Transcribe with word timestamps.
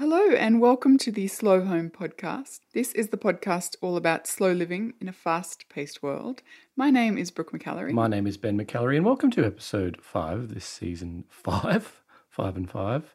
Hello, 0.00 0.30
and 0.30 0.62
welcome 0.62 0.96
to 0.96 1.12
the 1.12 1.28
Slow 1.28 1.62
Home 1.62 1.90
Podcast. 1.90 2.60
This 2.72 2.94
is 2.94 3.08
the 3.08 3.18
podcast 3.18 3.76
all 3.82 3.98
about 3.98 4.26
slow 4.26 4.50
living 4.50 4.94
in 4.98 5.10
a 5.10 5.12
fast 5.12 5.68
paced 5.68 6.02
world. 6.02 6.40
My 6.74 6.88
name 6.88 7.18
is 7.18 7.30
Brooke 7.30 7.52
McAlary. 7.52 7.92
My 7.92 8.08
name 8.08 8.26
is 8.26 8.38
Ben 8.38 8.58
McAlary, 8.58 8.96
and 8.96 9.04
welcome 9.04 9.30
to 9.32 9.44
episode 9.44 9.98
five 10.00 10.38
of 10.38 10.54
this 10.54 10.64
season 10.64 11.26
five, 11.28 12.02
five 12.30 12.56
and 12.56 12.70
five. 12.70 13.14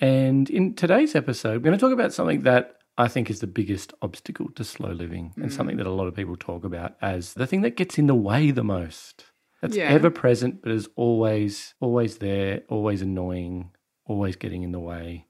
And 0.00 0.48
in 0.48 0.74
today's 0.74 1.14
episode, 1.14 1.56
we're 1.56 1.64
going 1.66 1.78
to 1.78 1.84
talk 1.84 1.92
about 1.92 2.14
something 2.14 2.40
that 2.44 2.78
I 2.96 3.08
think 3.08 3.28
is 3.28 3.40
the 3.40 3.46
biggest 3.46 3.92
obstacle 4.00 4.48
to 4.52 4.64
slow 4.64 4.92
living, 4.92 5.34
and 5.36 5.50
mm. 5.50 5.52
something 5.52 5.76
that 5.76 5.86
a 5.86 5.90
lot 5.90 6.06
of 6.06 6.14
people 6.14 6.36
talk 6.36 6.64
about 6.64 6.96
as 7.02 7.34
the 7.34 7.46
thing 7.46 7.60
that 7.60 7.76
gets 7.76 7.98
in 7.98 8.06
the 8.06 8.14
way 8.14 8.50
the 8.50 8.64
most. 8.64 9.26
That's 9.60 9.76
Yeah. 9.76 9.90
ever 9.90 10.08
present, 10.08 10.62
but 10.62 10.72
is 10.72 10.88
always, 10.96 11.74
always 11.78 12.16
there, 12.16 12.62
always 12.70 13.02
annoying, 13.02 13.72
always 14.06 14.36
getting 14.36 14.62
in 14.62 14.72
the 14.72 14.80
way, 14.80 15.26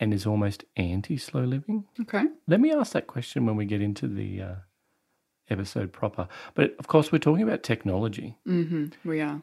and 0.00 0.14
is 0.14 0.26
almost 0.26 0.64
anti 0.76 1.16
slow 1.16 1.44
living. 1.44 1.84
okay. 2.00 2.24
Let 2.46 2.60
me 2.60 2.72
ask 2.72 2.92
that 2.92 3.06
question 3.06 3.46
when 3.46 3.56
we 3.56 3.64
get 3.66 3.80
into 3.82 4.06
the 4.08 4.42
uh, 4.42 4.54
episode 5.50 5.92
proper. 5.92 6.28
But 6.54 6.74
of 6.78 6.86
course, 6.88 7.10
we're 7.12 7.18
talking 7.18 7.42
about 7.42 7.62
technology. 7.62 8.36
hmm 8.44 8.86
We 9.04 9.20
are. 9.20 9.42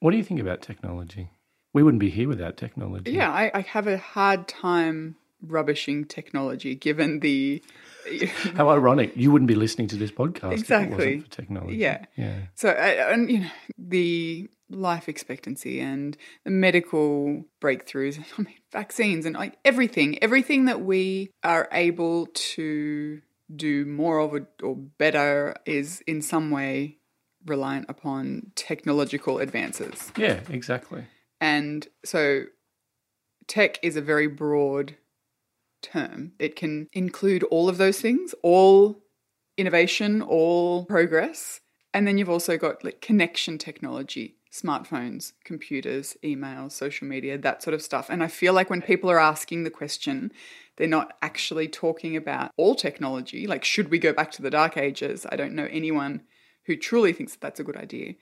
What 0.00 0.10
do 0.10 0.16
you 0.16 0.24
think 0.24 0.40
about 0.40 0.60
technology? 0.62 1.30
We 1.72 1.82
wouldn't 1.82 2.00
be 2.00 2.10
here 2.10 2.28
without 2.28 2.56
technology. 2.56 3.12
Yeah, 3.12 3.30
I, 3.32 3.50
I 3.54 3.60
have 3.62 3.86
a 3.86 3.98
hard 3.98 4.46
time 4.48 5.16
rubbishing 5.42 6.04
technology 6.04 6.74
given 6.74 7.20
the. 7.20 7.62
How 8.54 8.68
ironic. 8.68 9.16
You 9.16 9.32
wouldn't 9.32 9.48
be 9.48 9.54
listening 9.54 9.88
to 9.88 9.96
this 9.96 10.10
podcast 10.10 10.44
if 10.44 10.52
it 10.52 10.60
Exactly. 10.60 10.94
wasn't 10.94 11.22
for 11.24 11.30
technology. 11.30 11.76
Yeah. 11.78 12.04
Yeah. 12.16 12.34
So, 12.54 12.68
and 12.68 13.30
you 13.30 13.40
know, 13.40 13.50
the 13.78 14.48
life 14.74 15.08
expectancy 15.08 15.80
and 15.80 16.16
the 16.44 16.50
medical 16.50 17.44
breakthroughs, 17.60 18.18
I 18.38 18.42
mean, 18.42 18.54
vaccines 18.72 19.26
and 19.26 19.34
like 19.34 19.58
everything, 19.64 20.22
everything 20.22 20.66
that 20.66 20.82
we 20.82 21.30
are 21.42 21.68
able 21.72 22.26
to 22.26 23.20
do 23.54 23.84
more 23.84 24.18
of 24.18 24.46
or 24.62 24.76
better 24.76 25.54
is 25.66 26.02
in 26.06 26.22
some 26.22 26.50
way 26.50 26.98
reliant 27.46 27.86
upon 27.88 28.52
technological 28.54 29.38
advances. 29.38 30.12
Yeah, 30.16 30.40
exactly. 30.48 31.04
And 31.40 31.86
so, 32.04 32.44
tech 33.46 33.78
is 33.82 33.96
a 33.96 34.00
very 34.00 34.26
broad 34.26 34.96
term. 35.82 36.32
It 36.38 36.56
can 36.56 36.88
include 36.92 37.42
all 37.44 37.68
of 37.68 37.76
those 37.76 38.00
things, 38.00 38.34
all 38.42 39.02
innovation, 39.56 40.22
all 40.22 40.86
progress. 40.86 41.60
And 41.92 42.08
then 42.08 42.18
you've 42.18 42.30
also 42.30 42.56
got 42.56 42.82
like 42.82 43.00
connection 43.00 43.58
technology, 43.58 44.36
smartphones, 44.54 45.32
computers, 45.42 46.16
emails, 46.22 46.70
social 46.72 47.08
media, 47.08 47.36
that 47.36 47.60
sort 47.60 47.74
of 47.74 47.82
stuff. 47.82 48.08
And 48.08 48.22
I 48.22 48.28
feel 48.28 48.52
like 48.52 48.70
when 48.70 48.80
people 48.80 49.10
are 49.10 49.18
asking 49.18 49.64
the 49.64 49.70
question, 49.70 50.30
they're 50.76 50.86
not 50.86 51.16
actually 51.22 51.66
talking 51.66 52.16
about 52.16 52.52
all 52.56 52.76
technology. 52.76 53.48
Like, 53.48 53.64
should 53.64 53.90
we 53.90 53.98
go 53.98 54.12
back 54.12 54.30
to 54.32 54.42
the 54.42 54.50
dark 54.50 54.76
ages? 54.76 55.26
I 55.28 55.34
don't 55.34 55.54
know 55.54 55.66
anyone 55.72 56.22
who 56.66 56.76
truly 56.76 57.12
thinks 57.12 57.32
that 57.32 57.40
that's 57.40 57.58
a 57.58 57.64
good 57.64 57.76
idea. 57.76 58.14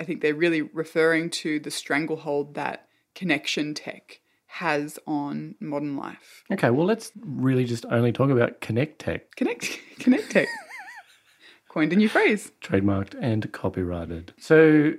I 0.00 0.04
think 0.04 0.22
they're 0.22 0.34
really 0.34 0.62
referring 0.62 1.30
to 1.30 1.60
the 1.60 1.70
stranglehold 1.70 2.54
that 2.54 2.88
connection 3.14 3.72
tech 3.72 4.20
has 4.46 4.98
on 5.06 5.54
modern 5.60 5.96
life. 5.96 6.42
Okay, 6.50 6.70
well, 6.70 6.86
let's 6.86 7.12
really 7.20 7.64
just 7.64 7.86
only 7.90 8.10
talk 8.10 8.30
about 8.30 8.60
Connect 8.60 8.98
Tech, 8.98 9.36
Connect, 9.36 9.78
connect 10.00 10.30
tech. 10.30 10.48
Coined 11.68 11.92
a 11.92 11.96
new 11.96 12.08
phrase. 12.08 12.52
trademarked 12.60 13.14
and 13.20 13.52
copyrighted. 13.52 14.32
So 14.38 14.94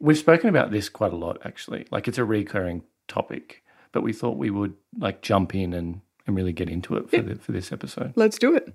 we've 0.00 0.18
spoken 0.18 0.48
about 0.48 0.70
this 0.70 0.88
quite 0.88 1.12
a 1.12 1.16
lot, 1.16 1.38
actually. 1.44 1.86
Like 1.90 2.08
it's 2.08 2.18
a 2.18 2.24
recurring 2.24 2.82
topic, 3.08 3.64
but 3.92 4.02
we 4.02 4.12
thought 4.12 4.36
we 4.36 4.50
would 4.50 4.74
like 4.96 5.22
jump 5.22 5.54
in 5.54 5.72
and, 5.72 6.00
and 6.26 6.36
really 6.36 6.52
get 6.52 6.68
into 6.68 6.96
it 6.96 7.10
for, 7.10 7.22
the, 7.22 7.34
for 7.36 7.52
this 7.52 7.72
episode. 7.72 8.12
Let's 8.16 8.38
do 8.38 8.54
it. 8.54 8.74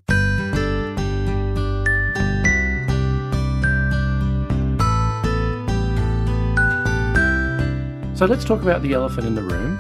So 8.16 8.28
let's 8.28 8.46
talk 8.46 8.62
about 8.62 8.84
the 8.84 8.94
elephant 8.94 9.28
in 9.28 9.36
the 9.36 9.42
room 9.42 9.80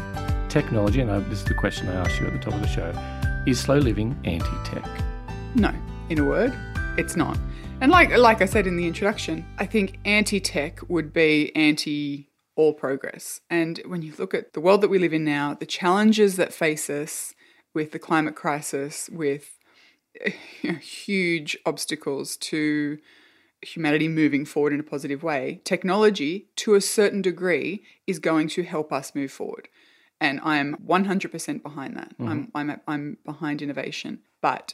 technology. 0.50 1.02
And 1.02 1.12
I, 1.12 1.20
this 1.20 1.40
is 1.40 1.46
the 1.46 1.54
question 1.54 1.88
I 1.90 1.94
asked 1.96 2.20
you 2.20 2.28
at 2.28 2.34
the 2.34 2.40
top 2.40 2.54
of 2.54 2.62
the 2.62 2.68
show 2.68 2.94
Is 3.48 3.60
slow 3.60 3.78
living 3.78 4.20
anti 4.24 4.64
tech? 4.64 4.86
No, 5.56 5.74
in 6.10 6.20
a 6.20 6.24
word, 6.24 6.54
it's 6.98 7.16
not. 7.16 7.38
And 7.84 7.92
like 7.92 8.18
like 8.18 8.42
I 8.42 8.46
said 8.46 8.66
in 8.66 8.78
the 8.78 8.88
introduction, 8.88 9.46
I 9.58 9.66
think 9.66 10.00
anti-tech 10.06 10.80
would 10.88 11.12
be 11.12 11.54
anti 11.54 12.30
all 12.56 12.72
progress. 12.74 13.42
And 13.50 13.82
when 13.86 14.02
you 14.02 14.14
look 14.18 14.34
at 14.34 14.54
the 14.54 14.62
world 14.62 14.80
that 14.80 14.88
we 14.88 15.00
live 15.00 15.12
in 15.12 15.26
now, 15.26 15.54
the 15.54 15.66
challenges 15.66 16.38
that 16.38 16.54
face 16.54 16.90
us 16.90 17.36
with 17.74 17.92
the 17.92 18.00
climate 18.00 18.36
crisis, 18.36 19.10
with 19.12 19.60
you 20.62 20.72
know, 20.72 20.78
huge 20.78 21.58
obstacles 21.66 22.38
to 22.38 23.00
humanity 23.62 24.08
moving 24.08 24.46
forward 24.46 24.72
in 24.72 24.80
a 24.80 24.84
positive 24.84 25.22
way, 25.22 25.60
technology, 25.66 26.48
to 26.56 26.76
a 26.76 26.82
certain 26.82 27.22
degree, 27.22 27.84
is 28.08 28.18
going 28.18 28.48
to 28.48 28.64
help 28.64 28.94
us 28.94 29.14
move 29.14 29.32
forward. 29.34 29.68
And 30.22 30.40
I'm 30.42 30.78
100% 30.88 31.62
behind 31.62 31.98
that. 31.98 32.16
I'm, 32.18 32.48
mm-hmm. 32.48 32.58
I'm, 32.58 32.82
I'm 32.88 33.18
behind 33.26 33.62
innovation. 33.62 34.20
But 34.42 34.74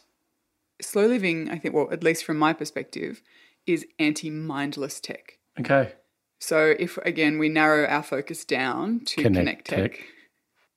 slow 0.81 1.05
living, 1.05 1.49
I 1.49 1.57
think, 1.57 1.73
well, 1.73 1.89
at 1.91 2.03
least 2.03 2.23
from 2.23 2.37
my 2.37 2.53
perspective, 2.53 3.21
is 3.65 3.85
anti 3.97 4.29
mindless 4.29 4.99
tech. 4.99 5.37
Okay. 5.59 5.93
So 6.39 6.73
if, 6.79 6.97
again, 6.99 7.37
we 7.37 7.49
narrow 7.49 7.85
our 7.85 8.03
focus 8.03 8.45
down 8.45 9.01
to 9.05 9.21
Connect 9.21 9.35
connect, 9.35 9.67
tech, 9.67 9.91
tech. 9.93 10.05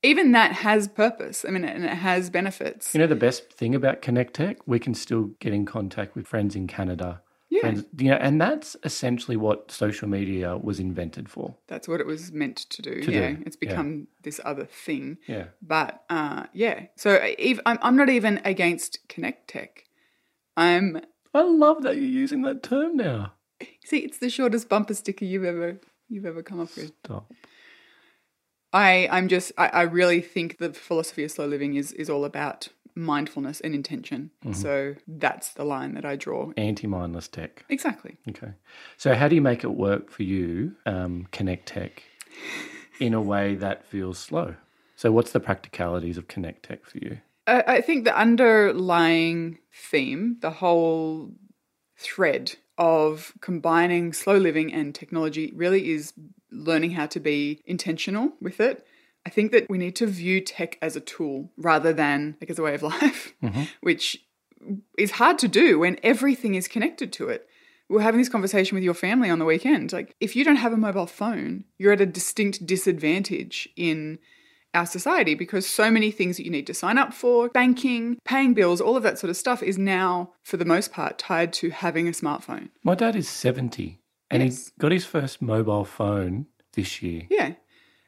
even 0.02 0.32
that 0.32 0.52
has 0.52 0.88
purpose. 0.88 1.44
I 1.46 1.52
mean, 1.52 1.64
and 1.64 1.84
it 1.84 1.90
has 1.90 2.30
benefits. 2.30 2.92
You 2.94 3.00
know, 3.00 3.06
the 3.06 3.14
best 3.14 3.52
thing 3.52 3.74
about 3.74 4.02
Connect 4.02 4.34
Tech, 4.34 4.66
we 4.66 4.80
can 4.80 4.94
still 4.94 5.30
get 5.38 5.52
in 5.52 5.64
contact 5.64 6.16
with 6.16 6.26
friends 6.26 6.56
in 6.56 6.66
Canada. 6.66 7.22
Yeah. 7.48 7.60
Friends, 7.60 7.84
you 7.98 8.10
know, 8.10 8.16
and 8.16 8.40
that's 8.40 8.76
essentially 8.82 9.36
what 9.36 9.70
social 9.70 10.08
media 10.08 10.56
was 10.56 10.80
invented 10.80 11.28
for. 11.28 11.54
That's 11.68 11.86
what 11.86 12.00
it 12.00 12.06
was 12.06 12.32
meant 12.32 12.56
to 12.56 12.80
do. 12.82 13.02
To 13.02 13.12
yeah, 13.12 13.32
do, 13.32 13.42
it's 13.44 13.58
yeah. 13.60 13.68
become 13.68 14.08
this 14.22 14.40
other 14.42 14.64
thing. 14.64 15.18
Yeah. 15.28 15.44
But 15.60 16.02
uh, 16.08 16.44
yeah, 16.54 16.86
so 16.96 17.20
I'm, 17.66 17.78
I'm 17.82 17.94
not 17.94 18.08
even 18.08 18.40
against 18.44 19.06
Connect 19.08 19.48
Tech. 19.48 19.84
I'm 20.56 21.00
I 21.34 21.42
love 21.42 21.82
that 21.82 21.96
you're 21.96 22.04
using 22.04 22.42
that 22.42 22.62
term 22.62 22.96
now. 22.96 23.32
see, 23.84 23.98
it's 23.98 24.18
the 24.18 24.30
shortest 24.30 24.68
bumper 24.68 24.94
sticker 24.94 25.24
you've 25.24 25.44
ever 25.44 25.80
you've 26.08 26.26
ever 26.26 26.42
come 26.42 26.60
up 26.60 26.74
with. 26.76 26.92
Stop. 27.04 27.32
I 28.72 29.08
I'm 29.10 29.28
just 29.28 29.52
I, 29.58 29.68
I 29.68 29.82
really 29.82 30.20
think 30.20 30.58
the 30.58 30.72
philosophy 30.72 31.24
of 31.24 31.30
slow 31.30 31.46
living 31.46 31.74
is 31.74 31.92
is 31.92 32.10
all 32.10 32.24
about 32.24 32.68
mindfulness 32.94 33.60
and 33.60 33.74
intention. 33.74 34.30
Mm-hmm. 34.44 34.52
So 34.54 34.94
that's 35.06 35.52
the 35.52 35.64
line 35.64 35.94
that 35.94 36.04
I 36.04 36.16
draw. 36.16 36.52
Anti 36.56 36.86
mindless 36.86 37.28
tech. 37.28 37.64
Exactly. 37.68 38.16
Okay. 38.28 38.52
So, 38.96 39.14
how 39.14 39.28
do 39.28 39.34
you 39.34 39.40
make 39.40 39.64
it 39.64 39.74
work 39.74 40.10
for 40.10 40.22
you, 40.22 40.76
um, 40.86 41.26
Connect 41.32 41.66
Tech, 41.66 42.02
in 43.00 43.14
a 43.14 43.20
way 43.20 43.54
that 43.56 43.86
feels 43.86 44.18
slow? 44.18 44.54
So, 44.96 45.10
what's 45.12 45.32
the 45.32 45.40
practicalities 45.40 46.18
of 46.18 46.28
Connect 46.28 46.64
Tech 46.64 46.84
for 46.86 46.98
you? 46.98 47.18
I, 47.46 47.64
I 47.66 47.80
think 47.80 48.04
the 48.04 48.16
underlying 48.16 49.58
theme, 49.72 50.38
the 50.40 50.50
whole 50.50 51.32
thread 51.96 52.56
of 52.78 53.32
combining 53.40 54.12
slow 54.12 54.36
living 54.36 54.72
and 54.72 54.94
technology 54.94 55.52
really 55.54 55.90
is 55.90 56.12
learning 56.50 56.92
how 56.92 57.06
to 57.06 57.20
be 57.20 57.62
intentional 57.64 58.32
with 58.40 58.60
it. 58.60 58.86
I 59.24 59.30
think 59.30 59.52
that 59.52 59.70
we 59.70 59.78
need 59.78 59.96
to 59.96 60.06
view 60.06 60.40
tech 60.40 60.78
as 60.82 60.96
a 60.96 61.00
tool 61.00 61.50
rather 61.56 61.92
than 61.92 62.36
like 62.40 62.50
as 62.50 62.58
a 62.58 62.62
way 62.62 62.74
of 62.74 62.82
life, 62.94 63.34
mm-hmm. 63.42 63.64
which 63.80 64.24
is 64.98 65.12
hard 65.12 65.38
to 65.40 65.48
do 65.48 65.78
when 65.78 65.98
everything 66.02 66.54
is 66.54 66.68
connected 66.68 67.12
to 67.14 67.28
it. 67.28 67.48
We're 67.88 68.00
having 68.00 68.20
this 68.20 68.28
conversation 68.28 68.74
with 68.74 68.84
your 68.84 68.94
family 68.94 69.28
on 69.28 69.38
the 69.38 69.44
weekend. 69.44 69.92
Like, 69.92 70.16
if 70.18 70.34
you 70.34 70.44
don't 70.44 70.56
have 70.56 70.72
a 70.72 70.78
mobile 70.78 71.06
phone, 71.06 71.64
you're 71.76 71.92
at 71.92 72.00
a 72.00 72.06
distinct 72.06 72.64
disadvantage 72.64 73.68
in 73.76 74.18
our 74.74 74.86
society 74.86 75.34
because 75.34 75.66
so 75.66 75.90
many 75.90 76.10
things 76.10 76.36
that 76.36 76.44
you 76.44 76.50
need 76.50 76.66
to 76.66 76.74
sign 76.74 76.98
up 76.98 77.12
for, 77.12 77.48
banking, 77.50 78.18
paying 78.24 78.54
bills, 78.54 78.80
all 78.80 78.96
of 78.96 79.02
that 79.02 79.18
sort 79.18 79.30
of 79.30 79.36
stuff 79.36 79.62
is 79.62 79.76
now, 79.78 80.32
for 80.42 80.56
the 80.56 80.64
most 80.64 80.92
part, 80.92 81.18
tied 81.18 81.52
to 81.54 81.70
having 81.70 82.08
a 82.08 82.12
smartphone. 82.12 82.70
My 82.82 82.94
dad 82.94 83.14
is 83.16 83.28
70 83.28 84.00
and 84.30 84.42
Yes. 84.42 84.66
he 84.66 84.72
got 84.78 84.92
his 84.92 85.04
first 85.04 85.42
mobile 85.42 85.84
phone 85.84 86.46
this 86.72 87.02
year. 87.02 87.22
Yeah. 87.30 87.54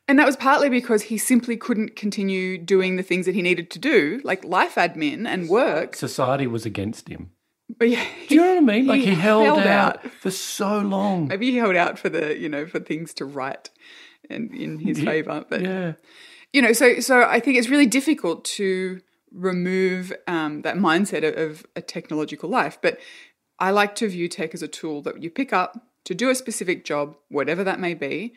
And 0.09 0.19
that 0.19 0.27
was 0.27 0.37
partly 0.37 0.69
because 0.69 1.03
he 1.05 1.17
simply 1.19 1.57
couldn't 1.57 1.97
continue 1.97 2.59
doing 2.59 2.97
the 2.97 3.03
things 3.03 3.25
that 3.27 3.35
he 3.35 3.41
needed 3.43 3.71
to 3.71 3.79
do, 3.79 4.21
like 4.25 4.45
life 4.45 4.75
admin 4.75 5.27
and 5.27 5.49
work. 5.49 5.95
Society 5.97 6.47
was 6.47 6.67
against 6.67 7.09
him. 7.09 7.31
But 7.79 7.89
yeah, 7.89 8.05
Do 8.29 8.35
you 8.35 8.41
know 8.43 8.49
what 8.55 8.57
I 8.59 8.61
mean? 8.61 8.87
Like 8.93 9.01
He 9.01 9.07
he, 9.09 9.15
held, 9.15 9.45
held 9.47 9.59
out, 9.61 10.05
out. 10.05 10.13
for 10.21 10.31
so 10.31 10.79
long. 10.81 11.29
maybe 11.29 11.51
he 11.51 11.57
held 11.57 11.77
out 11.77 11.99
for 11.99 12.11
the, 12.11 12.39
you 12.39 12.49
know, 12.51 12.67
for 12.67 12.81
things 12.81 13.15
to 13.15 13.25
write 13.25 13.71
and 14.29 14.55
in 14.55 14.79
his 14.79 15.01
favor. 15.01 15.45
But 15.49 15.63
Yeah. 15.63 15.93
You 16.55 16.63
know, 16.63 16.73
so 16.73 17.01
so 17.01 17.25
I 17.25 17.41
think 17.41 17.59
it's 17.59 17.69
really 17.69 17.85
difficult 17.85 18.45
to 18.45 19.01
remove 19.33 20.13
um, 20.29 20.63
that 20.63 20.77
mindset 20.77 21.29
of, 21.29 21.37
of 21.37 21.67
a 21.75 21.83
technological 21.83 22.49
life. 22.49 22.79
But 22.81 22.99
I 23.59 23.73
like 23.73 23.97
to 23.97 24.09
view 24.09 24.29
tech 24.29 24.55
as 24.55 24.63
a 24.63 24.69
tool 24.69 25.03
that 25.03 25.21
you 25.21 25.31
pick 25.31 25.53
up 25.53 25.85
to 26.05 26.15
do 26.15 26.31
a 26.31 26.35
specific 26.35 26.85
job, 26.85 27.17
whatever 27.29 27.65
that 27.65 27.81
may 27.81 27.93
be, 27.93 28.35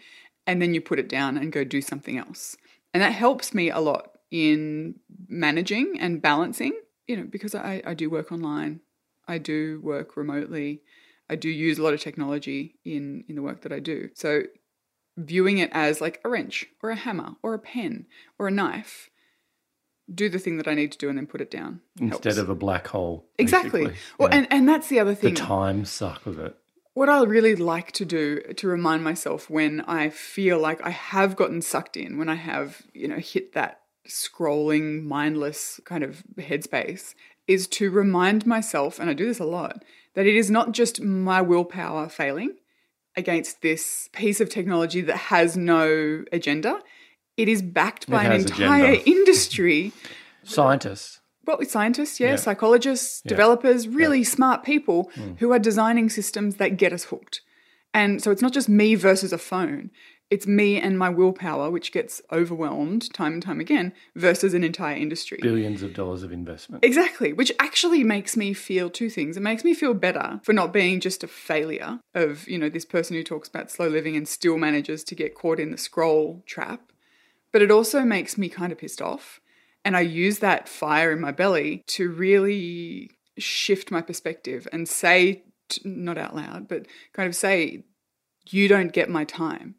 and 0.47 0.59
then 0.59 0.73
you 0.73 0.81
put 0.81 0.97
it 0.97 1.07
down 1.07 1.37
and 1.37 1.51
go 1.51 1.63
do 1.63 1.79
something 1.79 2.17
else. 2.17 2.57
And 2.91 3.03
that 3.03 3.11
helps 3.11 3.53
me 3.53 3.69
a 3.69 3.79
lot 3.79 4.17
in 4.31 4.95
managing 5.27 5.97
and 5.99 6.19
balancing, 6.19 6.73
you 7.07 7.17
know, 7.17 7.23
because 7.23 7.53
I, 7.53 7.83
I 7.85 7.93
do 7.93 8.09
work 8.09 8.31
online, 8.31 8.79
I 9.27 9.37
do 9.37 9.79
work 9.83 10.17
remotely, 10.17 10.81
I 11.29 11.35
do 11.35 11.49
use 11.49 11.77
a 11.77 11.83
lot 11.83 11.93
of 11.93 12.01
technology 12.01 12.79
in, 12.83 13.25
in 13.27 13.35
the 13.35 13.43
work 13.43 13.61
that 13.61 13.71
I 13.71 13.79
do. 13.79 14.09
So 14.15 14.43
viewing 15.17 15.57
it 15.57 15.69
as 15.73 15.99
like 15.99 16.21
a 16.23 16.29
wrench 16.29 16.67
or 16.81 16.91
a 16.91 16.95
hammer 16.95 17.35
or 17.41 17.53
a 17.53 17.59
pen 17.59 18.05
or 18.37 18.47
a 18.47 18.51
knife, 18.51 19.09
do 20.13 20.29
the 20.29 20.39
thing 20.39 20.57
that 20.57 20.67
I 20.67 20.73
need 20.73 20.91
to 20.93 20.97
do 20.97 21.09
and 21.09 21.17
then 21.17 21.27
put 21.27 21.41
it 21.41 21.51
down. 21.51 21.81
Instead 21.99 22.35
helps. 22.35 22.37
of 22.37 22.49
a 22.49 22.55
black 22.55 22.87
hole. 22.87 23.25
Exactly. 23.37 23.93
Well, 24.17 24.29
and, 24.31 24.47
and 24.49 24.69
that's 24.69 24.87
the 24.87 24.99
other 24.99 25.15
thing. 25.15 25.33
the 25.33 25.39
time 25.39 25.83
suck 25.83 26.25
of 26.25 26.39
it. 26.39 26.55
what 26.93 27.09
I 27.09 27.21
really 27.23 27.55
like 27.55 27.91
to 27.93 28.05
do 28.05 28.39
to 28.39 28.67
remind 28.67 29.03
myself 29.03 29.49
when 29.49 29.81
I 29.81 30.09
feel 30.09 30.59
like 30.59 30.81
I 30.81 30.91
have 30.91 31.35
gotten 31.35 31.61
sucked 31.61 31.97
in, 31.97 32.17
when 32.17 32.29
I 32.29 32.35
have, 32.35 32.83
you 32.93 33.07
know, 33.07 33.17
hit 33.17 33.53
that 33.53 33.81
scrolling, 34.07 35.03
mindless 35.03 35.81
kind 35.83 36.03
of 36.03 36.23
headspace, 36.37 37.13
is 37.45 37.67
to 37.67 37.91
remind 37.91 38.45
myself, 38.45 38.99
and 38.99 39.09
I 39.09 39.13
do 39.13 39.25
this 39.25 39.39
a 39.39 39.45
lot, 39.45 39.83
that 40.13 40.25
it 40.25 40.35
is 40.35 40.49
not 40.49 40.71
just 40.71 41.01
my 41.01 41.41
willpower 41.41 42.07
failing 42.07 42.55
against 43.21 43.61
this 43.61 44.09
piece 44.13 44.39
of 44.39 44.49
technology 44.49 45.01
that 45.01 45.17
has 45.17 45.57
no 45.57 46.23
agenda. 46.31 46.79
It 47.35 47.49
is 47.49 47.61
backed 47.61 48.09
by 48.09 48.23
an 48.23 48.31
entire 48.31 48.91
agenda. 48.93 49.09
industry 49.17 49.91
Scientists. 50.43 51.19
well, 51.45 51.57
with 51.57 51.69
scientists, 51.71 52.19
yeah, 52.19 52.29
Yeah. 52.31 52.35
psychologists, 52.37 53.21
Yeah. 53.25 53.29
developers, 53.29 53.87
really 53.87 54.23
smart 54.23 54.63
people 54.63 55.11
who 55.39 55.51
are 55.51 55.59
designing 55.59 56.09
systems 56.09 56.55
that 56.57 56.77
get 56.77 56.93
us 56.93 57.05
hooked. 57.05 57.41
And 57.97 58.21
so 58.21 58.29
it's 58.29 58.43
not 58.43 58.53
just 58.53 58.69
me 58.69 58.93
versus 58.93 59.33
a 59.33 59.39
phone. 59.39 59.89
It's 60.29 60.45
me 60.45 60.79
and 60.79 60.99
my 60.99 61.09
willpower, 61.09 61.71
which 61.71 61.91
gets 61.91 62.21
overwhelmed 62.31 63.11
time 63.11 63.33
and 63.33 63.41
time 63.41 63.59
again, 63.59 63.91
versus 64.15 64.53
an 64.53 64.63
entire 64.63 64.95
industry. 64.95 65.39
Billions 65.41 65.81
of 65.81 65.95
dollars 65.95 66.21
of 66.21 66.31
investment. 66.31 66.85
Exactly, 66.85 67.33
which 67.33 67.51
actually 67.57 68.03
makes 68.03 68.37
me 68.37 68.53
feel 68.53 68.91
two 68.91 69.09
things. 69.09 69.35
It 69.35 69.39
makes 69.41 69.63
me 69.63 69.73
feel 69.73 69.95
better 69.95 70.39
for 70.43 70.53
not 70.53 70.71
being 70.71 70.99
just 70.99 71.23
a 71.23 71.27
failure 71.27 71.99
of, 72.13 72.47
you 72.47 72.59
know, 72.59 72.69
this 72.69 72.85
person 72.85 73.15
who 73.15 73.23
talks 73.23 73.49
about 73.49 73.71
slow 73.71 73.87
living 73.87 74.15
and 74.15 74.27
still 74.27 74.59
manages 74.59 75.03
to 75.05 75.15
get 75.15 75.33
caught 75.33 75.59
in 75.59 75.71
the 75.71 75.77
scroll 75.77 76.43
trap. 76.45 76.91
But 77.51 77.63
it 77.63 77.71
also 77.71 78.01
makes 78.01 78.37
me 78.37 78.47
kind 78.47 78.71
of 78.71 78.77
pissed 78.77 79.01
off. 79.01 79.39
And 79.83 79.97
I 79.97 80.01
use 80.01 80.37
that 80.39 80.69
fire 80.69 81.11
in 81.11 81.19
my 81.19 81.31
belly 81.31 81.81
to 81.87 82.11
really 82.11 83.09
shift 83.39 83.89
my 83.89 84.01
perspective 84.01 84.67
and 84.71 84.87
say, 84.87 85.43
not 85.83 86.17
out 86.17 86.35
loud, 86.35 86.67
but 86.67 86.85
kind 87.13 87.27
of 87.27 87.35
say, 87.35 87.83
you 88.49 88.67
don't 88.67 88.93
get 88.93 89.09
my 89.09 89.23
time. 89.25 89.75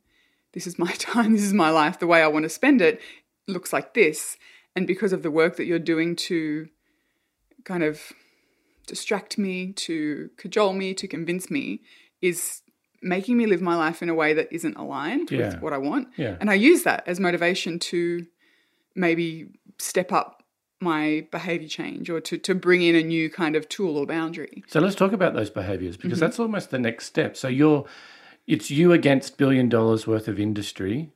This 0.53 0.67
is 0.67 0.79
my 0.79 0.93
time. 0.99 1.33
This 1.33 1.43
is 1.45 1.53
my 1.55 1.71
life. 1.71 1.99
The 1.99 2.07
way 2.07 2.23
I 2.23 2.27
want 2.29 2.45
to 2.45 2.49
spend 2.49 2.81
it 2.81 3.01
looks 3.47 3.73
like 3.73 3.95
this. 3.95 4.37
And 4.77 4.87
because 4.87 5.13
of 5.13 5.23
the 5.23 5.31
work 5.31 5.57
that 5.57 5.65
you're 5.67 5.79
doing 5.79 6.15
to 6.17 6.69
kind 7.65 7.83
of 7.83 8.13
distract 8.87 9.37
me, 9.39 9.73
to 9.73 10.31
cajole 10.37 10.73
me, 10.73 10.95
to 10.95 11.07
convince 11.09 11.51
me, 11.51 11.81
is 12.23 12.63
making 13.03 13.37
me 13.37 13.47
live 13.47 13.61
my 13.63 13.77
life 13.77 14.03
in 14.03 14.09
a 14.09 14.15
way 14.15 14.33
that 14.35 14.49
isn't 14.53 14.77
aligned 14.77 15.31
Yeah. 15.31 15.39
with 15.55 15.61
what 15.63 15.73
I 15.73 15.79
want. 15.79 16.09
Yeah. 16.17 16.37
And 16.41 16.51
I 16.51 16.55
use 16.55 16.83
that 16.85 17.05
as 17.07 17.21
motivation 17.21 17.79
to 17.81 18.27
maybe 18.95 19.49
step 19.79 20.13
up 20.13 20.38
my 20.81 21.27
behavior 21.31 21.69
change 21.69 22.09
or 22.09 22.21
to, 22.21 22.39
to 22.39 22.55
bring 22.55 22.83
in 22.83 22.95
a 22.95 23.03
new 23.03 23.29
kind 23.29 23.57
of 23.57 23.69
tool 23.69 23.97
or 23.97 24.07
boundary. 24.07 24.63
So 24.69 24.81
let's 24.81 24.95
talk 24.95 25.13
about 25.13 25.35
those 25.35 25.51
behaviors 25.51 25.97
Mm-hmm. 25.97 26.09
because 26.09 26.21
that's 26.21 26.39
almost 26.39 26.71
the 26.71 26.79
next 26.79 27.07
step. 27.07 27.37
So 27.37 27.49
you're 27.49 27.85
it's 28.47 28.71
you 28.71 28.93
against 28.93 29.37
billion 29.37 29.69
dollars 29.69 30.07
worth 30.07 30.29
of 30.29 30.39
industry. 30.41 31.11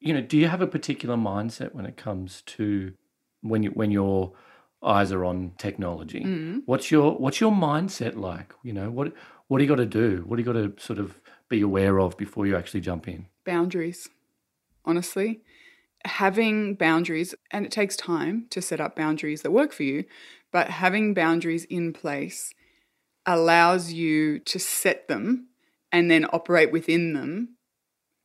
You 0.00 0.14
know, 0.14 0.20
do 0.20 0.36
you 0.36 0.48
have 0.48 0.60
a 0.60 0.66
particular 0.66 1.16
mindset 1.16 1.74
when 1.74 1.86
it 1.86 1.96
comes 1.96 2.42
to 2.46 2.92
when 3.40 3.62
you 3.62 3.70
when 3.70 3.90
your 3.90 4.32
eyes 4.82 5.10
are 5.10 5.24
on 5.24 5.52
technology? 5.58 6.20
Mm-hmm. 6.20 6.58
What's 6.66 6.90
your 6.90 7.12
what's 7.16 7.40
your 7.40 7.52
mindset 7.52 8.16
like? 8.16 8.52
You 8.62 8.72
know, 8.74 8.90
what 8.90 9.12
what 9.48 9.58
do 9.58 9.64
you 9.64 9.68
got 9.68 9.76
to 9.76 9.86
do? 9.86 10.24
What 10.26 10.36
do 10.36 10.42
you 10.42 10.52
got 10.52 10.60
to 10.60 10.74
sort 10.84 10.98
of 10.98 11.20
be 11.48 11.60
aware 11.62 11.98
of 11.98 12.16
before 12.18 12.46
you 12.46 12.54
actually 12.56 12.80
jump 12.82 13.08
in? 13.08 13.26
boundaries, 13.44 14.08
honestly. 14.84 15.40
Having 16.04 16.74
boundaries, 16.74 17.34
and 17.50 17.66
it 17.66 17.72
takes 17.72 17.96
time 17.96 18.46
to 18.50 18.62
set 18.62 18.80
up 18.80 18.94
boundaries 18.94 19.42
that 19.42 19.50
work 19.50 19.72
for 19.72 19.82
you, 19.82 20.04
but 20.52 20.68
having 20.68 21.14
boundaries 21.14 21.64
in 21.64 21.92
place 21.92 22.54
allows 23.24 23.92
you 23.92 24.38
to 24.40 24.58
set 24.58 25.08
them 25.08 25.48
and 25.90 26.10
then 26.10 26.26
operate 26.32 26.70
within 26.70 27.12
them 27.12 27.56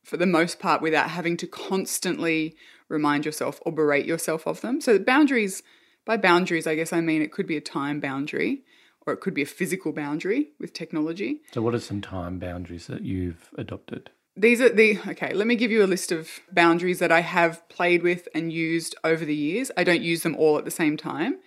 for 0.04 0.16
the 0.16 0.26
most 0.26 0.58
part 0.58 0.82
without 0.82 1.10
having 1.10 1.36
to 1.36 1.46
constantly 1.46 2.54
remind 2.88 3.24
yourself 3.24 3.60
or 3.64 3.72
berate 3.72 4.06
yourself 4.06 4.46
of 4.46 4.60
them. 4.60 4.80
So, 4.80 4.98
boundaries, 4.98 5.62
by 6.04 6.16
boundaries, 6.16 6.66
I 6.66 6.74
guess 6.74 6.92
I 6.92 7.00
mean 7.00 7.22
it 7.22 7.32
could 7.32 7.46
be 7.46 7.56
a 7.56 7.60
time 7.60 8.00
boundary 8.00 8.62
or 9.06 9.12
it 9.12 9.20
could 9.20 9.34
be 9.34 9.42
a 9.42 9.46
physical 9.46 9.92
boundary 9.92 10.50
with 10.58 10.72
technology. 10.72 11.40
So 11.52 11.62
what 11.62 11.74
are 11.74 11.80
some 11.80 12.00
time 12.00 12.38
boundaries 12.38 12.86
that 12.86 13.02
you've 13.02 13.50
adopted? 13.56 14.10
These 14.36 14.60
are 14.62 14.70
the 14.70 14.98
okay. 15.08 15.34
Let 15.34 15.46
me 15.46 15.56
give 15.56 15.70
you 15.70 15.84
a 15.84 15.86
list 15.86 16.10
of 16.10 16.40
boundaries 16.50 16.98
that 17.00 17.12
I 17.12 17.20
have 17.20 17.68
played 17.68 18.02
with 18.02 18.28
and 18.34 18.50
used 18.52 18.94
over 19.04 19.24
the 19.24 19.34
years. 19.34 19.70
I 19.76 19.84
don't 19.84 20.00
use 20.02 20.22
them 20.22 20.34
all 20.36 20.56
at 20.56 20.64
the 20.64 20.70
same 20.70 20.96
time, 20.96 21.38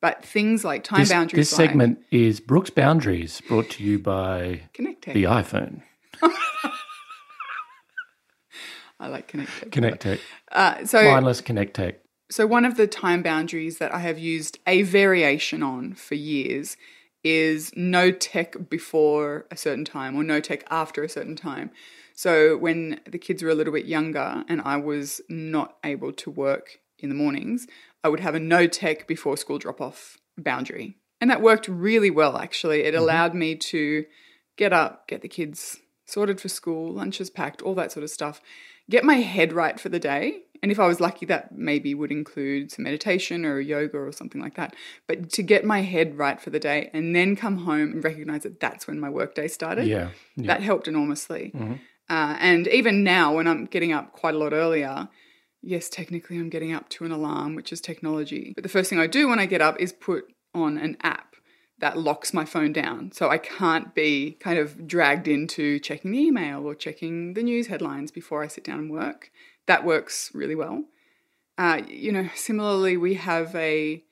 but 0.00 0.24
things 0.24 0.64
like 0.64 0.82
time 0.82 1.00
This, 1.00 1.10
boundaries. 1.10 1.50
this 1.50 1.58
like 1.58 1.68
segment 1.68 1.98
is 2.10 2.40
Brooke's 2.40 2.70
Boundaries, 2.70 3.42
brought 3.46 3.68
to 3.70 3.84
you 3.84 3.98
by 3.98 4.62
Connect 4.72 5.02
Tech. 5.02 5.14
the 5.14 5.24
iPhone. 5.24 5.82
I 8.98 9.08
like 9.08 9.28
Connect 9.28 9.50
Tech. 9.58 9.70
Connect 9.70 10.00
Tech. 10.02 10.20
Uh, 10.52 10.84
so, 10.86 11.02
Mindless 11.04 11.40
Connect 11.40 11.74
Tech. 11.74 12.00
so 12.30 12.46
one 12.46 12.64
of 12.64 12.76
the 12.76 12.86
time 12.86 13.22
boundaries 13.22 13.78
that 13.78 13.94
I 13.94 13.98
have 13.98 14.18
used 14.18 14.58
a 14.66 14.82
variation 14.82 15.62
on 15.62 15.94
for 15.94 16.14
years 16.14 16.76
is 17.22 17.70
no 17.76 18.10
tech 18.10 18.70
before 18.70 19.46
a 19.50 19.56
certain 19.56 19.84
time 19.84 20.16
or 20.16 20.22
no 20.24 20.40
tech 20.40 20.64
after 20.70 21.02
a 21.02 21.08
certain 21.08 21.36
time. 21.36 21.70
So 22.20 22.58
when 22.58 23.00
the 23.08 23.16
kids 23.16 23.42
were 23.42 23.48
a 23.48 23.54
little 23.54 23.72
bit 23.72 23.86
younger 23.86 24.44
and 24.46 24.60
I 24.60 24.76
was 24.76 25.22
not 25.30 25.78
able 25.82 26.12
to 26.12 26.30
work 26.30 26.80
in 26.98 27.08
the 27.08 27.14
mornings, 27.14 27.66
I 28.04 28.10
would 28.10 28.20
have 28.20 28.34
a 28.34 28.38
no 28.38 28.66
tech 28.66 29.06
before 29.06 29.38
school 29.38 29.56
drop 29.56 29.80
off 29.80 30.18
boundary. 30.36 30.98
And 31.22 31.30
that 31.30 31.40
worked 31.40 31.66
really 31.66 32.10
well, 32.10 32.36
actually. 32.36 32.82
It 32.82 32.92
mm-hmm. 32.92 33.02
allowed 33.02 33.34
me 33.34 33.56
to 33.56 34.04
get 34.58 34.74
up, 34.74 35.08
get 35.08 35.22
the 35.22 35.28
kids 35.28 35.78
sorted 36.04 36.42
for 36.42 36.50
school, 36.50 36.92
lunches 36.92 37.30
packed, 37.30 37.62
all 37.62 37.74
that 37.76 37.90
sort 37.90 38.04
of 38.04 38.10
stuff, 38.10 38.42
get 38.90 39.02
my 39.02 39.14
head 39.14 39.54
right 39.54 39.80
for 39.80 39.88
the 39.88 39.98
day. 39.98 40.42
And 40.62 40.70
if 40.70 40.78
I 40.78 40.86
was 40.86 41.00
lucky, 41.00 41.24
that 41.24 41.52
maybe 41.52 41.94
would 41.94 42.12
include 42.12 42.70
some 42.70 42.82
meditation 42.82 43.46
or 43.46 43.60
yoga 43.60 43.96
or 43.96 44.12
something 44.12 44.42
like 44.42 44.56
that. 44.56 44.76
But 45.06 45.30
to 45.30 45.42
get 45.42 45.64
my 45.64 45.80
head 45.80 46.18
right 46.18 46.38
for 46.38 46.50
the 46.50 46.60
day 46.60 46.90
and 46.92 47.16
then 47.16 47.34
come 47.34 47.56
home 47.64 47.92
and 47.92 48.04
recognize 48.04 48.42
that 48.42 48.60
that's 48.60 48.86
when 48.86 49.00
my 49.00 49.08
workday 49.08 49.48
started, 49.48 49.86
Yeah. 49.86 50.10
yeah. 50.36 50.48
that 50.48 50.62
helped 50.62 50.86
enormously. 50.86 51.52
Mm-hmm. 51.54 51.76
Uh, 52.10 52.36
and 52.40 52.66
even 52.66 53.04
now, 53.04 53.36
when 53.36 53.46
I'm 53.46 53.66
getting 53.66 53.92
up 53.92 54.12
quite 54.12 54.34
a 54.34 54.38
lot 54.38 54.52
earlier, 54.52 55.08
yes, 55.62 55.88
technically 55.88 56.38
I'm 56.38 56.50
getting 56.50 56.72
up 56.72 56.88
to 56.90 57.04
an 57.04 57.12
alarm, 57.12 57.54
which 57.54 57.72
is 57.72 57.80
technology. 57.80 58.52
But 58.56 58.64
the 58.64 58.68
first 58.68 58.90
thing 58.90 58.98
I 58.98 59.06
do 59.06 59.28
when 59.28 59.38
I 59.38 59.46
get 59.46 59.60
up 59.60 59.80
is 59.80 59.92
put 59.92 60.24
on 60.52 60.76
an 60.76 60.96
app 61.02 61.36
that 61.78 61.96
locks 61.96 62.34
my 62.34 62.44
phone 62.44 62.72
down. 62.72 63.12
So 63.12 63.30
I 63.30 63.38
can't 63.38 63.94
be 63.94 64.32
kind 64.40 64.58
of 64.58 64.88
dragged 64.88 65.28
into 65.28 65.78
checking 65.78 66.10
the 66.10 66.18
email 66.18 66.66
or 66.66 66.74
checking 66.74 67.34
the 67.34 67.44
news 67.44 67.68
headlines 67.68 68.10
before 68.10 68.42
I 68.42 68.48
sit 68.48 68.64
down 68.64 68.80
and 68.80 68.90
work. 68.90 69.30
That 69.66 69.84
works 69.84 70.32
really 70.34 70.56
well. 70.56 70.84
Uh, 71.56 71.82
you 71.86 72.10
know, 72.10 72.28
similarly, 72.34 72.96
we 72.96 73.14
have 73.14 73.54
a 73.54 74.02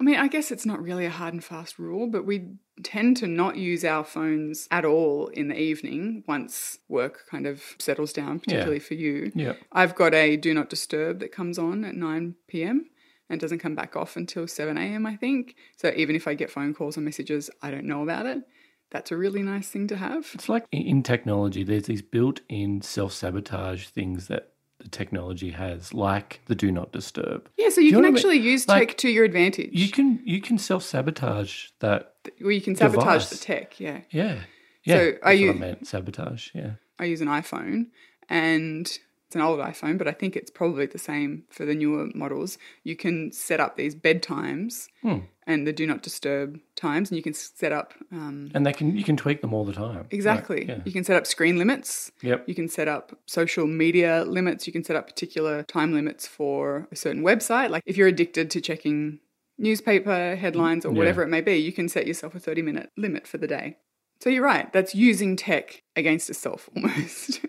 I 0.00 0.04
mean, 0.04 0.16
I 0.16 0.28
guess 0.28 0.50
it's 0.50 0.64
not 0.66 0.82
really 0.82 1.06
a 1.06 1.10
hard 1.10 1.34
and 1.34 1.42
fast 1.42 1.78
rule, 1.78 2.06
but 2.06 2.24
we 2.24 2.46
tend 2.82 3.16
to 3.18 3.26
not 3.26 3.56
use 3.56 3.84
our 3.84 4.04
phones 4.04 4.68
at 4.70 4.84
all 4.84 5.26
in 5.28 5.48
the 5.48 5.58
evening 5.58 6.22
once 6.28 6.78
work 6.88 7.24
kind 7.28 7.46
of 7.46 7.62
settles 7.78 8.12
down, 8.12 8.38
particularly 8.38 8.78
for 8.78 8.94
you. 8.94 9.32
Yeah. 9.34 9.54
I've 9.72 9.94
got 9.96 10.14
a 10.14 10.36
do 10.36 10.54
not 10.54 10.70
disturb 10.70 11.18
that 11.20 11.32
comes 11.32 11.58
on 11.58 11.84
at 11.84 11.96
9 11.96 12.34
p.m. 12.46 12.86
and 13.28 13.40
doesn't 13.40 13.58
come 13.58 13.74
back 13.74 13.96
off 13.96 14.16
until 14.16 14.46
7 14.46 14.78
a.m., 14.78 15.04
I 15.04 15.16
think. 15.16 15.56
So 15.76 15.92
even 15.96 16.14
if 16.14 16.28
I 16.28 16.34
get 16.34 16.50
phone 16.50 16.74
calls 16.74 16.96
or 16.96 17.00
messages, 17.00 17.50
I 17.60 17.70
don't 17.72 17.84
know 17.84 18.02
about 18.02 18.26
it. 18.26 18.42
That's 18.90 19.10
a 19.10 19.16
really 19.16 19.42
nice 19.42 19.68
thing 19.68 19.86
to 19.88 19.96
have. 19.96 20.30
It's 20.32 20.48
like 20.48 20.64
in- 20.72 20.86
in 20.86 21.02
technology, 21.02 21.64
there's 21.64 21.86
these 21.86 22.02
built 22.02 22.40
in 22.48 22.82
self 22.82 23.12
sabotage 23.12 23.88
things 23.88 24.28
that 24.28 24.52
the 24.78 24.88
technology 24.88 25.50
has, 25.50 25.92
like 25.92 26.40
the 26.46 26.54
do 26.54 26.70
not 26.70 26.92
disturb. 26.92 27.48
Yeah, 27.58 27.68
so 27.70 27.80
you 27.80 27.92
know 27.92 27.98
can 27.98 28.02
what 28.02 28.06
I 28.06 28.10
mean? 28.10 28.16
actually 28.16 28.38
use 28.38 28.68
Like, 28.68 28.88
tech 28.88 28.96
to 28.98 29.08
your 29.08 29.24
advantage. 29.24 29.70
You 29.72 29.88
can 29.90 30.20
you 30.24 30.40
can 30.40 30.58
self 30.58 30.82
sabotage 30.82 31.68
that. 31.80 32.14
well, 32.40 32.52
you 32.52 32.60
can 32.60 32.76
sabotage 32.76 33.24
device. 33.24 33.30
the 33.30 33.36
tech, 33.44 33.80
yeah. 33.80 34.00
Yeah. 34.10 34.40
Yeah. 34.84 34.94
So 34.96 35.04
that's 35.10 35.16
are 35.22 35.26
what 35.30 35.38
you- 35.38 35.50
I 35.50 35.54
meant 35.54 35.86
sabotage? 35.86 36.50
Yeah. 36.54 36.72
I 36.98 37.04
use 37.04 37.20
an 37.20 37.28
iPhone 37.28 37.86
and 38.28 38.98
it's 39.28 39.36
an 39.36 39.42
old 39.42 39.60
iPhone, 39.60 39.98
but 39.98 40.08
I 40.08 40.12
think 40.12 40.36
it's 40.36 40.50
probably 40.50 40.86
the 40.86 40.96
same 40.98 41.44
for 41.50 41.66
the 41.66 41.74
newer 41.74 42.08
models. 42.14 42.56
You 42.82 42.96
can 42.96 43.30
set 43.30 43.60
up 43.60 43.76
these 43.76 43.94
bed 43.94 44.22
times 44.22 44.88
Hmm. 45.02 45.18
and 45.46 45.66
the 45.66 45.72
do 45.74 45.86
not 45.86 46.02
disturb 46.02 46.58
times, 46.76 47.10
and 47.10 47.16
you 47.18 47.22
can 47.22 47.34
set 47.34 47.70
up 47.70 47.92
um, 48.10 48.50
And 48.54 48.64
they 48.64 48.72
can 48.72 48.96
you 48.96 49.04
can 49.04 49.18
tweak 49.18 49.42
them 49.42 49.52
all 49.52 49.66
the 49.66 49.74
time. 49.74 50.06
exactly. 50.10 50.64
Yeah. 50.66 50.80
You 50.86 50.92
can 50.92 51.04
set 51.04 51.16
up 51.18 51.26
screen 51.26 51.58
limits. 51.58 52.10
Yep. 52.22 52.48
You 52.48 52.54
can 52.54 52.68
set 52.68 52.88
up 52.88 53.18
social 53.26 53.66
media 53.66 54.24
limits. 54.24 54.66
You 54.66 54.72
can 54.72 54.82
set 54.82 54.96
up 54.96 55.06
particular 55.06 55.62
time 55.64 55.92
limits 55.92 56.26
for 56.26 56.88
a 56.90 56.96
certain 56.96 57.22
website. 57.22 57.68
Like 57.68 57.82
if 57.84 57.98
you're 57.98 58.08
addicted 58.08 58.50
to 58.52 58.62
checking 58.62 59.18
newspaper 59.58 60.36
headlines 60.36 60.86
or 60.86 60.92
Yeah. 60.92 60.98
whatever 60.98 61.22
it 61.22 61.28
may 61.28 61.42
be, 61.42 61.56
you 61.56 61.72
can 61.72 61.90
set 61.90 62.06
yourself 62.06 62.34
a 62.34 62.40
30 62.40 62.62
minute 62.62 62.88
limit 62.96 63.26
for 63.26 63.36
the 63.36 63.46
day. 63.46 63.76
So 64.20 64.30
you're 64.30 64.44
right, 64.44 64.72
that's 64.72 64.94
using 64.94 65.36
tech 65.36 65.82
against 65.94 66.28
itself 66.28 66.68
almost. 66.76 67.40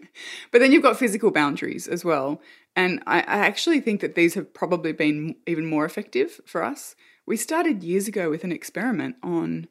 but 0.52 0.60
then 0.60 0.72
you've 0.72 0.84
got 0.84 1.00
physical 1.00 1.32
boundaries 1.32 1.88
as 1.88 2.06
well. 2.06 2.42
And 2.76 3.02
I, 3.08 3.20
I 3.20 3.40
actually 3.40 3.80
think 3.80 4.02
that 4.02 4.16
these 4.16 4.36
have 4.36 4.54
probably 4.54 4.92
been 4.92 5.36
even 5.48 5.66
more 5.66 5.86
effective 5.86 6.40
for 6.46 6.64
us. 6.64 6.96
We 7.26 7.38
started 7.38 7.84
years 7.84 8.08
ago 8.08 8.30
with 8.30 8.44
an 8.44 8.52
experiment 8.52 9.16
on 9.24 9.68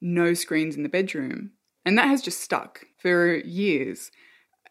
no 0.00 0.34
screens 0.34 0.76
in 0.76 0.82
the 0.82 0.88
bedroom, 0.88 1.52
and 1.84 1.96
that 1.98 2.08
has 2.08 2.22
just 2.22 2.40
stuck 2.40 2.86
for 2.98 3.36
years 3.36 4.10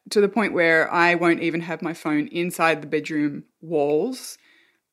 to 0.09 0.21
the 0.21 0.29
point 0.29 0.53
where 0.53 0.91
I 0.91 1.15
won't 1.15 1.41
even 1.41 1.61
have 1.61 1.81
my 1.81 1.93
phone 1.93 2.27
inside 2.27 2.81
the 2.81 2.87
bedroom 2.87 3.43
walls 3.61 4.37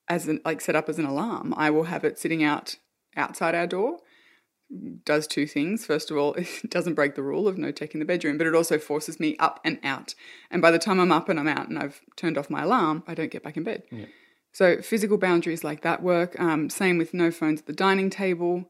as 0.08 0.28
an, 0.28 0.40
like 0.44 0.60
set 0.60 0.76
up 0.76 0.88
as 0.88 0.98
an 0.98 1.06
alarm. 1.06 1.54
I 1.56 1.70
will 1.70 1.84
have 1.84 2.04
it 2.04 2.18
sitting 2.18 2.44
out 2.44 2.76
outside 3.16 3.54
our 3.54 3.66
door. 3.66 3.98
Does 5.04 5.26
two 5.26 5.46
things. 5.46 5.84
First 5.86 6.10
of 6.10 6.16
all, 6.16 6.34
it 6.38 6.70
doesn't 6.70 6.94
break 6.94 7.14
the 7.14 7.22
rule 7.22 7.46
of 7.48 7.58
no 7.58 7.70
tech 7.70 7.94
in 7.94 8.00
the 8.00 8.06
bedroom, 8.06 8.38
but 8.38 8.46
it 8.46 8.54
also 8.54 8.78
forces 8.78 9.20
me 9.20 9.36
up 9.38 9.60
and 9.64 9.78
out. 9.82 10.14
And 10.50 10.60
by 10.60 10.70
the 10.70 10.78
time 10.78 11.00
I'm 11.00 11.12
up 11.12 11.28
and 11.28 11.38
I'm 11.38 11.48
out 11.48 11.68
and 11.68 11.78
I've 11.78 12.00
turned 12.16 12.36
off 12.36 12.50
my 12.50 12.62
alarm, 12.62 13.04
I 13.06 13.14
don't 13.14 13.30
get 13.30 13.42
back 13.42 13.56
in 13.56 13.64
bed. 13.64 13.82
Yeah. 13.90 14.06
So 14.52 14.80
physical 14.80 15.18
boundaries 15.18 15.62
like 15.62 15.82
that 15.82 16.02
work. 16.02 16.38
Um, 16.40 16.70
same 16.70 16.96
with 16.96 17.12
no 17.12 17.30
phones 17.30 17.60
at 17.60 17.66
the 17.66 17.72
dining 17.72 18.08
table. 18.08 18.64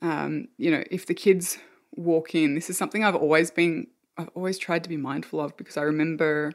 Um, 0.00 0.48
you 0.58 0.70
know, 0.70 0.84
if 0.90 1.06
the 1.06 1.14
kids 1.14 1.58
walk 1.96 2.34
in, 2.34 2.54
this 2.54 2.70
is 2.70 2.78
something 2.78 3.02
I've 3.02 3.16
always 3.16 3.50
been, 3.50 3.88
I've 4.16 4.30
always 4.34 4.58
tried 4.58 4.84
to 4.84 4.88
be 4.88 4.96
mindful 4.96 5.40
of 5.40 5.56
because 5.56 5.76
I 5.76 5.82
remember 5.82 6.52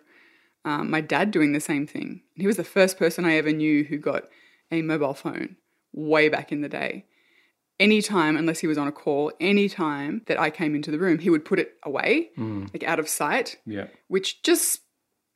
um, 0.66 0.90
my 0.90 1.02
dad 1.02 1.32
doing 1.32 1.52
the 1.52 1.60
same 1.60 1.88
thing. 1.88 2.22
He 2.36 2.48
was 2.48 2.58
the 2.58 2.64
first 2.64 2.98
person 2.98 3.26
I 3.26 3.36
ever 3.36 3.52
knew 3.52 3.84
who 3.84 3.98
got 3.98 4.30
a 4.72 4.82
mobile 4.82 5.14
phone 5.14 5.58
way 5.94 6.30
back 6.30 6.52
in 6.52 6.62
the 6.62 6.70
day. 6.70 7.06
Anytime, 7.80 8.36
unless 8.36 8.60
he 8.60 8.68
was 8.68 8.78
on 8.78 8.88
a 8.88 8.92
call, 8.92 9.32
anytime 9.40 10.22
that 10.28 10.40
I 10.40 10.50
came 10.50 10.76
into 10.76 10.92
the 10.92 11.00
room, 11.00 11.20
he 11.20 11.30
would 11.30 11.46
put 11.46 11.60
it 11.60 11.76
away, 11.84 12.30
mm. 12.38 12.72
like 12.74 12.84
out 12.84 13.00
of 13.00 13.08
sight, 13.08 13.58
Yeah. 13.66 13.88
which 14.08 14.42
just 14.44 14.82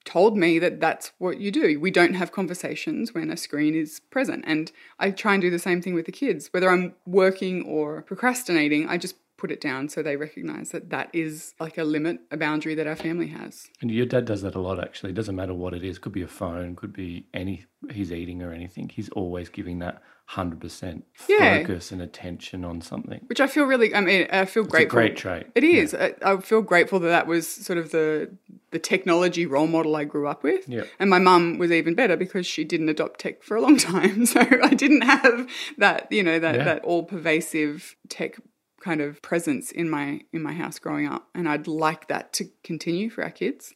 told 0.05 0.37
me 0.37 0.59
that 0.59 0.81
that's 0.81 1.13
what 1.17 1.39
you 1.39 1.51
do. 1.51 1.79
We 1.79 1.91
don't 1.91 2.15
have 2.15 2.31
conversations 2.31 3.13
when 3.13 3.29
a 3.29 3.37
screen 3.37 3.73
is 3.73 4.01
present. 4.11 4.43
And 4.45 4.71
I 4.99 5.11
try 5.11 5.33
and 5.33 5.41
do 5.41 5.49
the 5.49 5.59
same 5.59 5.81
thing 5.81 5.93
with 5.93 6.05
the 6.05 6.11
kids. 6.11 6.49
Whether 6.51 6.69
I'm 6.69 6.95
working 7.05 7.63
or 7.63 8.01
procrastinating, 8.01 8.89
I 8.89 8.97
just 8.97 9.15
put 9.37 9.51
it 9.51 9.59
down 9.59 9.89
so 9.89 10.01
they 10.01 10.15
recognize 10.15 10.71
that 10.71 10.89
that 10.89 11.09
is 11.13 11.53
like 11.59 11.77
a 11.77 11.83
limit, 11.83 12.19
a 12.31 12.37
boundary 12.37 12.75
that 12.75 12.87
our 12.87 12.95
family 12.95 13.27
has. 13.27 13.67
And 13.81 13.91
your 13.91 14.05
dad 14.05 14.25
does 14.25 14.41
that 14.41 14.55
a 14.55 14.59
lot 14.59 14.81
actually. 14.81 15.11
It 15.11 15.15
doesn't 15.15 15.35
matter 15.35 15.53
what 15.53 15.73
it 15.73 15.83
is. 15.83 15.99
Could 15.99 16.13
be 16.13 16.21
a 16.21 16.27
phone, 16.27 16.75
could 16.75 16.93
be 16.93 17.25
any 17.33 17.65
he's 17.91 18.11
eating 18.11 18.41
or 18.41 18.53
anything. 18.53 18.89
He's 18.89 19.09
always 19.09 19.49
giving 19.49 19.79
that 19.79 20.01
hundred 20.25 20.61
percent 20.61 21.03
Yeah. 21.27 21.59
focus 21.59 21.91
and 21.91 22.01
attention 22.01 22.63
on 22.63 22.81
something. 22.81 23.21
Which 23.27 23.41
I 23.41 23.47
feel 23.47 23.65
really, 23.65 23.93
I 23.93 24.01
mean, 24.01 24.25
I 24.31 24.45
feel 24.45 24.63
It's 24.63 24.71
grateful. 24.71 24.97
a 24.97 25.01
great 25.01 25.17
trait. 25.17 25.47
It 25.53 25.63
is. 25.63 25.93
I, 25.93 26.13
I 26.21 26.37
feel 26.37 26.61
grateful 26.61 26.99
that 27.01 27.09
that 27.09 27.27
was 27.27 27.47
sort 27.47 27.77
of 27.77 27.91
the 27.91 28.35
the 28.71 28.79
technology 28.79 29.45
role 29.45 29.67
model 29.67 29.95
I 29.95 30.05
grew 30.05 30.27
up 30.27 30.41
with. 30.43 30.67
Yeah. 30.67 30.83
And 30.99 31.09
my 31.09 31.19
mum 31.19 31.57
was 31.59 31.71
even 31.71 31.93
better 31.93 32.15
because 32.17 32.47
she 32.47 32.63
didn't 32.63 32.89
adopt 32.89 33.19
tech 33.19 33.43
for 33.43 33.55
a 33.57 33.61
long 33.61 33.77
time, 33.93 34.25
so 34.25 34.39
I 34.41 34.73
didn't 34.73 35.01
have 35.03 35.47
that 35.77 36.11
you 36.11 36.23
know 36.23 36.39
that 36.39 36.55
Yeah. 36.55 36.63
that 36.63 36.83
all 36.83 37.03
pervasive 37.03 37.95
tech 38.09 38.37
kind 38.81 39.01
of 39.01 39.21
presence 39.21 39.71
in 39.71 39.89
my 39.89 40.21
in 40.31 40.41
my 40.41 40.53
house 40.53 40.79
growing 40.79 41.07
up, 41.07 41.27
and 41.35 41.47
I'd 41.49 41.67
like 41.67 42.07
that 42.07 42.33
to 42.33 42.45
continue 42.63 43.09
for 43.09 43.23
our 43.23 43.31
kids. 43.31 43.73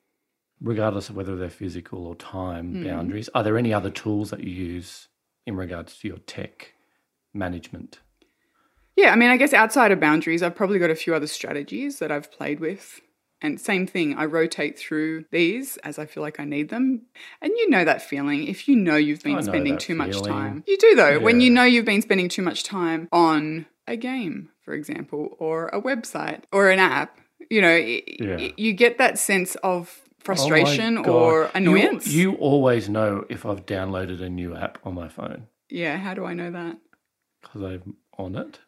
Regardless 0.60 1.10
of 1.10 1.16
whether 1.16 1.36
they're 1.36 1.50
physical 1.50 2.08
or 2.08 2.16
time 2.16 2.74
Hmm. 2.78 2.84
boundaries, 2.84 3.30
are 3.36 3.44
there 3.44 3.58
any 3.58 3.74
other 3.74 3.92
tools 3.92 4.32
that 4.32 4.40
you 4.44 4.50
use 4.52 5.08
in 5.48 5.56
regards 5.56 5.98
to 5.98 6.08
your 6.08 6.18
tech 6.20 6.74
management? 7.34 8.00
Yeah, 8.96 9.12
I 9.12 9.16
mean, 9.16 9.30
I 9.30 9.38
guess 9.38 9.54
outside 9.54 9.92
of 9.92 10.00
boundaries, 10.00 10.44
I've 10.44 10.56
probably 10.56 10.78
got 10.78 10.90
a 10.90 10.96
few 10.96 11.16
other 11.16 11.28
strategies 11.28 12.00
that 12.00 12.12
I've 12.12 12.32
played 12.32 12.60
with. 12.60 13.00
And 13.40 13.62
same 13.62 13.86
thing, 13.86 14.16
I 14.16 14.26
rotate 14.26 14.80
through 14.80 15.26
these 15.32 15.78
as 15.78 16.00
I 16.00 16.08
feel 16.08 16.24
like 16.24 16.40
I 16.40 16.44
need 16.44 16.70
them. 16.70 17.04
And 17.40 17.52
you 17.56 17.70
know 17.70 17.86
that 17.86 18.02
feeling 18.02 18.48
if 18.48 18.68
you 18.68 18.76
know 18.76 18.96
you've 18.96 19.22
I 19.26 19.30
know 19.30 19.36
been 19.36 19.44
spending 19.46 19.78
too 19.78 19.94
much 19.96 20.22
time. 20.24 20.64
You 20.68 20.78
do 20.78 20.96
though, 20.96 21.20
when 21.20 21.40
you 21.40 21.52
know 21.52 21.64
you've 21.64 21.86
been 21.86 22.02
spending 22.02 22.30
too 22.30 22.42
much 22.42 22.64
time 22.64 23.08
on 23.12 23.68
a 23.88 23.96
game, 23.96 24.50
for 24.64 24.74
example, 24.74 25.36
or 25.38 25.68
a 25.68 25.80
website 25.80 26.44
or 26.52 26.72
an 26.72 26.80
app, 26.80 27.20
you 27.52 27.62
know, 27.62 27.76
Yeah. 27.76 28.50
you 28.58 28.74
get 28.74 28.98
that 28.98 29.20
sense 29.20 29.54
of 29.58 30.02
frustration 30.28 30.96
God. 31.02 31.08
or 31.08 31.52
annoyance. 31.56 32.08
You, 32.08 32.34
always 32.36 32.90
know 32.90 33.26
if 33.30 33.46
I've 33.46 33.66
downloaded 33.66 34.22
a 34.22 34.30
new 34.30 34.56
app 34.56 34.78
on 34.86 34.94
my 34.94 35.08
phone 35.08 35.48
yeah, 35.70 35.98
how 35.98 36.14
do 36.14 36.24
I 36.26 36.34
know 36.34 36.52
that? 36.52 36.78
because 37.42 37.62
I'm 37.62 37.98
on 38.18 38.36
it. 38.36 38.60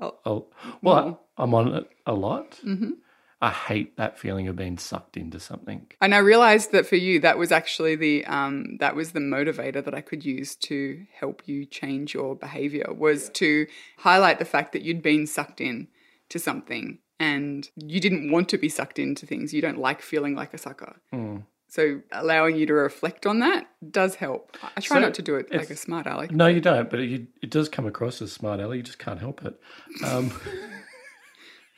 Oh, 0.00 0.18
Oh, 0.26 0.48
well. 0.82 1.28
I'm 1.38 1.54
on 1.54 1.74
it 1.74 1.88
a 2.06 2.12
lot. 2.14 2.60
Mhm. 2.64 2.92
I 3.40 3.50
hate 3.50 3.96
that 3.96 4.18
feeling 4.18 4.46
of 4.48 4.54
being 4.54 4.78
sucked 4.78 5.16
into 5.16 5.40
something. 5.40 5.86
And 6.00 6.14
I 6.14 6.18
realized 6.18 6.70
that 6.72 6.86
for 6.86 6.96
you, 6.96 7.18
that 7.20 7.38
was 7.38 7.50
actually 7.50 7.96
the 7.96 8.24
um, 8.26 8.76
that 8.78 8.94
was 8.94 9.12
the 9.12 9.20
motivator 9.20 9.82
that 9.84 9.94
I 9.94 10.00
could 10.00 10.24
use 10.24 10.54
to 10.56 11.04
help 11.20 11.42
you 11.48 11.64
change 11.66 12.14
your 12.14 12.36
behavior 12.36 12.86
was 12.96 13.30
to 13.30 13.66
highlight 13.98 14.38
the 14.38 14.44
fact 14.54 14.72
that 14.72 14.82
you'd 14.82 15.02
been 15.02 15.26
sucked 15.26 15.60
in 15.60 15.88
to 16.28 16.38
something 16.38 16.98
and 17.22 17.70
you 17.76 18.00
didn't 18.00 18.32
want 18.32 18.48
to 18.48 18.58
be 18.58 18.68
sucked 18.68 18.98
into 18.98 19.26
things. 19.26 19.54
You 19.54 19.62
don't 19.62 19.78
like 19.78 20.02
feeling 20.02 20.34
like 20.34 20.52
a 20.52 20.58
sucker. 20.58 20.96
Mm. 21.14 21.44
So 21.68 22.00
allowing 22.10 22.56
you 22.56 22.66
to 22.66 22.74
reflect 22.74 23.26
on 23.26 23.38
that 23.38 23.66
does 23.90 24.16
help. 24.16 24.58
I 24.76 24.80
try 24.80 24.96
So 24.96 25.00
not 25.00 25.14
to 25.14 25.22
do 25.22 25.36
it 25.36 25.50
like 25.54 25.70
a 25.70 25.76
smart 25.76 26.06
aleck. 26.06 26.32
No, 26.32 26.48
you 26.48 26.60
don't, 26.60 26.90
but 26.90 27.00
it, 27.00 27.28
it 27.40 27.48
does 27.48 27.68
come 27.68 27.86
across 27.86 28.20
as 28.20 28.32
smart, 28.32 28.60
Ellie. 28.60 28.78
You 28.78 28.82
just 28.82 28.98
can't 28.98 29.20
help 29.20 29.42
it. 29.44 29.58
Um, 30.04 30.32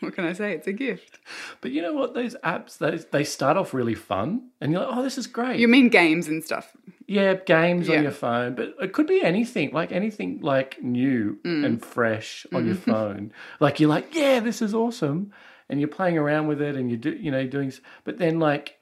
What 0.05 0.15
can 0.15 0.25
I 0.25 0.33
say? 0.33 0.53
It's 0.53 0.67
a 0.67 0.73
gift. 0.73 1.19
but 1.61 1.71
you 1.71 1.83
know 1.83 1.93
what? 1.95 2.15
Those 2.15 2.37
apps, 2.45 2.79
they, 2.79 2.97
they 3.11 3.25
start 3.25 3.57
off 3.57 3.75
really 3.75 3.95
fun, 3.95 4.51
and 4.61 4.73
you're 4.73 4.83
like, 4.85 4.97
oh, 4.97 5.03
this 5.03 5.19
is 5.19 5.27
great. 5.27 5.59
You 5.59 5.69
mean 5.69 5.89
games 5.89 6.29
and 6.29 6.43
stuff? 6.45 6.77
Yeah, 7.07 7.35
games 7.35 7.89
Yeah. 7.89 7.97
on 7.99 8.03
your 8.03 8.13
phone, 8.13 8.55
but 8.55 8.75
it 8.81 8.93
could 8.93 9.07
be 9.07 9.23
anything, 9.23 9.73
like 9.73 9.93
anything 9.93 10.41
like 10.41 10.83
new 10.83 11.39
Mm. 11.45 11.65
and 11.67 11.85
fresh 11.85 12.47
on 12.53 12.61
Mm-hmm. 12.63 12.67
your 12.69 12.77
phone. 12.97 13.33
Like 13.61 13.81
you're 13.81 13.91
like, 13.91 14.15
yeah, 14.15 14.41
this 14.41 14.63
is 14.63 14.75
awesome, 14.75 15.33
and 15.69 15.81
you're 15.81 15.89
playing 15.89 16.19
around 16.19 16.47
with 16.49 16.61
it, 16.63 16.77
and 16.77 16.91
you 16.91 16.97
do, 16.97 17.13
you 17.13 17.31
know, 17.31 17.47
doing. 17.47 17.73
But 18.05 18.19
then 18.19 18.39
like 18.39 18.79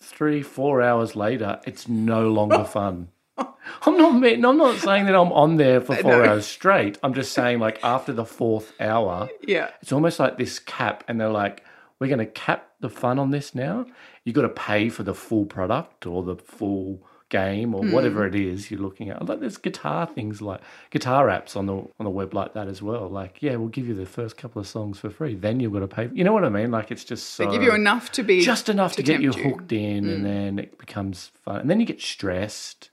three, 0.00 0.42
four 0.42 0.82
hours 0.82 1.14
later, 1.16 1.60
it's 1.66 1.88
no 1.88 2.28
longer 2.30 2.64
fun. 2.78 3.08
I'm 3.82 3.96
not. 3.96 4.18
mean- 4.18 4.44
I'm 4.44 4.58
not 4.58 4.78
saying 4.78 5.06
that 5.06 5.14
I'm 5.14 5.32
on 5.32 5.56
there 5.56 5.80
for 5.80 5.94
four 6.02 6.24
hours 6.24 6.46
straight. 6.46 6.98
I'm 7.02 7.14
just 7.14 7.32
saying 7.32 7.58
like 7.58 7.82
after 7.82 8.12
the 8.12 8.24
fourth 8.24 8.72
hour, 8.80 9.28
Yeah. 9.46 9.70
it's 9.80 9.92
almost 9.92 10.18
like 10.18 10.38
this 10.38 10.58
cap, 10.58 11.04
and 11.08 11.20
they're 11.20 11.28
like, 11.28 11.64
"We're 11.98 12.08
going 12.08 12.18
to 12.18 12.26
cap 12.26 12.68
the 12.80 12.90
fun 12.90 13.18
on 13.18 13.30
this 13.30 13.54
now. 13.54 13.86
You 14.24 14.32
got 14.32 14.42
to 14.42 14.48
pay 14.48 14.88
for 14.88 15.02
the 15.02 15.14
full 15.14 15.46
product 15.46 16.06
or 16.06 16.22
the 16.22 16.36
full 16.36 17.02
game 17.28 17.74
or 17.74 17.82
hmm. 17.82 17.92
whatever 17.92 18.26
it 18.26 18.34
is 18.34 18.70
you're 18.70 18.80
looking 18.80 19.08
at." 19.08 19.26
Like 19.26 19.40
there's 19.40 19.56
guitar 19.56 20.06
things 20.06 20.42
like 20.42 20.60
guitar 20.90 21.28
apps 21.28 21.56
on 21.56 21.66
the 21.66 21.76
on 21.76 22.04
the 22.04 22.10
web 22.10 22.34
like 22.34 22.52
that 22.52 22.68
as 22.68 22.82
well. 22.82 23.08
Like, 23.08 23.42
yeah, 23.42 23.56
we'll 23.56 23.68
give 23.68 23.88
you 23.88 23.94
the 23.94 24.06
first 24.06 24.36
couple 24.36 24.60
of 24.60 24.68
songs 24.68 24.98
for 24.98 25.10
free. 25.10 25.34
Then 25.34 25.58
you've 25.58 25.72
got 25.72 25.80
to 25.80 25.88
pay. 25.88 26.10
You 26.12 26.24
know 26.24 26.32
what 26.34 26.44
I 26.44 26.50
mean? 26.50 26.70
Like 26.70 26.90
it's 26.90 27.04
just 27.04 27.30
so 27.30 27.46
They 27.46 27.52
give 27.52 27.62
you 27.62 27.74
enough 27.74 28.12
to 28.12 28.22
be 28.22 28.42
just 28.42 28.68
enough 28.68 28.96
to, 28.96 29.02
get 29.02 29.22
you 29.22 29.32
hooked 29.32 29.72
in, 29.72 30.08
and 30.08 30.18
hmm. 30.18 30.24
then 30.24 30.58
it 30.58 30.78
becomes 30.78 31.32
fun, 31.44 31.60
and 31.60 31.70
then 31.70 31.80
you 31.80 31.86
get 31.86 32.00
stressed. 32.00 32.90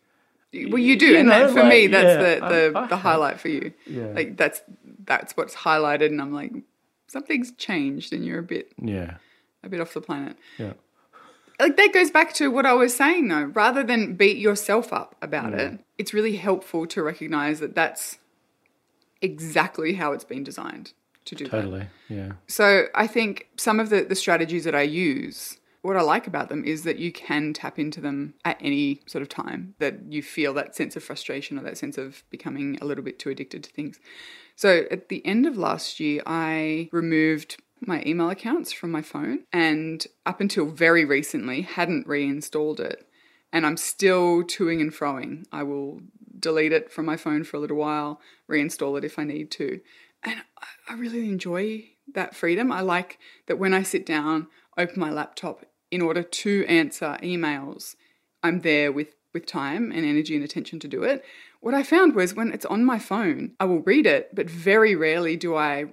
Well, 0.53 0.79
you 0.79 0.97
do, 0.97 1.07
You 1.07 1.17
and 1.17 1.29
know, 1.29 1.47
that, 1.47 1.53
for 1.53 1.63
me, 1.63 1.87
that's 1.87 2.03
yeah, 2.05 2.39
the 2.39 2.71
the, 2.71 2.79
I- 2.79 2.83
I 2.83 2.87
the 2.87 2.97
highlight 2.97 3.39
for 3.39 3.49
you. 3.49 3.71
Yeah. 3.85 4.07
Like 4.07 4.35
that's 4.37 4.61
that's 5.05 5.37
what's 5.37 5.53
highlighted, 5.55 6.07
and 6.07 6.19
I'm 6.21 6.33
like, 6.33 6.51
something's 7.07 7.51
changed, 7.53 8.13
and 8.13 8.25
you're 8.25 8.39
a 8.39 8.43
bit 8.43 8.71
Yeah, 8.81 9.15
a 9.63 9.69
bit 9.69 9.79
off 9.79 9.93
the 9.93 10.01
planet. 10.01 10.37
yeah, 10.57 10.73
Like 11.59 11.77
that 11.77 11.93
goes 11.93 12.09
back 12.09 12.33
to 12.33 12.49
what 12.49 12.65
I 12.65 12.73
was 12.73 12.95
saying, 12.95 13.27
though. 13.27 13.43
Rather 13.45 13.83
than 13.83 14.15
beat 14.15 14.37
yourself 14.37 14.91
up 14.91 15.15
about 15.21 15.53
it, 15.53 15.79
it's 15.99 16.13
really 16.13 16.35
helpful 16.37 16.87
to 16.87 17.03
recognize 17.03 17.59
that 17.59 17.75
that's 17.75 18.17
exactly 19.21 19.93
how 19.93 20.13
it's 20.13 20.23
been 20.23 20.43
designed 20.43 20.93
to 21.25 21.35
do 21.35 21.43
that. 21.45 21.51
totally. 21.51 21.87
Yeah, 22.07 22.31
So 22.47 22.85
I 22.95 23.05
think 23.07 23.49
some 23.57 23.79
of 23.79 23.89
the, 23.89 24.03
the 24.03 24.15
strategies 24.15 24.63
that 24.63 24.73
I 24.75 24.81
use, 24.81 25.57
what 25.81 25.97
I 25.97 26.01
like 26.01 26.27
about 26.27 26.49
them 26.49 26.63
is 26.65 26.83
that 26.83 26.99
you 26.99 27.11
can 27.11 27.53
tap 27.53 27.79
into 27.79 28.01
them 28.01 28.33
at 28.43 28.57
any 28.59 29.01
sort 29.05 29.21
of 29.21 29.29
time 29.29 29.75
that 29.79 30.11
you 30.11 30.21
feel 30.21 30.53
that 30.55 30.75
sense 30.75 30.95
of 30.95 31.03
frustration 31.03 31.57
or 31.57 31.63
that 31.63 31.77
sense 31.77 31.97
of 31.97 32.23
becoming 32.29 32.77
a 32.81 32.85
little 32.85 33.03
bit 33.03 33.19
too 33.19 33.29
addicted 33.29 33.63
to 33.63 33.71
things. 33.71 33.99
So 34.55 34.85
at 34.91 35.09
the 35.09 35.25
end 35.25 35.45
of 35.45 35.57
last 35.57 35.99
year, 35.99 36.21
I 36.25 36.89
removed 36.91 37.61
my 37.81 38.03
email 38.05 38.29
accounts 38.29 38.73
from 38.73 38.91
my 38.91 39.01
phone 39.01 39.45
and 39.53 40.05
up 40.25 40.41
until 40.41 40.65
very 40.65 41.05
recently 41.05 41.61
hadn't 41.61 42.07
reinstalled 42.07 42.81
it 42.81 43.07
and 43.53 43.65
I'm 43.65 43.77
still 43.77 44.43
toing 44.43 44.81
and 44.81 44.91
froing. 44.91 45.45
I 45.51 45.63
will 45.63 46.01
delete 46.39 46.71
it 46.71 46.91
from 46.91 47.05
my 47.05 47.17
phone 47.17 47.43
for 47.43 47.57
a 47.57 47.59
little 47.59 47.77
while, 47.77 48.21
reinstall 48.49 48.97
it 48.97 49.03
if 49.03 49.17
I 49.17 49.23
need 49.23 49.51
to. 49.51 49.79
And 50.23 50.41
I- 50.89 50.93
really 50.93 51.29
enjoy 51.29 51.91
that 52.13 52.35
freedom. 52.35 52.71
I 52.71 52.81
like 52.81 53.19
that 53.45 53.57
when 53.57 53.73
I 53.73 53.83
sit 53.83 54.05
down, 54.05 54.47
open 54.77 54.99
my 54.99 55.11
laptop 55.11 55.63
in 55.91 56.01
order 56.01 56.23
to 56.23 56.65
answer 56.67 57.17
emails, 57.21 57.95
I'm 58.43 58.61
there 58.61 58.91
with, 58.91 59.15
with 59.33 59.45
time 59.45 59.91
and 59.91 60.05
energy 60.05 60.35
and 60.35 60.43
attention 60.43 60.79
to 60.79 60.87
do 60.87 61.03
it. 61.03 61.23
What 61.61 61.73
I 61.73 61.83
found 61.83 62.15
was 62.15 62.33
when 62.33 62.53
it's 62.53 62.65
on 62.65 62.85
my 62.85 62.99
phone, 62.99 63.51
I 63.59 63.65
will 63.65 63.81
read 63.81 64.05
it, 64.05 64.33
but 64.33 64.49
very 64.49 64.95
rarely 64.95 65.35
do 65.35 65.55
I 65.55 65.85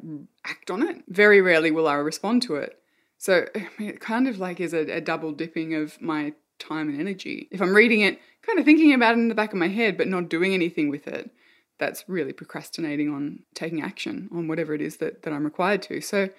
act 0.45 0.71
on 0.71 0.83
it. 0.83 1.03
Very 1.09 1.41
rarely 1.41 1.71
will 1.71 1.89
I 1.89 1.95
respond 1.95 2.43
to 2.43 2.57
it. 2.57 2.79
So 3.19 3.47
it 3.79 4.01
kind 4.01 4.29
of 4.29 4.39
like 4.39 4.61
is 4.61 4.75
a, 4.75 4.97
a 4.97 5.01
double 5.01 5.33
dipping 5.33 5.75
of 5.75 6.01
my 6.01 6.35
time 6.59 6.89
and 6.89 7.01
energy. 7.01 7.49
If 7.51 7.61
I'm 7.61 7.75
reading 7.75 8.01
it, 8.01 8.19
kind 8.43 8.59
of 8.59 8.65
thinking 8.65 8.95
about 8.95 9.15
it 9.15 9.19
in 9.19 9.29
the 9.29 9.35
back 9.35 9.53
of 9.53 9.59
my 9.59 9.69
head, 9.69 9.97
but 9.97 10.09
not 10.09 10.29
doing 10.29 10.55
anything 10.55 10.89
with 10.89 11.07
it, 11.09 11.31
that's 11.79 12.05
really 12.09 12.33
procrastinating 12.33 13.11
on 13.11 13.41
taking 13.55 13.83
action 13.83 14.29
on 14.33 14.49
whatever 14.49 14.75
it 14.75 14.81
is 14.81 14.97
that, 14.99 15.23
that 15.23 15.33
I'm 15.33 15.45
required 15.45 15.83
to. 15.83 16.01
So 16.01 16.31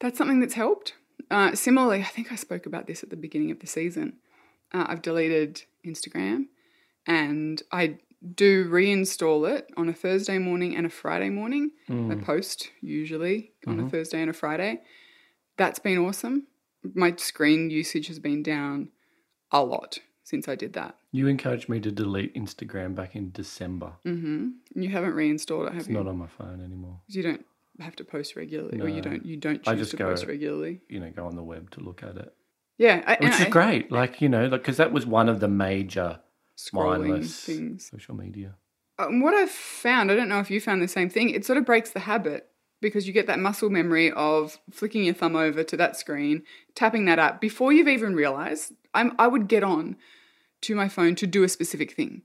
that's 0.00 0.18
something 0.18 0.40
that's 0.40 0.54
helped. 0.54 0.94
Uh, 1.30 1.54
similarly, 1.54 2.00
I 2.00 2.04
think 2.04 2.30
I 2.32 2.36
spoke 2.36 2.66
about 2.66 2.86
this 2.86 3.02
at 3.02 3.10
the 3.10 3.16
beginning 3.16 3.50
of 3.50 3.60
the 3.60 3.66
season. 3.66 4.14
Uh, 4.72 4.84
I've 4.88 5.02
deleted 5.02 5.62
Instagram 5.84 6.46
and 7.06 7.62
I 7.72 7.98
do 8.34 8.68
reinstall 8.68 9.48
it 9.48 9.70
on 9.76 9.88
a 9.88 9.92
Thursday 9.92 10.38
morning 10.38 10.76
and 10.76 10.86
a 10.86 10.90
Friday 10.90 11.28
morning. 11.30 11.70
I 11.88 12.14
post 12.16 12.70
usually 12.80 13.52
on 13.66 13.78
a 13.80 13.88
Thursday 13.88 14.20
and 14.20 14.30
a 14.30 14.32
Friday. 14.32 14.80
That's 15.56 15.78
been 15.78 15.98
awesome. 15.98 16.46
My 16.94 17.14
screen 17.16 17.70
usage 17.70 18.06
has 18.08 18.18
been 18.18 18.42
down 18.42 18.90
a 19.52 19.62
lot 19.64 19.98
since 20.24 20.48
I 20.48 20.54
did 20.56 20.72
that. 20.74 20.96
You 21.12 21.28
encouraged 21.28 21.68
me 21.68 21.78
to 21.80 21.90
delete 21.92 22.34
Instagram 22.34 22.94
back 22.94 23.14
in 23.14 23.30
December. 23.30 23.92
hmm 24.04 24.48
You 24.74 24.88
haven't 24.90 25.14
reinstalled 25.14 25.66
it, 25.68 25.72
have 25.72 25.80
It's 25.82 25.88
you? 25.88 25.94
not 25.94 26.06
on 26.08 26.18
my 26.18 26.26
phone 26.26 26.62
anymore. 26.64 27.00
you 27.08 27.22
don't 27.22 27.44
have 27.80 27.96
to 27.96 28.04
post 28.04 28.36
regularly, 28.36 28.80
or 28.80 28.88
you 28.88 29.00
don't 29.02 29.24
you 29.24 29.36
don't 29.36 29.66
I 29.66 29.72
choose 29.72 29.80
just 29.80 29.90
to 29.92 29.96
go- 29.98 30.06
post 30.10 30.26
regularly. 30.26 30.80
You 30.88 31.00
know, 31.00 31.10
go 31.10 31.26
on 31.26 31.36
the 31.36 31.42
web 31.42 31.70
to 31.72 31.80
look 31.80 32.02
at 32.02 32.16
it, 32.16 32.32
Yeah, 32.78 33.02
I, 33.06 33.16
which 33.24 33.34
is 33.34 33.40
I- 33.42 33.48
great. 33.48 33.90
Like 33.92 34.20
you 34.20 34.28
know, 34.28 34.48
because 34.50 34.76
that 34.78 34.92
was 34.92 35.06
one 35.06 35.28
of 35.28 35.40
the 35.40 35.48
major 35.48 36.20
Scrolling 36.58 37.08
mindless 37.08 37.44
things. 37.44 37.88
social 37.90 38.14
media. 38.14 38.54
Um, 38.98 39.20
what 39.20 39.34
I've 39.34 39.50
found, 39.50 40.10
I 40.10 40.14
don't 40.16 40.28
know 40.28 40.40
if 40.40 40.50
you 40.50 40.58
found 40.60 40.80
the 40.80 40.88
same 40.88 41.10
thing. 41.10 41.28
It 41.30 41.44
sort 41.44 41.58
of 41.58 41.66
breaks 41.66 41.90
the 41.90 42.00
habit 42.00 42.48
because 42.80 43.06
you 43.06 43.12
get 43.12 43.26
that 43.26 43.38
muscle 43.38 43.68
memory 43.68 44.10
of 44.12 44.58
flicking 44.70 45.04
your 45.04 45.12
thumb 45.14 45.36
over 45.36 45.62
to 45.62 45.76
that 45.76 45.96
screen, 45.96 46.42
tapping 46.74 47.04
that 47.04 47.18
up 47.18 47.40
before 47.40 47.72
you've 47.72 47.88
even 47.88 48.14
realized. 48.14 48.72
I'm 48.94 49.12
I 49.18 49.26
would 49.26 49.48
get 49.48 49.62
on 49.62 49.96
to 50.62 50.74
my 50.74 50.88
phone 50.88 51.14
to 51.16 51.26
do 51.26 51.42
a 51.44 51.48
specific 51.48 51.92
thing. 51.92 52.22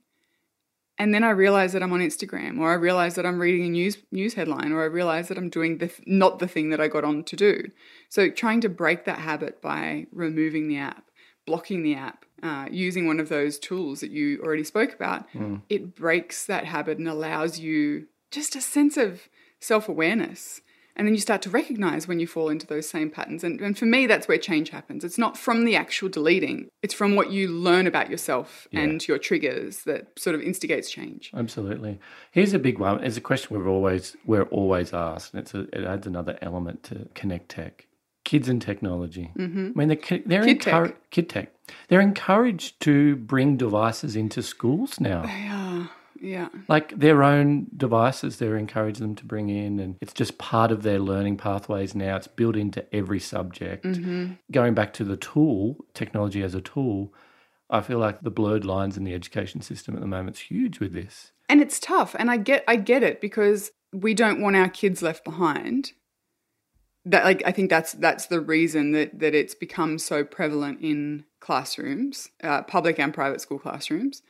And 1.01 1.15
then 1.15 1.23
I 1.23 1.31
realize 1.31 1.73
that 1.73 1.81
I'm 1.81 1.93
on 1.93 1.99
Instagram, 1.99 2.59
or 2.59 2.69
I 2.69 2.75
realize 2.75 3.15
that 3.15 3.25
I'm 3.25 3.39
reading 3.39 3.65
a 3.65 3.69
news 3.69 3.97
news 4.11 4.35
headline, 4.35 4.71
or 4.71 4.83
I 4.83 4.85
realize 4.85 5.29
that 5.29 5.37
I'm 5.39 5.49
doing 5.49 5.79
the 5.79 5.91
not 6.05 6.37
the 6.37 6.47
thing 6.47 6.69
that 6.69 6.79
I 6.79 6.87
got 6.89 7.03
on 7.03 7.23
to 7.23 7.35
do. 7.35 7.71
So 8.07 8.29
trying 8.29 8.61
to 8.61 8.69
break 8.69 9.05
that 9.05 9.17
habit 9.17 9.63
by 9.63 10.05
removing 10.11 10.67
the 10.67 10.77
app, 10.77 11.05
blocking 11.47 11.81
the 11.81 11.95
app, 11.95 12.25
uh, 12.43 12.67
using 12.69 13.07
one 13.07 13.19
of 13.19 13.29
those 13.29 13.57
tools 13.57 14.01
that 14.01 14.11
you 14.11 14.43
already 14.43 14.63
spoke 14.63 14.93
about, 14.93 15.25
it 15.69 15.95
breaks 15.95 16.45
that 16.45 16.65
habit 16.65 16.99
and 16.99 17.07
allows 17.07 17.57
you 17.57 18.05
just 18.29 18.55
a 18.55 18.61
sense 18.61 18.95
of 18.95 19.27
self 19.59 19.89
awareness. 19.89 20.61
And 21.01 21.07
then 21.07 21.15
you 21.15 21.19
start 21.19 21.41
to 21.41 21.49
recognize 21.49 22.07
when 22.07 22.19
you 22.19 22.27
fall 22.27 22.49
into 22.49 22.67
those 22.67 22.87
same 22.87 23.09
patterns. 23.09 23.43
And, 23.43 23.59
and 23.59 23.75
for 23.75 23.87
me, 23.87 24.05
that's 24.05 24.27
where 24.27 24.37
change 24.37 24.69
happens. 24.69 25.03
It's 25.03 25.17
not 25.17 25.35
from 25.35 25.65
the 25.65 25.75
actual 25.75 26.09
deleting, 26.09 26.69
it's 26.83 26.93
from 26.93 27.15
what 27.15 27.31
you 27.31 27.47
learn 27.47 27.87
about 27.87 28.11
yourself 28.11 28.67
and 28.71 29.07
your 29.07 29.17
triggers 29.17 29.81
that 29.85 30.19
sort 30.19 30.35
of 30.35 30.43
instigates 30.43 30.91
change. 30.91 31.31
Absolutely. 31.35 31.99
Here's 32.29 32.53
a 32.53 32.59
big 32.59 32.77
one. 32.77 33.03
It's 33.03 33.17
a 33.17 33.21
question 33.21 33.57
we've 33.57 33.65
always 33.65 34.15
we're 34.27 34.43
always 34.43 34.93
asked, 34.93 35.33
and 35.33 35.41
it's 35.41 35.55
a, 35.55 35.61
it 35.75 35.85
adds 35.85 36.05
another 36.05 36.37
element 36.39 36.83
to 36.83 37.09
Connect 37.15 37.49
Tech. 37.49 37.87
Kids 38.23 38.47
and 38.47 38.61
technology. 38.61 39.31
Mm-hmm. 39.35 39.71
I 39.75 39.79
mean, 39.79 39.87
they're, 39.87 40.19
they're 40.27 40.43
Kid 40.43 40.61
tech. 40.61 41.09
Kid 41.09 41.29
tech. 41.29 41.51
They're 41.87 41.99
encouraged 41.99 42.79
to 42.81 43.15
bring 43.15 43.57
devices 43.57 44.15
into 44.15 44.43
schools 44.43 44.99
now. 44.99 45.23
Yeah, 45.23 45.87
yeah. 46.21 46.49
like 46.67 46.97
their 46.97 47.23
own 47.23 47.67
devices 47.75 48.37
they're 48.37 48.57
encouraging 48.57 49.05
them 49.05 49.15
to 49.15 49.25
bring 49.25 49.49
in 49.49 49.79
and 49.79 49.97
it's 50.01 50.13
just 50.13 50.37
part 50.37 50.71
of 50.71 50.83
their 50.83 50.99
learning 50.99 51.35
pathways 51.35 51.95
now 51.95 52.15
it's 52.15 52.27
built 52.27 52.55
into 52.55 52.85
every 52.95 53.19
subject 53.19 53.85
going 54.51 54.73
back 54.73 54.93
to 54.93 55.03
the 55.03 55.17
tool 55.17 55.77
technology 55.93 56.43
as 56.43 56.55
a 56.55 56.61
tool 56.61 57.13
i 57.69 57.81
feel 57.81 57.97
like 57.97 58.21
the 58.21 58.31
blurred 58.31 58.63
lines 58.63 58.97
in 58.97 59.03
the 59.03 59.13
education 59.13 59.61
system 59.61 59.95
at 59.95 60.01
the 60.01 60.07
moment 60.07 60.37
is 60.37 60.43
huge 60.43 60.79
with 60.79 60.93
this 60.93 61.31
And 61.51 61.59
it's 61.59 61.81
tough. 61.81 62.15
And 62.17 62.31
I 62.31 62.37
get 62.37 62.63
I 62.65 62.77
get 62.77 63.03
it 63.03 63.19
because 63.19 63.71
we 63.91 64.13
don't 64.13 64.39
want 64.39 64.55
our 64.55 64.69
kids 64.69 65.01
left 65.01 65.25
behind. 65.25 65.91
That 67.03 67.25
like 67.25 67.43
I 67.45 67.51
think 67.51 67.69
that's 67.69 67.91
that's 67.91 68.27
the 68.27 68.39
reason 68.39 68.93
that 68.93 69.19
that 69.19 69.35
it's 69.35 69.53
become 69.53 69.99
so 69.99 70.23
prevalent 70.23 70.79
in 70.79 71.25
classrooms, 71.41 72.29
uh, 72.41 72.61
public 72.61 72.99
and 72.99 73.13
private 73.13 73.41
school 73.41 73.59
classrooms. 73.59 74.21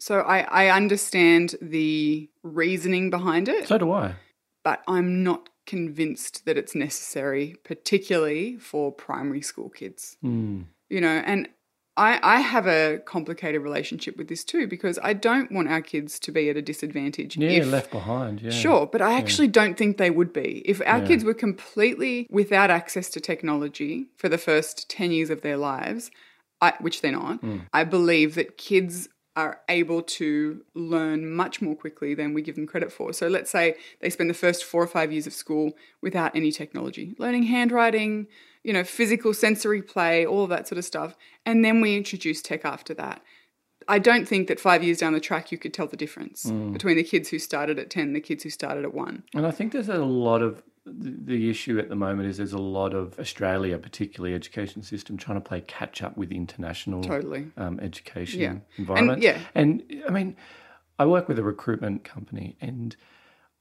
So 0.00 0.20
I, 0.20 0.40
I 0.42 0.68
understand 0.68 1.56
the 1.60 2.28
reasoning 2.42 3.10
behind 3.10 3.48
it, 3.48 3.66
so 3.68 3.78
do 3.78 3.92
i 3.92 4.14
but 4.64 4.82
I'm 4.86 5.22
not 5.22 5.48
convinced 5.66 6.44
that 6.46 6.56
it's 6.58 6.74
necessary, 6.74 7.56
particularly 7.64 8.56
for 8.58 8.90
primary 8.92 9.40
school 9.42 9.68
kids 9.68 10.16
mm. 10.24 10.64
you 10.88 11.00
know 11.00 11.22
and 11.26 11.48
I, 11.98 12.20
I 12.22 12.40
have 12.40 12.68
a 12.68 12.98
complicated 13.04 13.60
relationship 13.62 14.16
with 14.16 14.28
this 14.28 14.44
too 14.44 14.68
because 14.68 15.00
I 15.02 15.14
don't 15.14 15.50
want 15.50 15.68
our 15.68 15.82
kids 15.82 16.20
to 16.20 16.30
be 16.30 16.48
at 16.48 16.56
a 16.56 16.62
disadvantage. 16.62 17.36
yeah 17.36 17.50
if, 17.50 17.66
left 17.72 17.90
behind 17.90 18.40
yeah 18.40 18.50
Sure, 18.52 18.86
but 18.86 19.02
I 19.02 19.18
actually 19.18 19.48
don't 19.48 19.76
think 19.76 19.96
they 19.96 20.10
would 20.10 20.32
be. 20.32 20.62
If 20.64 20.80
our 20.86 21.00
Yeah. 21.00 21.06
kids 21.06 21.24
were 21.24 21.34
completely 21.34 22.28
without 22.30 22.70
access 22.70 23.10
to 23.10 23.20
technology 23.20 24.06
for 24.16 24.28
the 24.28 24.38
first 24.38 24.88
10 24.88 25.10
years 25.10 25.28
of 25.28 25.42
their 25.42 25.56
lives, 25.56 26.10
I, 26.60 26.74
which 26.80 27.00
they're 27.02 27.12
not, 27.12 27.40
Hmm. 27.40 27.58
I 27.72 27.82
believe 27.82 28.36
that 28.36 28.56
kids 28.56 29.08
are 29.38 29.60
able 29.68 30.02
to 30.02 30.64
learn 30.74 31.30
much 31.30 31.62
more 31.62 31.76
quickly 31.76 32.12
than 32.12 32.34
we 32.34 32.42
give 32.42 32.56
them 32.56 32.66
credit 32.66 32.90
for. 32.90 33.12
So 33.12 33.28
let's 33.28 33.52
say 33.52 33.76
they 34.00 34.10
spend 34.10 34.28
the 34.28 34.34
first 34.34 34.64
four 34.64 34.82
or 34.82 34.88
five 34.88 35.12
years 35.12 35.28
of 35.28 35.32
school 35.32 35.74
without 36.02 36.34
any 36.34 36.50
technology, 36.50 37.14
learning 37.20 37.44
handwriting, 37.44 38.26
you 38.64 38.72
know, 38.72 38.82
physical 38.82 39.32
sensory 39.32 39.80
play, 39.80 40.26
all 40.26 40.42
of 40.42 40.50
that 40.50 40.66
sort 40.66 40.78
of 40.78 40.84
stuff. 40.84 41.14
And 41.46 41.64
then 41.64 41.80
we 41.80 41.96
introduce 41.96 42.42
tech 42.42 42.64
after 42.64 42.94
that. 42.94 43.22
I 43.86 44.00
don't 44.00 44.26
think 44.26 44.48
that 44.48 44.58
five 44.58 44.82
years 44.82 44.98
down 44.98 45.12
the 45.12 45.20
track 45.20 45.52
you 45.52 45.56
could 45.56 45.72
tell 45.72 45.86
the 45.86 45.96
difference 45.96 46.46
mm. 46.46 46.72
between 46.72 46.96
the 46.96 47.04
kids 47.04 47.28
who 47.28 47.38
started 47.38 47.78
at 47.78 47.90
10 47.90 48.08
and 48.08 48.16
the 48.16 48.20
kids 48.20 48.42
who 48.42 48.50
started 48.50 48.84
at 48.84 48.92
1. 48.92 49.22
And 49.36 49.46
I 49.46 49.52
think 49.52 49.70
there's 49.70 49.88
a 49.88 49.98
lot 49.98 50.42
of 50.42 50.64
the 50.92 51.50
issue 51.50 51.78
at 51.78 51.88
the 51.88 51.96
moment 51.96 52.28
is 52.28 52.36
there's 52.38 52.52
a 52.52 52.58
lot 52.58 52.94
of 52.94 53.18
Australia, 53.18 53.78
particularly 53.78 54.34
education 54.34 54.82
system, 54.82 55.16
trying 55.16 55.36
to 55.40 55.46
play 55.48 55.60
catch 55.62 56.02
up 56.02 56.16
with 56.16 56.32
international 56.32 57.02
Totally. 57.02 57.46
um, 57.56 57.78
education 57.80 58.40
Yeah. 58.40 58.54
environment. 58.76 59.22
yeah. 59.22 59.38
and 59.54 59.82
I 60.06 60.10
mean, 60.10 60.36
I 60.98 61.06
work 61.06 61.28
with 61.28 61.38
a 61.38 61.42
recruitment 61.44 62.04
company, 62.04 62.56
and 62.60 62.96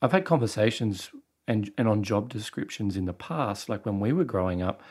I've 0.01 0.11
had 0.11 0.25
conversations 0.25 1.11
and 1.47 1.71
and 1.77 1.87
on 1.87 2.03
job 2.03 2.29
descriptions 2.29 2.97
in 2.97 3.05
the 3.05 3.13
past, 3.13 3.69
like 3.69 3.85
when 3.85 3.99
we 3.99 4.11
were 4.13 4.25
growing 4.25 4.61
up. 4.61 4.81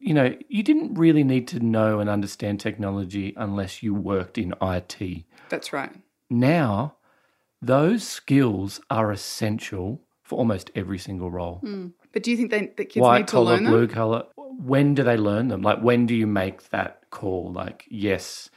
You 0.00 0.14
know, 0.14 0.36
you 0.48 0.62
didn't 0.62 0.94
really 0.94 1.24
need 1.24 1.48
to 1.48 1.58
know 1.58 1.98
and 1.98 2.08
understand 2.08 2.60
technology 2.60 3.32
unless 3.36 3.82
you 3.82 3.94
worked 3.94 4.38
in 4.38 4.54
IT 4.62 5.24
That's 5.48 5.72
right. 5.72 5.90
now 6.30 6.94
those 7.60 8.04
skills 8.06 8.80
are 8.90 9.10
essential 9.10 10.00
for 10.28 10.38
almost 10.38 10.70
every 10.74 10.98
single 10.98 11.30
role. 11.30 11.56
Hmm. 11.64 11.86
But 12.12 12.22
do 12.22 12.30
you 12.30 12.36
think 12.36 12.50
they, 12.50 12.66
that 12.76 12.84
kids 12.90 13.02
White 13.02 13.18
need 13.20 13.26
to 13.28 13.32
collar, 13.32 13.54
learn 13.54 13.64
them? 13.64 13.72
blue 13.72 13.88
collar. 13.88 14.24
When 14.36 14.94
do 14.94 15.02
they 15.02 15.16
learn 15.16 15.48
them? 15.48 15.62
Like 15.62 15.80
when 15.80 16.04
do 16.06 16.14
you 16.14 16.26
make 16.26 16.68
that 16.70 17.02
call? 17.10 17.50
Like 17.52 17.86
yes, 17.88 18.50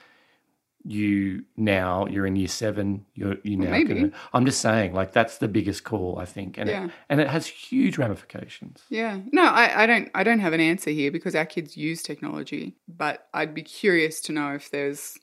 you 0.84 1.46
now 1.56 2.08
you're 2.08 2.26
in 2.26 2.36
year 2.36 2.48
seven. 2.50 3.06
You're 3.14 3.38
you 3.44 3.56
now. 3.56 3.70
maybe. 3.72 3.94
Gonna, 3.94 4.12
I'm 4.34 4.46
just 4.46 4.60
saying, 4.62 4.94
like 4.94 5.14
that's 5.14 5.38
the 5.38 5.48
biggest 5.48 5.84
call 5.86 6.18
I 6.20 6.26
think, 6.26 6.58
and 6.58 6.68
Yeah. 6.70 6.86
it, 6.86 6.92
and 7.10 7.22
it 7.22 7.30
has 7.30 7.48
huge 7.48 7.98
ramifications. 7.98 8.82
Yeah. 8.90 9.20
No, 9.32 9.44
I, 9.44 9.84
I 9.84 9.86
don't 9.86 10.10
I 10.14 10.24
don't 10.24 10.40
have 10.40 10.54
an 10.54 10.60
answer 10.60 10.90
here 10.90 11.10
because 11.12 11.36
our 11.36 11.46
kids 11.46 11.78
use 11.78 12.04
technology. 12.04 12.76
But 12.90 13.28
I'd 13.34 13.54
be 13.54 13.62
curious 13.64 14.20
to 14.22 14.34
know 14.34 14.54
if 14.56 14.70
there's 14.72 15.18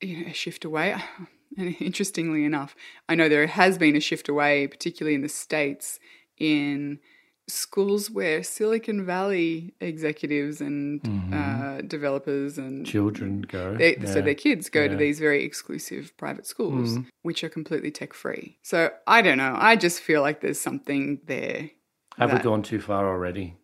you 0.00 0.22
know, 0.24 0.30
a 0.30 0.32
shift 0.32 0.64
away. 0.64 0.96
And 1.56 1.74
interestingly 1.80 2.44
enough, 2.44 2.74
I 3.08 3.14
know 3.14 3.28
there 3.28 3.46
has 3.46 3.78
been 3.78 3.96
a 3.96 4.00
shift 4.00 4.28
away, 4.28 4.66
particularly 4.66 5.14
in 5.14 5.22
the 5.22 5.28
States, 5.28 5.98
in 6.36 7.00
schools 7.48 8.10
where 8.10 8.42
Silicon 8.42 9.06
Valley 9.06 9.72
executives 9.80 10.60
and 10.60 11.00
uh, 11.32 11.80
developers 11.82 12.58
and 12.58 12.84
Children 12.86 13.42
go. 13.42 13.76
They, 13.76 13.94
So 13.94 14.00
Mm-hmm. 14.00 14.24
their 14.24 14.34
kids 14.34 14.68
go 14.68 14.86
to 14.86 14.94
these 14.96 15.18
very 15.18 15.44
exclusive 15.44 16.14
private 16.16 16.46
schools, 16.46 16.98
Mhm. 16.98 17.06
which 17.22 17.42
are 17.42 17.48
completely 17.48 17.90
tech 17.90 18.12
free. 18.12 18.58
So 18.62 18.90
I 19.06 19.22
don't 19.22 19.38
know. 19.38 19.54
I 19.58 19.76
just 19.76 20.00
feel 20.00 20.20
like 20.20 20.40
there's 20.40 20.60
something 20.60 21.20
there. 21.26 21.70
Have 22.18 22.32
we 22.32 22.38
gone 22.40 22.62
too 22.62 22.80
far 22.80 23.08
already? 23.08 23.56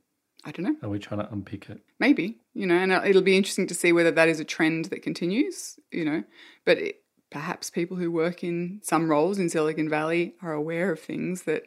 I 0.44 0.51
don't 0.53 0.64
know. 0.64 0.77
Are 0.83 0.90
we 0.90 0.99
trying 0.99 1.20
to 1.20 1.33
unpick 1.33 1.68
it? 1.70 1.81
Maybe, 1.99 2.38
you 2.55 2.66
know, 2.66 2.77
and 2.77 2.92
it'll 2.92 3.23
be 3.23 3.37
interesting 3.37 3.66
to 3.68 3.75
see 3.75 3.92
whether 3.92 4.11
that 4.12 4.29
is 4.29 4.40
a 4.40 4.44
trend 4.44 4.87
that 4.87 5.03
continues, 5.03 5.79
you 5.90 6.05
know. 6.05 6.25
But 6.64 6.79
it, 6.79 7.04
perhaps 7.35 7.68
people 7.68 7.97
who 7.97 8.12
work 8.12 8.44
in 8.44 8.79
some 8.85 9.11
roles 9.11 9.40
in 9.40 9.49
Silicon 9.51 9.88
Valley 9.88 10.35
are 10.40 10.53
aware 10.53 10.92
of 10.92 11.01
things 11.01 11.42
that 11.42 11.64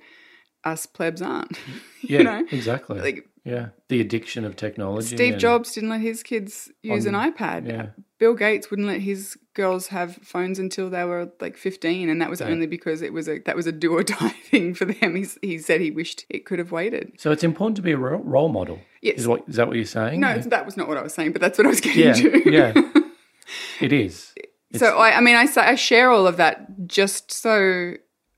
us 0.64 0.86
plebs 0.86 1.22
aren't. 1.22 1.60
Yeah, 2.04 2.20
you 2.20 2.24
know, 2.24 2.46
exactly. 2.52 3.02
like 3.02 3.28
yeah, 3.44 3.70
the 3.90 4.00
addiction 4.00 4.46
of 4.46 4.56
technology. 4.56 5.16
Steve 5.16 5.38
Jobs 5.38 5.74
didn't 5.74 5.90
let 5.90 6.00
his 6.00 6.24
kids 6.24 6.72
use 6.84 7.06
On- 7.06 7.16
an 7.16 7.34
iPad. 7.34 7.68
yeah. 7.68 7.88
Bill 8.20 8.34
Gates 8.34 8.70
wouldn't 8.70 8.88
let 8.88 9.02
his 9.02 9.38
girls 9.56 9.88
have 9.88 10.16
phones 10.18 10.58
until 10.58 10.90
they 10.90 11.04
were 11.04 11.32
like 11.42 11.58
15 11.58 12.10
and 12.10 12.22
that 12.22 12.30
was 12.30 12.40
only 12.40 12.66
because 12.66 13.02
it 13.02 13.12
was 13.12 13.28
a 13.28 13.40
that 13.40 13.56
was 13.56 13.68
a 13.68 13.72
do 13.72 13.94
or 13.94 14.04
die 14.20 14.36
thing 14.50 14.74
for 14.74 14.86
them. 14.86 15.16
He, 15.16 15.26
he 15.42 15.58
said 15.58 15.82
he 15.82 15.92
wished 15.92 16.26
it 16.30 16.46
could 16.46 16.60
have 16.60 16.72
waited. 16.72 17.14
So 17.18 17.32
it's 17.32 17.44
important 17.44 17.76
to 17.78 17.82
be 17.82 17.92
a 17.92 17.98
role 17.98 18.48
model. 18.48 18.80
Yes. 19.02 19.20
Is 19.20 19.28
what 19.28 19.44
is 19.48 19.58
that 19.58 19.68
what 19.68 19.76
you're 19.76 19.86
saying? 19.86 20.22
No, 20.22 20.30
yeah. 20.30 20.38
that 20.38 20.66
was 20.66 20.78
not 20.78 20.88
what 20.88 20.98
I 20.98 21.02
was 21.02 21.14
saying, 21.14 21.34
but 21.34 21.42
that's 21.42 21.58
what 21.58 21.66
I 21.68 21.70
was 21.70 21.82
getting 21.82 22.06
yeah, 22.06 22.14
to. 22.14 22.52
yeah. 22.52 22.74
It 23.82 23.94
is. 23.94 24.34
It's- 24.72 24.80
So 24.80 24.98
I, 24.98 25.18
I 25.18 25.22
mean, 25.22 25.36
I, 25.36 25.46
say- 25.46 25.62
I 25.62 25.76
share 25.76 26.10
all 26.12 26.28
of 26.28 26.38
that 26.38 26.88
just 26.88 27.32
so 27.32 27.94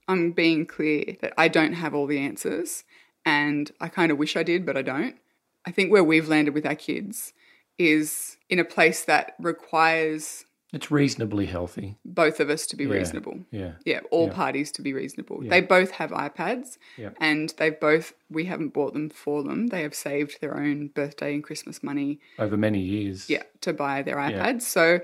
I'm 0.08 0.32
being 0.32 0.66
clear 0.66 1.18
that 1.22 1.34
I 1.38 1.48
don't 1.48 1.74
have 1.74 1.94
all 1.94 2.08
the 2.08 2.20
answers, 2.20 2.84
and 3.26 3.72
I 3.80 3.88
kind 3.90 4.12
of 4.12 4.18
wish 4.18 4.36
I 4.36 4.44
did, 4.44 4.66
but 4.66 4.78
I 4.78 4.82
don't. 4.82 5.16
I 5.66 5.72
think 5.72 5.92
where 5.92 6.04
we've 6.04 6.28
landed 6.28 6.54
with 6.54 6.66
our 6.66 6.76
kids 6.76 7.34
is 7.78 8.38
in 8.50 8.60
a 8.60 8.66
place 8.66 9.06
that 9.06 9.36
requires 9.40 10.46
It's 10.74 10.90
reasonably 10.92 11.46
healthy. 11.46 11.98
both 12.06 12.40
of 12.40 12.50
us 12.50 12.66
to 12.68 12.76
be 12.76 12.86
Yeah. 12.86 12.94
reasonable. 12.94 13.40
Yeah. 13.52 13.74
Yeah, 13.86 14.00
all 14.12 14.28
Yeah. 14.28 14.34
parties 14.34 14.72
to 14.74 14.82
be 14.82 14.94
reasonable. 14.94 15.44
Yeah. 15.44 15.50
They 15.50 15.62
both 15.62 15.92
have 15.92 16.12
iPads, 16.12 16.78
Yeah. 16.98 17.10
and 17.20 17.54
they've 17.58 17.80
both. 17.80 18.14
We 18.30 18.46
haven't 18.46 18.70
bought 18.70 18.94
them 18.94 19.10
for 19.10 19.44
them. 19.44 19.68
They 19.68 19.82
have 19.84 19.96
saved 19.96 20.42
their 20.42 20.58
own 20.58 20.88
birthday 20.88 21.34
and 21.34 21.44
Christmas 21.44 21.82
money 21.84 22.20
Over 22.38 22.58
many 22.58 22.80
years. 22.80 23.30
yeah, 23.30 23.44
to 23.62 23.74
buy 23.74 24.02
their 24.02 24.18
iPads. 24.18 24.62
So 24.64 25.02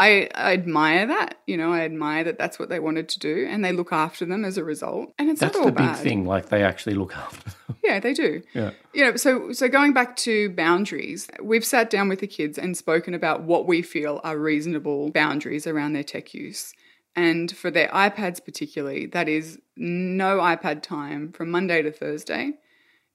I, 0.00 0.28
I 0.34 0.52
admire 0.54 1.06
that. 1.06 1.36
You 1.46 1.56
know, 1.56 1.72
I 1.72 1.80
admire 1.80 2.24
that 2.24 2.38
that's 2.38 2.58
what 2.58 2.68
they 2.70 2.80
wanted 2.80 3.08
to 3.10 3.18
do, 3.18 3.46
and 3.50 3.64
they 3.64 3.72
look 3.72 3.92
after 3.92 4.24
them 4.24 4.44
as 4.44 4.56
a 4.56 4.64
result. 4.64 5.12
And 5.18 5.28
it's 5.28 5.40
That's 5.40 5.54
not 5.54 5.60
all 5.60 5.66
the 5.66 5.72
big 5.72 5.86
bad. 5.86 5.98
thing. 5.98 6.24
Like 6.24 6.48
they 6.48 6.62
actually 6.62 6.94
look 6.94 7.14
after 7.16 7.50
them. 7.50 7.54
Yeah, 7.82 7.98
they 7.98 8.12
do. 8.12 8.42
yeah. 8.54 8.70
You 8.92 9.04
know, 9.06 9.16
so 9.16 9.52
so 9.52 9.66
going 9.68 9.92
back 9.94 10.14
to 10.16 10.50
boundaries, 10.50 11.28
we've 11.42 11.64
sat 11.64 11.88
down 11.90 12.08
with 12.08 12.20
the 12.20 12.26
kids 12.26 12.58
and 12.58 12.76
spoken 12.76 13.14
about 13.14 13.42
what 13.42 13.66
we 13.66 13.80
feel 13.82 14.20
are 14.22 14.36
reasonable 14.38 15.10
boundaries 15.10 15.66
around 15.66 15.94
their 15.94 16.04
tech 16.04 16.34
use. 16.34 16.72
And 17.16 17.50
for 17.56 17.70
their 17.70 17.88
iPads 17.88 18.44
particularly, 18.44 19.06
that 19.06 19.28
is 19.28 19.58
no 19.76 20.38
iPad 20.38 20.82
time 20.82 21.32
from 21.32 21.50
Monday 21.50 21.82
to 21.82 21.90
Thursday, 21.90 22.52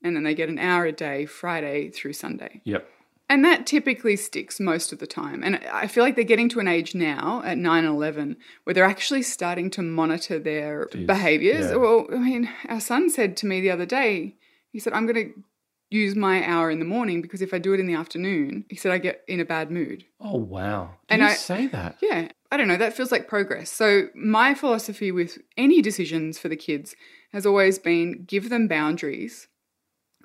and 0.03 0.15
then 0.15 0.23
they 0.23 0.33
get 0.35 0.49
an 0.49 0.59
hour 0.59 0.85
a 0.85 0.91
day 0.91 1.25
Friday 1.25 1.89
through 1.89 2.13
Sunday. 2.13 2.61
Yep. 2.65 2.89
And 3.27 3.43
that 3.43 3.65
typically 3.65 4.15
sticks 4.15 4.59
most 4.59 4.93
of 4.93 4.99
the 4.99 5.07
time. 5.07 5.43
And 5.43 5.55
I 5.71 5.87
feel 5.87 6.03
like 6.03 6.15
they're 6.15 6.23
getting 6.23 6.49
to 6.49 6.59
an 6.59 6.67
age 6.67 6.93
now 6.93 7.41
at 7.43 7.57
9 7.57 7.83
and 7.83 7.95
11 7.95 8.37
where 8.63 8.73
they're 8.75 8.83
actually 8.85 9.23
starting 9.23 9.71
to 9.71 9.81
monitor 9.81 10.37
their 10.37 10.85
Jeez, 10.91 11.07
behaviors. 11.07 11.65
yeah. 11.71 11.75
Well, 11.75 12.05
I 12.13 12.17
mean, 12.17 12.49
our 12.69 12.79
son 12.79 13.09
said 13.09 13.35
to 13.37 13.47
me 13.47 13.61
the 13.61 13.71
other 13.71 13.85
day, 13.87 14.35
he 14.71 14.79
said, 14.79 14.93
I'm 14.93 15.07
going 15.07 15.33
to 15.33 15.43
use 15.89 16.15
my 16.15 16.45
hour 16.47 16.69
in 16.69 16.77
the 16.79 16.85
morning 16.85 17.21
because 17.23 17.41
if 17.41 17.51
I 17.53 17.57
do 17.57 17.73
it 17.73 17.79
in 17.79 17.87
the 17.87 17.95
afternoon, 17.95 18.65
he 18.69 18.75
said, 18.75 18.91
I 18.91 18.99
get 18.99 19.23
in 19.27 19.39
a 19.39 19.45
bad 19.45 19.71
mood. 19.71 20.03
Oh 20.19 20.37
wow. 20.37 20.91
Did 21.07 21.15
And 21.15 21.21
you 21.23 21.27
I- 21.29 21.33
say 21.33 21.65
that? 21.67 21.97
Yeah, 22.03 22.27
I 22.51 22.57
don't 22.57 22.67
know. 22.67 22.77
That 22.77 22.93
feels 22.95 23.11
like 23.11 23.27
progress. 23.27 23.71
So, 23.71 24.09
my 24.13 24.53
philosophy 24.53 25.11
with 25.11 25.39
any 25.57 25.81
decisions 25.81 26.37
for 26.37 26.47
the 26.47 26.55
kids 26.55 26.95
has 27.33 27.45
always 27.45 27.79
been 27.79 28.23
give 28.27 28.49
them 28.49 28.67
boundaries 28.67 29.47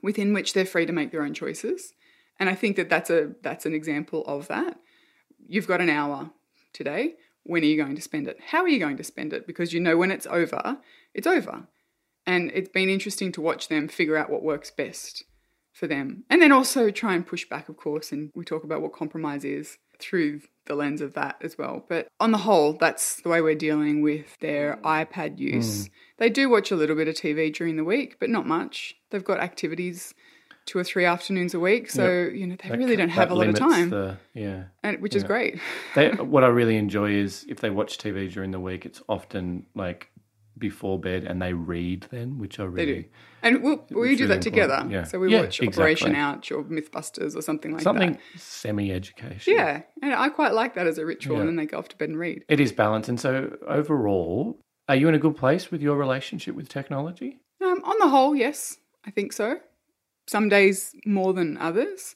within 0.03 0.33
which 0.35 0.53
they're 0.53 0.67
free 0.67 0.87
to 0.87 0.93
make 0.93 1.13
their 1.13 1.23
own 1.23 1.35
choices. 1.35 1.93
And 2.40 2.48
I 2.48 2.55
think 2.55 2.76
that 2.76 2.88
that's 2.88 3.11
a 3.11 3.33
that's 3.42 3.66
an 3.66 3.74
example 3.74 4.24
of 4.26 4.48
that. 4.48 4.81
You've 5.46 5.68
got 5.68 5.83
an 5.83 5.90
hour 5.90 6.31
today. 6.72 7.14
When 7.44 7.62
are 7.62 7.66
you 7.66 7.76
going 7.76 7.96
to 7.96 8.03
spend 8.03 8.26
it? 8.26 8.38
How 8.48 8.62
are 8.62 8.68
you 8.68 8.79
going 8.79 8.96
to 8.96 9.05
spend 9.05 9.33
it? 9.33 9.46
Because 9.46 9.72
you 9.72 9.81
know 9.81 9.96
when 9.96 10.11
it's 10.11 10.26
over, 10.26 10.79
it's 11.14 11.26
over. 11.26 11.68
And 12.26 12.50
it's 12.55 12.68
been 12.68 12.88
interesting 12.88 13.33
to 13.33 13.40
watch 13.40 13.68
them 13.68 13.88
figure 13.88 14.16
out 14.16 14.31
what 14.31 14.42
works 14.42 14.70
best 14.70 15.24
for 15.72 15.87
them. 15.87 16.24
And 16.29 16.40
then 16.40 16.53
also 16.53 16.90
try 16.90 17.14
and 17.14 17.26
push 17.26 17.48
back, 17.48 17.68
of 17.68 17.76
course, 17.76 18.12
and 18.12 18.31
we 18.35 18.44
talk 18.44 18.64
about 18.64 18.83
what 18.83 18.92
compromise 18.92 19.44
is 19.44 19.79
through 19.98 20.40
the 20.66 20.74
lens 20.74 21.00
of 21.00 21.14
that 21.14 21.37
as 21.42 21.59
well. 21.59 21.85
But 21.88 22.09
on 22.20 22.31
the 22.31 22.38
whole, 22.38 22.74
that's 22.74 23.20
the 23.22 23.29
way 23.29 23.40
we're 23.40 23.55
dealing 23.55 24.03
with 24.03 24.38
their 24.38 24.79
iPad 24.85 25.38
use. 25.38 25.87
Mm. 25.87 25.90
They 26.18 26.31
do 26.31 26.48
watch 26.48 26.70
a 26.70 26.76
little 26.76 26.96
bit 26.96 27.09
of 27.09 27.14
TV 27.14 27.53
during 27.53 27.76
the 27.76 27.85
week, 27.85 28.18
but 28.20 28.31
not 28.31 28.46
much. 28.46 28.94
They've 29.11 29.24
got 29.24 29.40
activities 29.40 30.14
two 30.71 30.79
or 30.79 30.85
three 30.85 31.05
afternoons 31.05 31.53
a 31.53 31.59
week, 31.59 31.91
so 31.91 32.31
you 32.33 32.47
know 32.47 32.55
they 32.63 32.69
That 32.69 32.79
really 32.79 32.95
don't 32.95 33.09
have 33.09 33.33
a 33.33 33.35
lot 33.35 33.49
of 33.49 33.57
time, 33.57 33.91
The, 33.91 34.19
yeah. 34.35 34.65
and 34.85 35.01
which 35.03 35.17
is 35.17 35.25
great. 35.25 35.59
They, 35.97 36.11
what 36.35 36.45
I 36.45 36.47
really 36.47 36.77
enjoy 36.77 37.11
is 37.25 37.45
if 37.49 37.59
they 37.59 37.71
watch 37.71 37.99
TV 37.99 38.33
during 38.33 38.53
the 38.53 38.61
week, 38.61 38.87
it's 38.87 39.03
often 39.09 39.67
like 39.75 40.11
before 40.57 41.01
bed 41.01 41.25
and 41.25 41.43
they 41.43 41.53
read 41.55 42.07
then, 42.13 42.39
which 42.39 42.61
I 42.61 42.65
They 42.65 42.69
really 42.69 43.03
do, 43.03 43.09
and 43.43 43.63
we'll, 43.65 43.85
we 43.91 44.11
It's 44.11 44.19
do 44.19 44.25
really 44.25 44.27
that 44.37 44.43
together. 44.43 44.87
yeah. 44.89 45.03
So 45.05 45.19
we 45.19 45.33
Yeah, 45.33 45.41
watch 45.41 45.61
Operation 45.61 46.13
exactly. 46.15 46.15
Ouch 46.21 46.53
or 46.53 46.63
MythBusters 46.65 47.35
or 47.35 47.43
something 47.43 47.73
like 47.73 47.83
something 47.83 48.13
that. 48.13 48.21
Something 48.21 48.41
semi-education. 48.41 49.55
Yeah, 49.55 49.83
and 50.03 50.15
I 50.15 50.29
quite 50.29 50.53
like 50.55 50.75
that 50.77 50.87
as 50.87 50.99
a 50.99 51.05
ritual, 51.05 51.35
Yeah. 51.37 51.41
and 51.41 51.49
then 51.49 51.57
they 51.57 51.67
go 51.67 51.79
off 51.79 51.89
to 51.89 51.97
bed 51.97 52.11
and 52.11 52.19
read. 52.19 52.45
It 52.49 52.61
is 52.61 52.71
balanced. 52.73 53.09
And 53.09 53.19
so 53.19 53.57
overall, 53.67 54.61
are 54.89 54.95
you 54.97 55.09
in 55.09 55.15
a 55.15 55.19
good 55.19 55.37
place 55.37 55.71
with 55.73 55.83
your 55.83 55.97
relationship 55.97 56.55
with 56.55 56.69
technology? 56.69 57.41
Um, 57.61 57.83
on 57.85 57.99
the 57.99 58.09
whole, 58.09 58.37
yes, 58.37 58.77
I 59.05 59.11
think 59.11 59.33
so. 59.33 59.59
Some 60.31 60.49
days 60.49 60.95
more 61.05 61.33
than 61.33 61.59
others. 61.59 62.14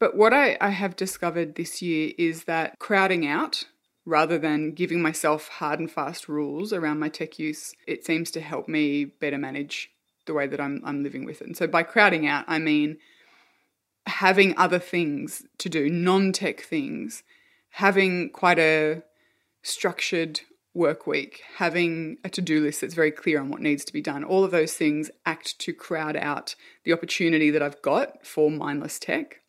But 0.00 0.16
what 0.16 0.34
I, 0.34 0.56
I 0.60 0.70
have 0.70 0.96
discovered 0.96 1.54
this 1.54 1.80
year 1.80 2.10
is 2.18 2.44
that 2.44 2.80
crowding 2.80 3.28
out 3.28 3.62
rather 4.04 4.38
than 4.40 4.72
giving 4.72 5.00
myself 5.00 5.46
hard 5.46 5.78
and 5.78 5.88
fast 5.88 6.28
rules 6.28 6.72
around 6.72 6.98
my 6.98 7.08
tech 7.08 7.38
use, 7.38 7.72
it 7.86 8.04
seems 8.04 8.32
to 8.32 8.40
help 8.40 8.66
me 8.66 9.04
better 9.04 9.38
manage 9.38 9.92
the 10.26 10.34
way 10.34 10.48
that 10.48 10.60
I'm, 10.60 10.82
I'm 10.84 11.04
living 11.04 11.24
with 11.24 11.42
it. 11.42 11.46
And 11.46 11.56
so 11.56 11.68
by 11.68 11.84
crowding 11.84 12.26
out, 12.26 12.44
I 12.48 12.58
mean 12.58 12.98
having 14.08 14.58
other 14.58 14.80
things 14.80 15.44
to 15.58 15.68
do, 15.68 15.88
non 15.88 16.32
tech 16.32 16.60
things, 16.60 17.22
having 17.70 18.30
quite 18.30 18.58
a 18.58 19.04
structured 19.62 20.40
work 20.74 21.06
week, 21.06 21.42
having 21.56 22.18
a 22.24 22.28
to 22.28 22.42
do 22.42 22.60
list 22.60 22.80
that's 22.80 22.94
very 22.94 23.12
clear 23.12 23.40
on 23.40 23.48
what 23.48 23.60
needs 23.60 23.84
to 23.84 23.92
be 23.92 24.02
done. 24.02 24.24
All 24.24 24.44
of 24.44 24.50
those 24.50 24.74
things 24.74 25.10
act 25.24 25.58
to 25.60 25.72
crowd 25.72 26.16
out 26.16 26.56
the 26.84 26.92
opportunity 26.92 27.50
that 27.50 27.62
I've 27.62 27.80
got 27.80 28.26
for 28.26 28.50
mindless 28.50 28.98
tech. 28.98 29.40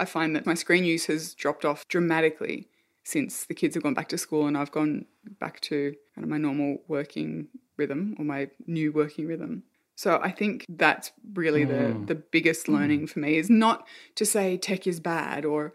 I 0.00 0.04
find 0.04 0.34
that 0.36 0.46
my 0.46 0.54
screen 0.54 0.84
use 0.84 1.06
has 1.06 1.34
dropped 1.34 1.64
off 1.64 1.86
dramatically 1.88 2.68
since 3.04 3.46
the 3.46 3.54
kids 3.54 3.74
have 3.74 3.82
gone 3.82 3.94
back 3.94 4.08
to 4.08 4.18
school 4.18 4.46
and 4.46 4.58
I've 4.58 4.70
gone 4.70 5.06
back 5.40 5.60
to 5.62 5.94
kind 6.14 6.24
of 6.24 6.28
my 6.28 6.38
normal 6.38 6.82
working 6.88 7.48
rhythm 7.76 8.14
or 8.18 8.24
my 8.24 8.50
new 8.66 8.92
working 8.92 9.26
rhythm. 9.26 9.62
So 9.94 10.20
I 10.22 10.30
think 10.30 10.64
that's 10.68 11.10
really 11.34 11.64
the 11.64 11.92
hmm. 11.92 12.04
the 12.04 12.14
biggest 12.14 12.66
hmm. 12.66 12.74
learning 12.74 13.06
for 13.06 13.18
me 13.20 13.36
is 13.36 13.48
not 13.48 13.86
to 14.16 14.24
say 14.24 14.56
tech 14.56 14.86
is 14.86 15.00
bad 15.00 15.44
or 15.44 15.72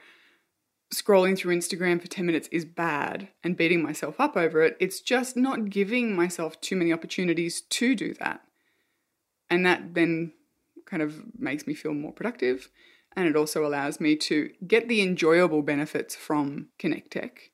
scrolling 0.93 1.37
through 1.37 1.55
Instagram 1.55 2.01
for 2.01 2.07
10 2.07 2.25
minutes 2.25 2.47
is 2.51 2.65
bad 2.65 3.29
and 3.43 3.57
beating 3.57 3.81
myself 3.81 4.19
up 4.19 4.37
over 4.37 4.61
it. 4.61 4.77
It's 4.79 4.99
just 5.01 5.35
not 5.35 5.69
giving 5.69 6.15
myself 6.15 6.59
too 6.61 6.75
many 6.75 6.93
opportunities 6.93 7.61
to 7.61 7.95
do 7.95 8.13
that. 8.15 8.41
And 9.49 9.65
that 9.65 9.93
then 9.93 10.33
kind 10.85 11.01
of 11.01 11.23
makes 11.39 11.67
me 11.67 11.73
feel 11.73 11.93
more 11.93 12.11
productive. 12.11 12.69
And 13.15 13.27
it 13.27 13.35
also 13.35 13.65
allows 13.65 13.99
me 13.99 14.15
to 14.15 14.49
get 14.65 14.87
the 14.87 15.01
enjoyable 15.01 15.61
benefits 15.61 16.15
from 16.15 16.69
Connect 16.79 17.11
Tech, 17.11 17.51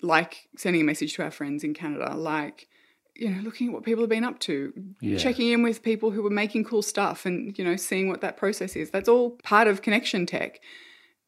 like 0.00 0.48
sending 0.56 0.80
a 0.82 0.84
message 0.84 1.14
to 1.14 1.22
our 1.22 1.30
friends 1.30 1.62
in 1.62 1.74
Canada, 1.74 2.14
like, 2.14 2.68
you 3.14 3.28
know, 3.30 3.40
looking 3.42 3.68
at 3.68 3.72
what 3.74 3.82
people 3.82 4.02
have 4.02 4.10
been 4.10 4.24
up 4.24 4.38
to, 4.40 4.72
Yeah. 5.00 5.18
checking 5.18 5.48
in 5.50 5.62
with 5.62 5.82
people 5.82 6.10
who 6.10 6.26
are 6.26 6.30
making 6.30 6.64
cool 6.64 6.82
stuff 6.82 7.26
and, 7.26 7.56
you 7.58 7.64
know, 7.64 7.76
seeing 7.76 8.08
what 8.08 8.20
that 8.22 8.36
process 8.36 8.76
is. 8.76 8.90
That's 8.90 9.08
all 9.08 9.32
part 9.42 9.68
of 9.68 9.82
connection 9.82 10.26
tech. 10.26 10.60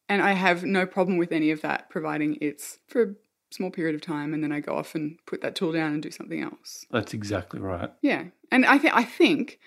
And 0.09 0.21
I 0.21 0.33
have 0.33 0.63
no 0.63 0.85
problem 0.85 1.17
with 1.17 1.31
any 1.31 1.51
of 1.51 1.61
that, 1.61 1.89
providing 1.89 2.37
it's 2.41 2.79
for 2.87 3.03
a 3.03 3.15
small 3.51 3.71
period 3.71 3.95
of 3.95 4.01
time 4.01 4.33
and 4.33 4.43
then 4.43 4.51
I 4.51 4.59
go 4.59 4.75
off 4.75 4.95
and 4.95 5.17
put 5.25 5.41
that 5.41 5.55
tool 5.55 5.71
down 5.71 5.93
and 5.93 6.03
do 6.03 6.11
something 6.11 6.41
else. 6.41 6.85
That's 6.91 7.13
exactly 7.13 7.59
right. 7.59 7.91
Yeah. 8.01 8.25
And 8.51 8.65
I 8.65 8.77
think 8.77 8.93
I 8.95 9.03
think 9.03 9.59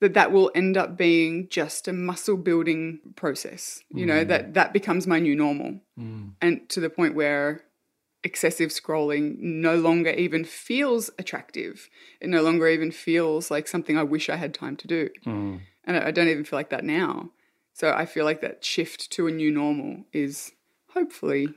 that 0.00 0.14
that 0.14 0.30
will 0.30 0.50
end 0.54 0.76
up 0.76 0.96
being 0.96 1.48
just 1.48 1.88
a 1.88 1.92
muscle 1.92 2.36
building 2.36 3.00
process. 3.16 3.82
You 3.92 4.06
know, 4.06 4.24
that 4.24 4.54
that 4.54 4.72
becomes 4.72 5.06
my 5.06 5.18
new 5.18 5.34
normal. 5.34 5.80
And 6.40 6.68
to 6.68 6.80
the 6.80 6.90
point 6.90 7.14
where 7.14 7.64
excessive 8.24 8.70
scrolling 8.70 9.38
no 9.38 9.76
longer 9.76 10.10
even 10.10 10.44
feels 10.44 11.10
attractive. 11.18 11.88
It 12.20 12.28
no 12.28 12.42
longer 12.42 12.68
even 12.68 12.90
feels 12.90 13.50
like 13.50 13.68
something 13.68 13.96
I 13.96 14.02
wish 14.02 14.28
I 14.28 14.36
had 14.36 14.52
time 14.52 14.76
to 14.76 14.86
do. 14.86 15.08
Mm. 15.24 15.60
And 15.84 15.96
I 15.96 16.08
I 16.08 16.10
don't 16.10 16.28
even 16.28 16.44
feel 16.44 16.58
like 16.58 16.70
that 16.70 16.84
now. 16.84 17.30
So 17.78 17.92
I 17.92 18.06
feel 18.06 18.24
like 18.24 18.40
that 18.40 18.64
shift 18.64 19.12
to 19.12 19.28
a 19.28 19.30
new 19.30 19.52
normal 19.52 20.04
is 20.12 20.50
hopefully 20.88 21.54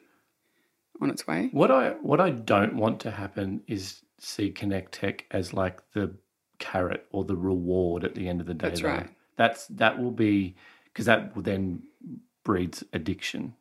on 1.02 1.10
its 1.10 1.26
way. 1.26 1.50
What 1.52 1.72
I 1.72 1.94
what 2.02 2.22
I 2.22 2.30
don't 2.30 2.76
want 2.76 3.00
to 3.00 3.10
happen 3.10 3.64
is 3.66 4.04
see 4.20 4.52
Connect 4.52 4.92
Tech 4.92 5.26
as 5.32 5.52
like 5.52 5.82
the 5.94 6.14
carrot 6.60 7.08
or 7.12 7.24
the 7.24 7.36
reward 7.36 8.04
at 8.04 8.14
the 8.14 8.30
end 8.30 8.40
of 8.40 8.46
the 8.46 8.54
day. 8.54 8.70
That's 8.70 8.82
though. 8.82 8.90
right. 8.90 9.10
That's 9.36 9.66
that 9.70 9.98
will 9.98 10.12
be 10.12 10.56
because 10.86 11.08
that 11.08 11.36
will 11.36 11.42
then 11.42 11.82
breeds 12.44 12.84
addiction. 12.94 13.56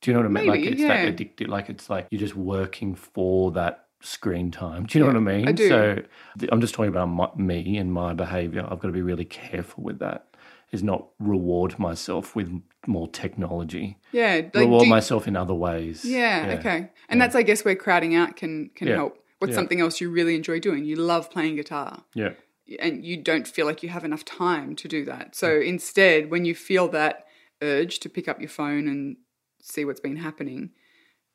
Do 0.00 0.10
you 0.10 0.16
know 0.16 0.22
what 0.22 0.26
I 0.26 0.30
mean? 0.30 0.46
Maybe, 0.46 0.64
like 0.64 0.72
it's 0.72 0.80
yeah. 0.80 1.06
that 1.06 1.16
addictive. 1.16 1.46
Like 1.46 1.70
it's 1.70 1.88
like 1.88 2.08
you're 2.10 2.18
just 2.18 2.34
working 2.34 2.96
for 2.96 3.52
that 3.52 3.86
screen 4.00 4.50
time. 4.50 4.86
Do 4.86 4.98
you 4.98 5.04
know 5.04 5.12
Yeah, 5.12 5.20
what 5.20 5.32
I 5.32 5.36
mean? 5.36 5.48
I 5.48 5.52
do. 5.52 5.68
So 5.68 6.02
I'm 6.50 6.60
just 6.60 6.74
talking 6.74 6.90
about 6.90 7.06
my, 7.06 7.28
me 7.36 7.76
and 7.78 7.92
my 7.92 8.14
behavior. 8.14 8.62
I've 8.68 8.80
got 8.80 8.88
to 8.88 8.92
be 8.92 9.02
really 9.02 9.24
careful 9.24 9.84
with 9.84 10.00
that. 10.00 10.27
Is 10.70 10.82
not 10.82 11.08
reward 11.18 11.78
myself 11.78 12.36
with 12.36 12.60
more 12.86 13.08
technology. 13.08 13.96
Yeah, 14.12 14.34
like, 14.36 14.54
reward 14.54 14.84
do- 14.84 14.90
myself 14.90 15.26
in 15.26 15.34
other 15.34 15.54
ways. 15.54 16.04
Yeah, 16.04 16.56
okay. 16.58 16.90
And 17.08 17.18
that's 17.20 17.34
I 17.34 17.42
guess 17.42 17.64
where 17.64 17.74
crowding 17.74 18.14
out 18.14 18.36
can 18.36 18.70
can 18.74 18.88
Yeah. 18.88 18.96
help. 18.96 19.24
What's 19.38 19.52
Yeah. 19.52 19.56
something 19.56 19.80
else 19.80 20.00
you 20.00 20.10
really 20.10 20.34
enjoy 20.34 20.60
doing? 20.60 20.84
You 20.84 20.96
love 20.96 21.30
playing 21.30 21.56
guitar 21.56 22.04
Yeah. 22.14 22.32
and 22.80 23.02
you 23.04 23.16
don't 23.16 23.46
feel 23.48 23.64
like 23.64 23.82
you 23.82 23.88
have 23.88 24.04
enough 24.04 24.24
time 24.26 24.76
to 24.76 24.88
do 24.88 25.04
that. 25.06 25.34
So 25.34 25.58
instead, 25.58 26.30
when 26.30 26.44
you 26.44 26.54
feel 26.54 26.88
that 26.88 27.26
urge 27.62 27.98
to 28.00 28.08
pick 28.10 28.28
up 28.28 28.38
your 28.40 28.50
phone 28.50 28.88
and 28.88 29.16
see 29.62 29.84
what's 29.86 30.00
been 30.00 30.16
happening, 30.16 30.70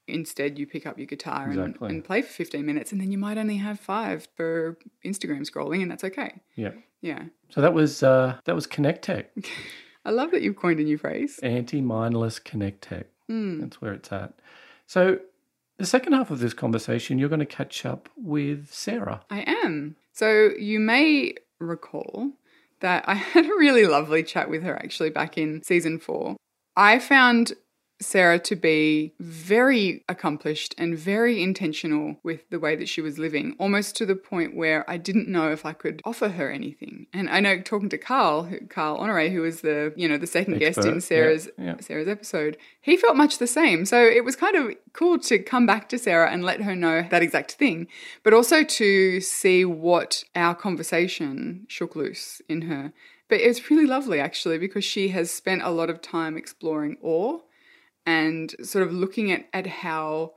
instead 0.08 0.60
you 0.60 0.68
pick 0.68 0.86
up 0.86 0.98
your 0.98 1.08
guitar 1.08 1.46
and, 1.50 1.60
Exactly. 1.60 1.90
and 1.90 2.04
play 2.04 2.22
for 2.22 2.28
15 2.32 2.66
minutes 2.66 2.92
and 2.92 3.00
then 3.00 3.12
you 3.12 3.18
might 3.18 3.38
only 3.38 3.58
have 3.58 3.80
5 3.80 4.28
for 4.36 4.78
Instagram 5.06 5.50
scrolling 5.50 5.82
and 5.82 5.90
that's 5.92 6.04
okay. 6.04 6.42
Yeah. 6.56 6.72
Yeah. 7.02 7.24
So 7.50 7.62
that 7.62 7.74
was 7.74 8.04
uh, 8.04 8.38
that 8.46 8.56
was 8.56 8.66
Connect 8.68 9.04
Tech, 9.04 9.32
I 10.06 10.12
love 10.12 10.32
that 10.32 10.42
you've 10.42 10.56
coined 10.58 10.80
a 10.80 10.84
new 10.84 10.98
phrase. 10.98 11.40
anti-mindless 11.42 12.40
Connect 12.40 12.82
Tech. 12.82 13.06
Hmm. 13.30 13.62
That's 13.62 13.82
where 13.82 13.94
it's 13.94 14.12
at. 14.12 14.34
So 14.88 15.20
the 15.78 15.86
second 15.86 16.14
half 16.14 16.30
of 16.32 16.40
this 16.40 16.54
conversation, 16.54 17.18
you're 17.18 17.30
going 17.30 17.40
to 17.40 17.46
catch 17.46 17.86
up 17.86 18.10
with 18.18 18.72
Sara. 18.72 19.22
I 19.30 19.42
am. 19.64 19.96
So 20.12 20.52
you 20.60 20.80
may 20.80 21.36
recall 21.60 22.32
that 22.82 23.04
I 23.08 23.14
had 23.34 23.46
a 23.46 23.50
really 23.50 23.86
lovely 23.86 24.24
chat 24.24 24.50
with 24.50 24.64
her 24.64 24.76
actually 24.76 25.10
back 25.10 25.38
in 25.38 25.64
season 25.64 26.00
four. 26.00 26.36
I 26.76 27.00
found 27.00 27.54
Sara 28.06 28.40
to 28.40 28.56
be 28.56 29.14
very 29.20 30.04
accomplished 30.10 30.76
and 30.78 30.98
very 30.98 31.42
intentional 31.42 32.18
with 32.24 32.50
the 32.50 32.60
way 32.60 32.76
that 32.76 32.90
she 32.90 33.02
was 33.02 33.18
living, 33.18 33.56
almost 33.60 33.96
to 33.98 34.06
the 34.06 34.16
point 34.16 34.56
where 34.56 34.90
I 34.90 34.98
didn't 34.98 35.28
know 35.28 35.52
if 35.52 35.66
I 35.66 35.74
could 35.74 36.02
offer 36.06 36.30
her 36.30 36.52
anything. 36.52 37.08
And 37.14 37.30
I 37.30 37.40
know 37.40 37.62
talking 37.62 37.90
to 37.90 37.98
Carl, 37.98 38.44
who, 38.44 38.60
Carl 38.68 38.98
Honore, 38.98 39.30
who 39.30 39.42
was 39.42 39.62
the 39.62 39.94
you 39.96 40.08
know 40.08 40.18
the 40.18 40.28
second 40.28 40.60
guest 40.60 40.80
in 40.80 41.02
Sara's 41.02 41.50
yeah, 41.58 41.66
yeah. 41.66 41.76
Sara's 41.80 42.08
episode, 42.08 42.58
he 42.82 42.98
felt 42.98 43.16
much 43.16 43.38
the 43.38 43.48
same. 43.48 43.86
So 43.86 44.04
it 44.04 44.24
was 44.24 44.36
kind 44.36 44.56
of 44.56 44.76
cool 44.94 45.20
to 45.20 45.40
come 45.40 45.66
back 45.66 45.90
to 45.90 45.98
Sara 45.98 46.32
and 46.32 46.44
let 46.44 46.62
her 46.62 46.76
know 46.76 47.06
that 47.10 47.24
exact 47.24 47.54
thing, 47.54 47.88
but 48.24 48.34
also 48.34 48.64
to 48.64 49.22
see 49.22 49.66
what 49.66 50.24
our 50.36 50.56
conversation 50.56 51.66
shook 51.68 51.96
loose 51.96 52.42
in 52.48 52.64
her. 52.64 52.94
But 53.30 53.40
it's 53.42 53.70
really 53.70 53.86
lovely 53.86 54.20
actually 54.20 54.58
because 54.58 54.84
she 54.84 55.10
has 55.10 55.32
spent 55.32 55.62
a 55.64 55.72
lot 55.72 55.90
of 55.90 56.02
time 56.02 56.38
exploring 56.38 56.98
awe 57.02 57.40
and 58.06 58.56
sort 58.64 58.86
of 58.86 58.94
looking 58.94 59.32
at, 59.32 59.48
at 59.54 59.68
how 59.68 60.34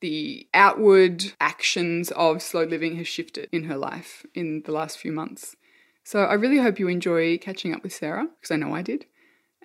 the 0.00 0.48
outward 0.52 1.32
actions 1.40 2.10
of 2.12 2.42
slow 2.42 2.64
living 2.64 2.96
has 2.96 3.06
shifted 3.06 3.48
in 3.52 3.64
her 3.64 3.76
life 3.76 4.26
in 4.34 4.62
the 4.64 4.72
last 4.72 4.98
few 4.98 5.12
months. 5.12 5.56
So 6.04 6.24
I 6.24 6.34
really 6.34 6.58
hope 6.58 6.78
you 6.78 6.88
enjoy 6.88 7.38
catching 7.38 7.72
up 7.74 7.82
with 7.82 7.92
Sara 7.92 8.26
because 8.40 8.50
I 8.50 8.56
know 8.56 8.74
I 8.74 8.82
did. 8.82 9.06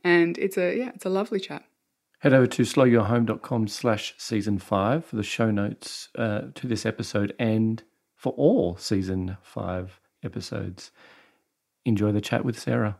And 0.04 0.38
it's 0.38 0.58
a 0.58 0.78
yeah, 0.78 0.92
it's 0.94 1.06
a 1.06 1.10
lovely 1.10 1.40
chat. 1.40 1.64
Head 2.20 2.34
over 2.34 2.48
to 2.48 2.64
slowyourhome.com 2.64 3.68
slash 3.68 4.14
season 4.18 4.58
five 4.60 5.06
for 5.06 5.16
the 5.16 5.24
show 5.24 5.52
notes 5.52 6.10
uh, 6.18 6.42
to 6.56 6.68
this 6.68 6.86
episode 6.86 7.34
and 7.38 7.84
for 8.16 8.34
all 8.34 8.76
season 8.78 9.38
five 9.42 10.00
episodes. 10.24 10.92
Enjoy 11.86 12.12
the 12.12 12.22
chat 12.22 12.44
with 12.44 12.60
Sara. 12.60 12.98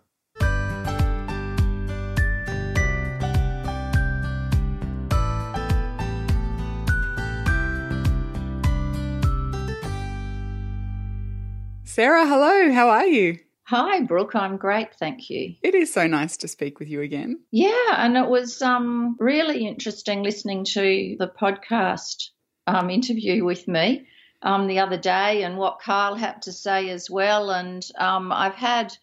Sara, 11.98 12.28
hello, 12.28 12.72
how 12.72 12.90
are 12.90 13.08
you? 13.08 13.40
Hi, 13.64 14.02
Brooke. 14.02 14.36
I'm 14.36 14.58
great, 14.58 14.94
thank 14.94 15.32
you. 15.32 15.56
It 15.64 15.74
is 15.74 15.92
so 15.92 16.06
nice 16.06 16.38
to 16.38 16.48
speak 16.48 16.78
with 16.78 16.90
you 16.90 17.02
again. 17.02 17.40
Yeah, 17.50 17.96
and 17.98 18.16
it 18.16 18.28
was 18.28 18.62
um, 18.62 19.16
really 19.20 19.66
interesting 19.66 20.22
listening 20.22 20.64
to 20.66 21.16
the 21.18 21.28
podcast 21.28 22.30
um, 22.68 22.92
interview 22.92 23.44
with 23.44 23.68
me 23.68 24.06
um, 24.44 24.68
the 24.68 24.78
other 24.78 25.00
day 25.00 25.42
and 25.42 25.58
what 25.58 25.80
Carl 25.80 26.14
had 26.14 26.44
to 26.44 26.52
say 26.52 26.92
as 26.92 27.10
well. 27.10 27.50
And 27.50 27.84
um, 27.98 28.32
I've 28.32 28.54
had 28.54 28.96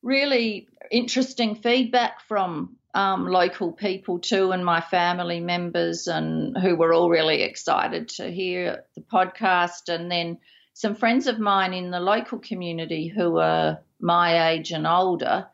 really 0.00 0.68
interesting 0.88 1.56
feedback 1.56 2.20
from 2.28 2.76
um, 2.94 3.26
local 3.26 3.72
people 3.72 4.20
too, 4.20 4.52
and 4.52 4.64
my 4.64 4.80
family 4.80 5.40
members, 5.40 6.06
and 6.06 6.56
who 6.56 6.76
were 6.76 6.92
all 6.92 7.10
really 7.10 7.42
excited 7.42 8.08
to 8.10 8.30
hear 8.30 8.84
the 8.94 9.00
podcast. 9.00 9.88
And 9.88 10.08
then 10.08 10.38
some 10.80 10.94
friends 10.94 11.26
of 11.26 11.38
mine 11.38 11.74
in 11.74 11.90
the 11.90 12.00
local 12.00 12.38
community 12.38 13.06
who 13.06 13.36
are 13.36 13.80
my 14.00 14.52
age 14.52 14.72
and 14.72 14.86
older 14.86 15.46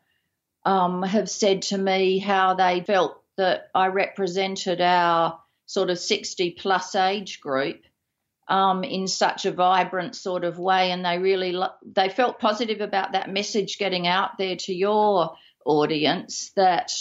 um, 0.63 1.03
have 1.03 1.29
said 1.29 1.63
to 1.63 1.77
me 1.77 2.17
how 2.17 2.53
they 2.53 2.79
felt 2.79 3.21
that 3.35 3.69
I 3.75 3.87
represented 3.87 4.79
our 4.79 5.37
sort 5.65 5.89
of 5.89 5.99
60 5.99 6.51
plus 6.51 6.95
age 6.95 7.41
group 7.41 7.81
um, 8.47 8.85
in 8.85 9.05
such 9.05 9.45
a 9.45 9.51
vibrant 9.51 10.15
sort 10.15 10.45
of 10.45 10.59
way, 10.59 10.91
and 10.91 11.03
they 11.03 11.17
really 11.17 11.51
lo- 11.51 11.75
they 11.85 12.07
felt 12.07 12.39
positive 12.39 12.79
about 12.79 13.11
that 13.11 13.29
message 13.29 13.77
getting 13.79 14.07
out 14.07 14.37
there 14.37 14.55
to 14.55 14.73
your 14.73 15.35
audience 15.65 16.51
that 16.55 16.93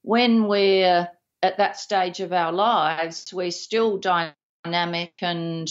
when 0.00 0.48
we're 0.48 1.06
at 1.42 1.58
that 1.58 1.78
stage 1.78 2.20
of 2.20 2.32
our 2.32 2.52
lives, 2.52 3.34
we're 3.34 3.50
still 3.50 3.98
dynamic 3.98 5.12
and 5.20 5.70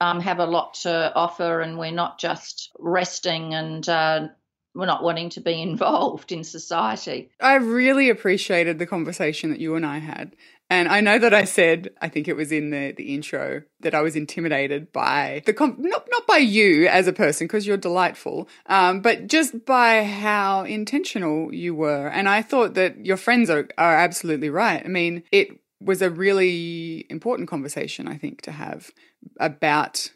um, 0.00 0.20
have 0.20 0.38
a 0.38 0.46
lot 0.46 0.74
to 0.74 1.12
offer, 1.14 1.60
and 1.60 1.78
we're 1.78 1.92
not 1.92 2.18
just 2.18 2.70
resting 2.78 3.54
and 3.54 3.88
uh, 3.88 4.28
we're 4.74 4.86
not 4.86 5.02
wanting 5.02 5.30
to 5.30 5.40
be 5.40 5.60
involved 5.62 6.32
in 6.32 6.44
society. 6.44 7.30
I 7.40 7.54
really 7.56 8.10
appreciated 8.10 8.78
the 8.78 8.86
conversation 8.86 9.50
that 9.50 9.60
you 9.60 9.74
and 9.74 9.84
I 9.84 9.98
had. 9.98 10.36
And 10.72 10.86
I 10.86 11.00
know 11.00 11.18
that 11.18 11.34
I 11.34 11.44
said, 11.44 11.90
I 12.00 12.08
think 12.08 12.28
it 12.28 12.36
was 12.36 12.52
in 12.52 12.70
the, 12.70 12.92
the 12.92 13.12
intro, 13.12 13.62
that 13.80 13.92
I 13.92 14.02
was 14.02 14.14
intimidated 14.14 14.92
by 14.92 15.42
the, 15.44 15.52
com- 15.52 15.74
not, 15.80 16.06
not 16.08 16.26
by 16.28 16.36
you 16.36 16.86
as 16.86 17.08
a 17.08 17.12
person, 17.12 17.48
because 17.48 17.66
you're 17.66 17.76
delightful, 17.76 18.48
um, 18.66 19.00
but 19.00 19.26
just 19.26 19.64
by 19.64 20.04
how 20.04 20.62
intentional 20.62 21.52
you 21.52 21.74
were. 21.74 22.06
And 22.06 22.28
I 22.28 22.42
thought 22.42 22.74
that 22.74 23.04
your 23.04 23.16
friends 23.16 23.50
are, 23.50 23.68
are 23.78 23.96
absolutely 23.96 24.48
right. 24.48 24.80
I 24.84 24.88
mean, 24.88 25.24
it 25.32 25.58
was 25.80 26.02
a 26.02 26.10
really 26.10 27.04
important 27.10 27.48
conversation, 27.48 28.06
I 28.06 28.16
think, 28.16 28.42
to 28.42 28.52
have 28.52 28.92
about 29.38 30.10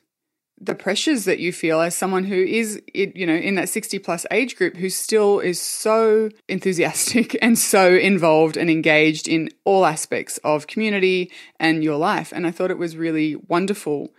the 0.60 0.74
pressures 0.74 1.24
that 1.24 1.40
you 1.40 1.52
feel 1.52 1.80
as 1.80 1.96
someone 1.96 2.24
who 2.24 2.36
is 2.36 2.80
you 2.94 3.26
know 3.26 3.34
in 3.34 3.56
that 3.56 3.68
60 3.68 3.98
plus 3.98 4.24
age 4.30 4.56
group 4.56 4.76
who 4.76 4.88
still 4.88 5.40
is 5.40 5.60
so 5.60 6.30
enthusiastic 6.48 7.36
and 7.42 7.58
so 7.58 7.94
involved 7.94 8.56
and 8.56 8.70
engaged 8.70 9.28
in 9.28 9.50
all 9.64 9.84
aspects 9.84 10.38
of 10.38 10.66
community 10.66 11.30
and 11.58 11.82
your 11.82 11.96
life 11.96 12.32
and 12.32 12.46
i 12.46 12.50
thought 12.50 12.70
it 12.70 12.78
was 12.78 12.96
really 12.96 13.36
wonderful 13.48 14.12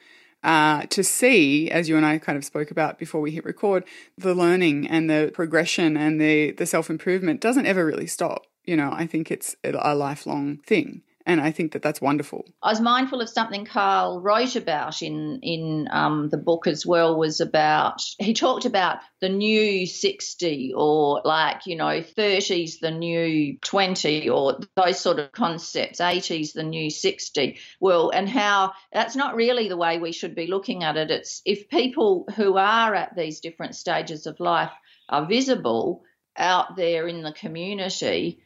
uh, 0.45 0.85
to 0.91 1.03
see, 1.03 1.71
as 1.71 1.89
you 1.89 1.97
and 1.97 2.05
I 2.05 2.19
kind 2.19 2.37
of 2.37 2.45
spoke 2.45 2.69
about 2.69 2.99
before 2.99 3.19
we 3.19 3.31
hit 3.31 3.45
record, 3.45 3.83
the 4.15 4.35
learning 4.35 4.87
and 4.87 5.09
the 5.09 5.31
progression 5.33 5.97
and 5.97 6.21
the 6.21 6.51
the 6.51 6.67
self 6.67 6.87
improvement 6.87 7.41
doesn't 7.41 7.65
ever 7.65 7.83
really 7.83 8.05
stop. 8.05 8.45
You 8.63 8.77
know, 8.77 8.91
I 8.93 9.07
think 9.07 9.31
it's 9.31 9.55
a 9.63 9.95
lifelong 9.95 10.57
thing, 10.57 11.01
and 11.25 11.41
I 11.41 11.51
think 11.51 11.71
that 11.71 11.81
that's 11.81 11.99
wonderful. 11.99 12.45
I 12.61 12.69
was 12.69 12.79
mindful 12.79 13.19
of 13.19 13.29
something 13.29 13.65
Carl 13.65 14.21
wrote 14.21 14.55
about 14.55 15.01
in 15.01 15.39
in 15.41 15.87
um, 15.91 16.29
the 16.29 16.37
book 16.37 16.67
as 16.67 16.85
well. 16.85 17.17
Was 17.17 17.41
about 17.41 18.01
he 18.19 18.33
talked 18.33 18.65
about 18.65 18.99
the 19.21 19.29
new 19.29 19.87
sixty 19.87 20.71
or 20.75 21.21
like 21.25 21.65
you 21.65 21.75
know 21.75 22.03
thirties 22.03 22.79
the 22.79 22.91
new 22.91 23.57
twenty 23.59 24.29
or 24.29 24.59
those 24.75 24.99
sort 24.99 25.17
of 25.17 25.31
concepts. 25.31 25.99
Eighties 25.99 26.53
the 26.53 26.63
new 26.63 26.91
sixty. 26.91 27.57
Well, 27.79 28.11
and 28.11 28.29
how 28.29 28.73
that's 28.93 29.15
not 29.15 29.35
really 29.35 29.67
the 29.67 29.77
way 29.77 29.97
we 29.97 30.11
should 30.11 30.35
be 30.35 30.47
looking 30.47 30.83
at 30.83 30.97
it. 30.97 31.09
It's 31.09 31.41
if 31.43 31.69
people 31.69 32.27
who 32.35 32.57
are 32.57 32.93
at 32.93 33.15
these 33.15 33.39
different 33.39 33.75
stages 33.75 34.27
of 34.27 34.39
life 34.39 34.71
are 35.09 35.25
visible 35.25 36.03
out 36.37 36.75
there 36.75 37.07
in 37.07 37.23
the 37.23 37.31
community 37.31 38.41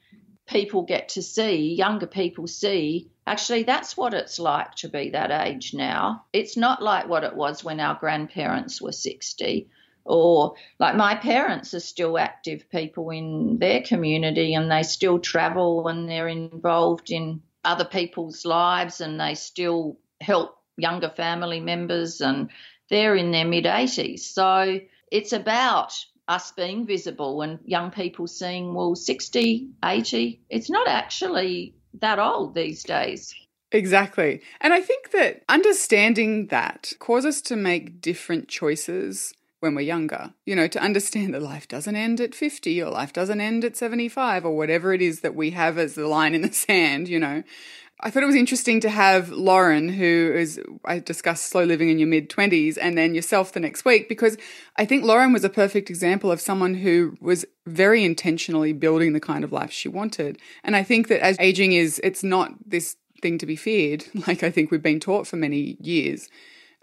people 0.50 0.82
get 0.82 1.10
to 1.10 1.22
see, 1.22 1.76
younger 1.76 2.08
people 2.08 2.48
see, 2.48 3.12
actually, 3.28 3.64
that's 3.64 3.96
what 3.96 4.14
it's 4.14 4.40
like 4.40 4.74
to 4.76 4.90
be 4.90 5.12
that 5.12 5.32
age 5.32 5.74
now. 5.74 6.26
It's 6.34 6.58
not 6.58 6.82
like 6.82 7.08
what 7.08 7.24
it 7.24 7.36
was 7.36 7.64
when 7.64 7.80
our 7.80 7.96
grandparents 7.96 8.82
were 8.82 8.92
60. 8.92 9.70
Or 10.06 10.56
like 10.80 10.96
my 10.96 11.16
parents 11.16 11.76
are 11.76 11.80
still 11.80 12.18
active 12.18 12.68
people 12.72 13.12
in 13.12 13.60
their 13.60 13.84
community 13.84 14.56
and 14.56 14.72
they 14.72 14.82
still 14.82 15.20
travel 15.20 15.88
and 15.88 16.10
they're 16.10 16.28
involved 16.28 17.12
in 17.12 17.44
other 17.64 17.86
people's 17.86 18.44
lives 18.44 19.02
and 19.02 19.20
they 19.20 19.36
still 19.36 20.00
help 20.20 20.58
younger 20.78 21.10
family 21.10 21.60
members 21.60 22.22
and 22.22 22.50
they're 22.90 23.16
in 23.16 23.30
their 23.30 23.46
mid 23.46 23.66
80s. 23.66 24.22
So 24.22 24.80
it's 25.12 25.34
about 25.34 25.94
us 26.30 26.52
being 26.52 26.86
visible 26.86 27.42
and 27.42 27.60
young 27.66 27.92
people 27.92 28.28
seeing, 28.28 28.74
well, 28.74 28.96
60, 28.96 29.68
80, 29.84 30.42
it's 30.50 30.70
not 30.70 30.88
actually 30.88 31.74
that 31.96 32.20
old 32.20 32.54
these 32.54 32.84
days. 32.84 33.34
Exactly. 33.72 34.42
And 34.62 34.74
I 34.74 34.80
think 34.80 35.12
that 35.12 35.44
understanding 35.50 36.48
that 36.48 36.94
causes 37.00 37.38
us 37.38 37.42
to 37.44 37.56
make 37.56 38.00
different 38.00 38.48
choices 38.48 39.34
when 39.60 39.76
we're 39.76 39.82
younger. 39.82 40.34
You 40.46 40.56
know, 40.56 40.68
to 40.68 40.80
understand 40.80 41.34
that 41.34 41.42
life 41.42 41.68
doesn't 41.68 41.96
end 41.96 42.22
at 42.22 42.36
50 42.36 42.82
or 42.82 42.92
life 42.92 43.12
doesn't 43.12 43.42
end 43.42 43.66
at 43.66 43.76
75 43.76 44.46
or 44.46 44.56
whatever 44.56 44.94
it 44.94 45.02
is 45.02 45.22
that 45.22 45.36
we 45.36 45.52
have 45.52 45.78
as 45.78 45.96
the 45.96 46.08
line 46.08 46.34
in 46.36 46.42
the 46.42 46.54
sand, 46.54 47.10
you 47.10 47.20
know. 47.20 47.44
I 48.02 48.10
thought 48.10 48.24
it 48.24 48.28
was 48.28 48.36
interesting 48.36 48.80
to 48.82 48.90
have 48.90 49.30
Lauren, 49.30 49.90
who 49.90 50.34
is, 50.34 50.60
I 50.86 51.00
discussed 51.00 51.48
slow 51.48 51.66
living 51.66 51.90
in 51.90 52.00
your 52.00 52.08
mid 52.08 52.30
20s, 52.30 52.78
and 52.82 52.98
then 52.98 53.14
yourself 53.14 53.52
the 53.52 53.60
next 53.60 53.84
week, 53.84 54.08
because 54.08 54.38
I 54.78 54.86
think 54.86 55.04
Lauren 55.04 55.34
was 55.34 55.44
a 55.44 55.50
perfect 55.50 55.90
example 55.90 56.32
of 56.32 56.40
someone 56.40 56.76
who 56.76 57.18
was 57.20 57.46
very 57.66 58.06
intentionally 58.06 58.72
building 58.72 59.12
the 59.12 59.20
kind 59.20 59.44
of 59.44 59.52
life 59.52 59.72
she 59.72 59.90
wanted. 59.90 60.40
And 60.64 60.78
I 60.78 60.84
think 60.84 61.10
that 61.10 61.22
as 61.22 61.36
aging 61.40 61.74
is, 61.74 62.00
it's 62.02 62.24
not 62.24 62.54
this 62.66 62.96
thing 63.22 63.38
to 63.38 63.46
be 63.46 63.58
feared, 63.58 64.06
like 64.28 64.44
I 64.44 64.52
think 64.52 64.72
we've 64.72 64.82
been 64.82 65.02
taught 65.02 65.28
for 65.28 65.36
many 65.36 65.76
years. 65.82 66.30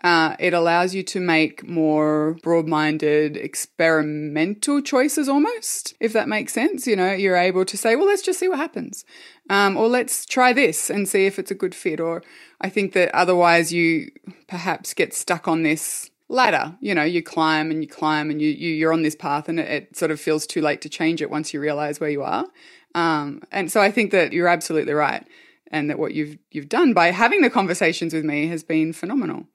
Uh, 0.05 0.37
it 0.39 0.53
allows 0.53 0.95
you 0.95 1.03
to 1.03 1.21
make 1.21 1.67
more 1.67 2.37
broad 2.43 2.69
minded, 2.69 3.37
experimental 3.37 4.83
choices 4.83 5.29
almost, 5.29 5.95
if 6.01 6.13
that 6.13 6.29
makes 6.29 6.53
sense. 6.53 6.87
You 6.87 6.97
know, 6.97 7.13
you're 7.13 7.37
able 7.37 7.65
to 7.65 7.77
say, 7.79 7.97
well, 7.97 8.07
let's 8.07 8.23
just 8.23 8.39
see 8.39 8.49
what 8.49 8.59
happens. 8.59 9.05
Um, 9.49 9.77
or 9.77 9.89
let's 9.89 10.27
try 10.27 10.53
this 10.53 10.91
and 10.91 11.09
see 11.09 11.27
if 11.27 11.39
it's 11.39 11.51
a 11.51 11.55
good 11.55 11.75
fit. 11.75 12.01
Or 12.01 12.23
I 12.61 12.69
think 12.69 12.93
that 12.95 13.15
otherwise 13.15 13.73
you 13.73 14.11
perhaps 14.49 14.95
get 14.95 15.15
stuck 15.15 15.47
on 15.47 15.63
this 15.63 16.11
ladder. 16.29 16.77
You 16.81 16.95
know, 16.95 17.05
you 17.05 17.23
climb 17.23 17.71
and 17.71 17.83
you 17.83 17.89
climb 17.89 18.31
and 18.31 18.43
you, 18.43 18.49
you, 18.51 18.71
you're 18.71 18.93
on 18.93 19.03
this 19.03 19.15
path 19.15 19.49
and 19.49 19.61
it, 19.61 19.71
it 19.71 19.97
sort 19.97 20.11
of 20.11 20.21
feels 20.21 20.47
too 20.47 20.61
late 20.61 20.81
to 20.83 20.89
change 20.89 21.23
it 21.23 21.31
once 21.31 21.55
you 21.55 21.61
realize 21.61 22.01
where 22.01 22.11
you 22.11 22.23
are. 22.23 22.47
Um, 22.95 23.43
and 23.53 23.71
so 23.71 23.81
I 23.81 23.91
think 23.91 24.11
that 24.13 24.33
you're 24.33 24.49
absolutely 24.49 24.95
right. 24.95 25.25
And 25.71 25.91
that 25.91 25.99
what 25.99 26.15
you've 26.15 26.39
you've 26.53 26.69
done 26.69 26.95
by 26.95 27.11
having 27.11 27.43
the 27.43 27.51
conversations 27.51 28.15
with 28.15 28.25
me 28.25 28.47
has 28.47 28.63
been 28.63 28.93
phenomenal. 28.93 29.49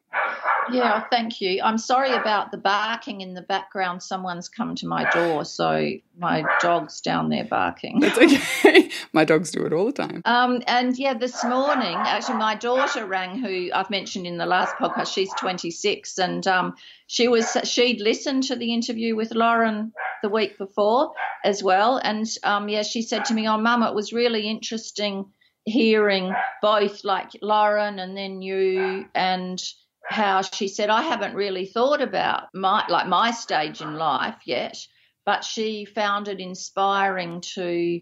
Yeah, 0.70 1.04
thank 1.10 1.42
you. 1.42 1.62
I'm 1.64 1.78
sorry 1.78 2.12
about 2.12 2.52
the 2.52 2.58
barking 2.58 3.22
in 3.22 3.34
the 3.34 3.42
background. 3.42 4.04
Someone's 4.04 4.48
come 4.48 4.76
to 4.76 4.88
my 4.88 5.10
door, 5.10 5.44
so 5.44 5.92
my 6.18 6.44
dog's 6.62 7.02
down 7.02 7.30
there 7.30 7.46
barking. 7.46 8.00
It's 8.04 8.18
okay. 8.18 8.90
my 9.14 9.26
dogs 9.26 9.52
do 9.52 9.66
it 9.66 9.74
all 9.74 9.86
the 9.86 9.92
time. 9.92 10.22
Um, 10.26 10.62
and 10.68 10.98
yeah, 10.98 11.16
this 11.16 11.44
morning, 11.44 11.96
actually, 11.96 12.38
my 12.38 12.56
daughter 12.56 13.06
rang, 13.06 13.40
who 13.40 13.70
I've 13.74 13.90
mentioned 13.90 14.28
in 14.28 14.38
the 14.38 14.46
last 14.46 14.76
podcast. 14.76 15.14
She's 15.14 15.34
26, 15.40 16.20
and 16.20 16.46
um, 16.48 16.76
she 17.08 17.28
was 17.28 17.58
she'd 17.64 18.00
listened 18.00 18.44
to 18.44 18.56
the 18.56 18.74
interview 18.74 19.16
with 19.16 19.34
Lauren 19.34 19.94
the 20.22 20.30
week 20.30 20.58
before 20.58 21.14
as 21.44 21.64
well, 21.64 21.98
and 21.98 22.28
um, 22.44 22.70
yeah, 22.70 22.84
she 22.84 23.02
said 23.02 23.26
to 23.26 23.34
me, 23.34 23.48
"Oh, 23.48 23.58
Mum, 23.58 23.84
it 23.84 23.96
was 23.96 24.14
really 24.14 24.48
interesting." 24.48 25.26
hearing 25.64 26.34
both 26.64 27.04
like 27.04 27.30
Lauren 27.40 28.00
and 28.00 28.18
then 28.18 28.42
you 28.42 29.06
and 29.14 29.62
how 30.08 30.42
she 30.42 30.68
said, 30.68 30.90
I 30.90 31.04
haven't 31.04 31.36
really 31.36 31.66
thought 31.66 32.02
about 32.02 32.50
my 32.54 32.86
like 32.88 33.08
my 33.08 33.32
stage 33.32 33.82
in 33.82 33.96
life 33.96 34.38
yet, 34.46 34.78
but 35.26 35.44
she 35.44 35.86
found 35.86 36.28
it 36.28 36.40
inspiring 36.40 37.42
to 37.56 38.02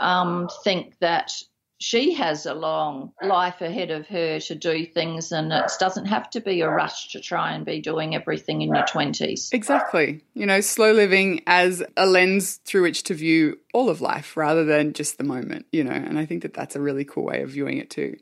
um, 0.00 0.48
think 0.64 0.98
that 1.00 1.32
she 1.80 2.12
has 2.12 2.44
a 2.44 2.52
long 2.52 3.10
life 3.22 3.62
ahead 3.62 3.90
of 3.90 4.06
her 4.08 4.38
to 4.38 4.54
do 4.54 4.84
things, 4.84 5.32
and 5.32 5.50
it 5.50 5.72
doesn't 5.80 6.04
have 6.04 6.28
to 6.30 6.40
be 6.40 6.60
a 6.60 6.68
rush 6.68 7.10
to 7.12 7.20
try 7.20 7.52
and 7.54 7.64
be 7.64 7.80
doing 7.80 8.14
everything 8.14 8.60
in 8.60 8.68
your 8.68 8.84
20s. 8.84 9.48
Exactly. 9.52 10.20
You 10.34 10.44
know, 10.44 10.60
slow 10.60 10.92
living 10.92 11.40
as 11.46 11.82
a 11.96 12.04
lens 12.04 12.60
through 12.66 12.82
which 12.82 13.02
to 13.04 13.14
view 13.14 13.58
all 13.72 13.88
of 13.88 14.02
life 14.02 14.36
rather 14.36 14.62
than 14.62 14.92
just 14.92 15.16
the 15.16 15.24
moment, 15.24 15.66
you 15.72 15.82
know, 15.82 15.92
and 15.92 16.18
I 16.18 16.26
think 16.26 16.42
that 16.42 16.52
that's 16.52 16.76
a 16.76 16.80
really 16.80 17.04
cool 17.04 17.24
way 17.24 17.40
of 17.40 17.48
viewing 17.48 17.78
it 17.78 17.88
too. 17.88 18.16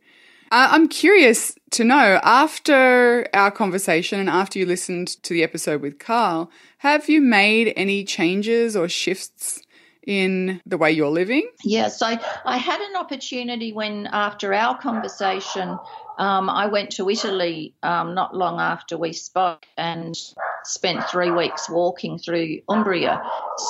Uh, 0.51 0.69
I'm 0.71 0.89
curious 0.89 1.55
to 1.73 1.85
know 1.85 2.21
after 2.23 3.27
our 3.35 3.51
conversation 3.51 4.19
and 4.19 4.31
after 4.31 4.59
you 4.59 4.65
listened 4.65 5.09
to 5.23 5.35
the 5.35 5.43
episode 5.43 5.83
with 5.83 5.99
Carl, 5.99 6.51
have 6.79 7.09
you 7.09 7.21
made 7.21 7.73
any 7.77 8.05
changes 8.05 8.75
or 8.75 8.89
shifts 8.89 9.61
in 10.07 10.63
the 10.65 10.79
way 10.79 10.91
you're 10.91 11.11
living? 11.11 11.47
Yes, 11.63 12.01
I, 12.01 12.19
I 12.47 12.57
had 12.57 12.81
an 12.81 12.97
opportunity 12.97 13.75
when, 13.75 14.07
after 14.07 14.55
our 14.55 14.79
conversation, 14.79 15.79
um, 16.19 16.49
I 16.49 16.67
went 16.67 16.91
to 16.93 17.11
Italy 17.11 17.75
um, 17.83 18.15
not 18.15 18.35
long 18.35 18.59
after 18.59 18.97
we 18.97 19.13
spoke 19.13 19.67
and 19.77 20.17
spent 20.65 21.05
three 21.11 21.31
weeks 21.31 21.69
walking 21.69 22.19
through 22.19 22.61
Umbria. 22.71 23.21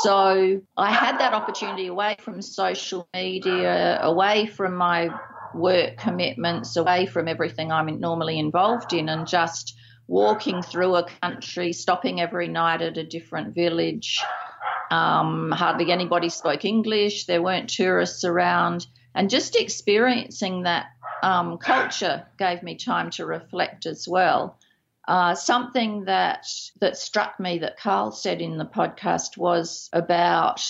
So 0.02 0.60
I 0.76 0.92
had 0.92 1.18
that 1.18 1.34
opportunity 1.34 1.88
away 1.88 2.16
from 2.20 2.40
social 2.40 3.08
media, 3.12 3.98
away 4.00 4.46
from 4.46 4.74
my 4.76 5.10
work 5.54 5.96
commitments, 5.96 6.76
away 6.76 7.06
from 7.06 7.28
everything 7.28 7.72
I'm 7.72 8.00
normally 8.00 8.38
involved 8.38 8.92
in, 8.92 9.08
and 9.08 9.26
just 9.26 9.76
walking 10.06 10.62
through 10.62 10.96
a 10.96 11.06
country, 11.22 11.72
stopping 11.72 12.20
every 12.20 12.48
night 12.48 12.82
at 12.82 12.98
a 12.98 13.04
different 13.04 13.54
village. 13.54 14.22
Um, 14.90 15.50
hardly 15.50 15.92
anybody 15.92 16.30
spoke 16.30 16.64
English. 16.64 17.26
There 17.26 17.42
weren't 17.42 17.68
tourists 17.68 18.24
around, 18.24 18.86
and 19.14 19.30
just 19.30 19.54
experiencing 19.56 20.62
that 20.62 20.86
um, 21.22 21.58
culture 21.58 22.26
gave 22.38 22.62
me 22.62 22.76
time 22.76 23.10
to 23.10 23.26
reflect 23.26 23.86
as 23.86 24.08
well. 24.08 24.58
Uh, 25.06 25.34
something 25.34 26.04
that 26.04 26.46
that 26.80 26.96
struck 26.96 27.40
me 27.40 27.58
that 27.58 27.78
Carl 27.78 28.12
said 28.12 28.42
in 28.42 28.58
the 28.58 28.66
podcast 28.66 29.36
was 29.36 29.88
about 29.92 30.62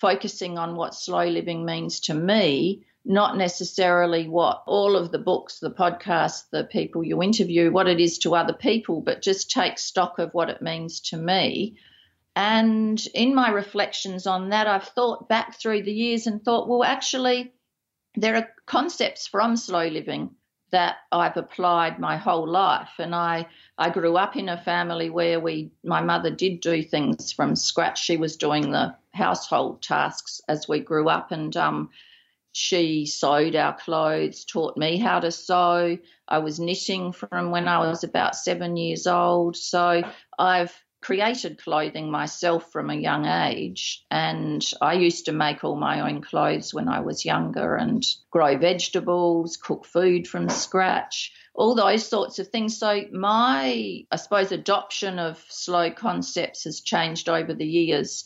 focusing 0.00 0.58
on 0.58 0.76
what 0.76 0.94
slow 0.94 1.26
living 1.26 1.64
means 1.64 2.00
to 2.00 2.14
me 2.14 2.84
not 3.04 3.36
necessarily 3.36 4.28
what 4.28 4.62
all 4.66 4.96
of 4.96 5.10
the 5.10 5.18
books, 5.18 5.58
the 5.58 5.70
podcasts, 5.70 6.44
the 6.50 6.64
people 6.64 7.02
you 7.02 7.22
interview, 7.22 7.70
what 7.70 7.88
it 7.88 8.00
is 8.00 8.18
to 8.18 8.34
other 8.34 8.52
people, 8.52 9.00
but 9.00 9.22
just 9.22 9.50
take 9.50 9.78
stock 9.78 10.18
of 10.18 10.32
what 10.32 10.50
it 10.50 10.62
means 10.62 11.00
to 11.00 11.16
me. 11.16 11.76
And 12.36 13.04
in 13.14 13.34
my 13.34 13.50
reflections 13.50 14.26
on 14.26 14.50
that, 14.50 14.66
I've 14.66 14.88
thought 14.88 15.28
back 15.28 15.58
through 15.58 15.82
the 15.82 15.92
years 15.92 16.26
and 16.26 16.42
thought, 16.42 16.68
well, 16.68 16.84
actually, 16.84 17.52
there 18.14 18.36
are 18.36 18.48
concepts 18.66 19.26
from 19.26 19.56
slow 19.56 19.86
living 19.88 20.30
that 20.70 20.96
I've 21.10 21.36
applied 21.36 21.98
my 21.98 22.16
whole 22.16 22.48
life. 22.48 22.88
And 22.98 23.14
I, 23.14 23.46
I 23.76 23.90
grew 23.90 24.16
up 24.16 24.36
in 24.36 24.48
a 24.48 24.62
family 24.62 25.10
where 25.10 25.38
we, 25.38 25.72
my 25.84 26.00
mother 26.00 26.30
did 26.30 26.60
do 26.60 26.82
things 26.82 27.32
from 27.32 27.56
scratch. 27.56 28.02
She 28.02 28.16
was 28.16 28.36
doing 28.36 28.70
the 28.70 28.96
household 29.12 29.82
tasks 29.82 30.40
as 30.48 30.66
we 30.66 30.80
grew 30.80 31.08
up, 31.10 31.30
and 31.32 31.54
um, 31.56 31.90
she 32.52 33.06
sewed 33.06 33.56
our 33.56 33.74
clothes, 33.76 34.44
taught 34.44 34.76
me 34.76 34.98
how 34.98 35.20
to 35.20 35.30
sew. 35.30 35.98
I 36.28 36.38
was 36.38 36.60
knitting 36.60 37.12
from 37.12 37.50
when 37.50 37.66
I 37.66 37.78
was 37.88 38.04
about 38.04 38.36
seven 38.36 38.76
years 38.76 39.06
old. 39.06 39.56
So 39.56 40.02
I've 40.38 40.74
created 41.00 41.62
clothing 41.62 42.10
myself 42.10 42.70
from 42.70 42.88
a 42.88 42.94
young 42.94 43.26
age. 43.26 44.04
And 44.10 44.64
I 44.80 44.94
used 44.94 45.26
to 45.26 45.32
make 45.32 45.64
all 45.64 45.76
my 45.76 46.08
own 46.08 46.22
clothes 46.22 46.72
when 46.72 46.88
I 46.88 47.00
was 47.00 47.24
younger 47.24 47.74
and 47.74 48.04
grow 48.30 48.56
vegetables, 48.56 49.56
cook 49.56 49.84
food 49.84 50.28
from 50.28 50.48
scratch, 50.48 51.32
all 51.54 51.74
those 51.74 52.06
sorts 52.06 52.38
of 52.38 52.48
things. 52.48 52.78
So 52.78 53.02
my, 53.12 54.04
I 54.10 54.16
suppose, 54.16 54.52
adoption 54.52 55.18
of 55.18 55.44
slow 55.48 55.90
concepts 55.90 56.64
has 56.64 56.80
changed 56.80 57.28
over 57.28 57.52
the 57.52 57.66
years 57.66 58.24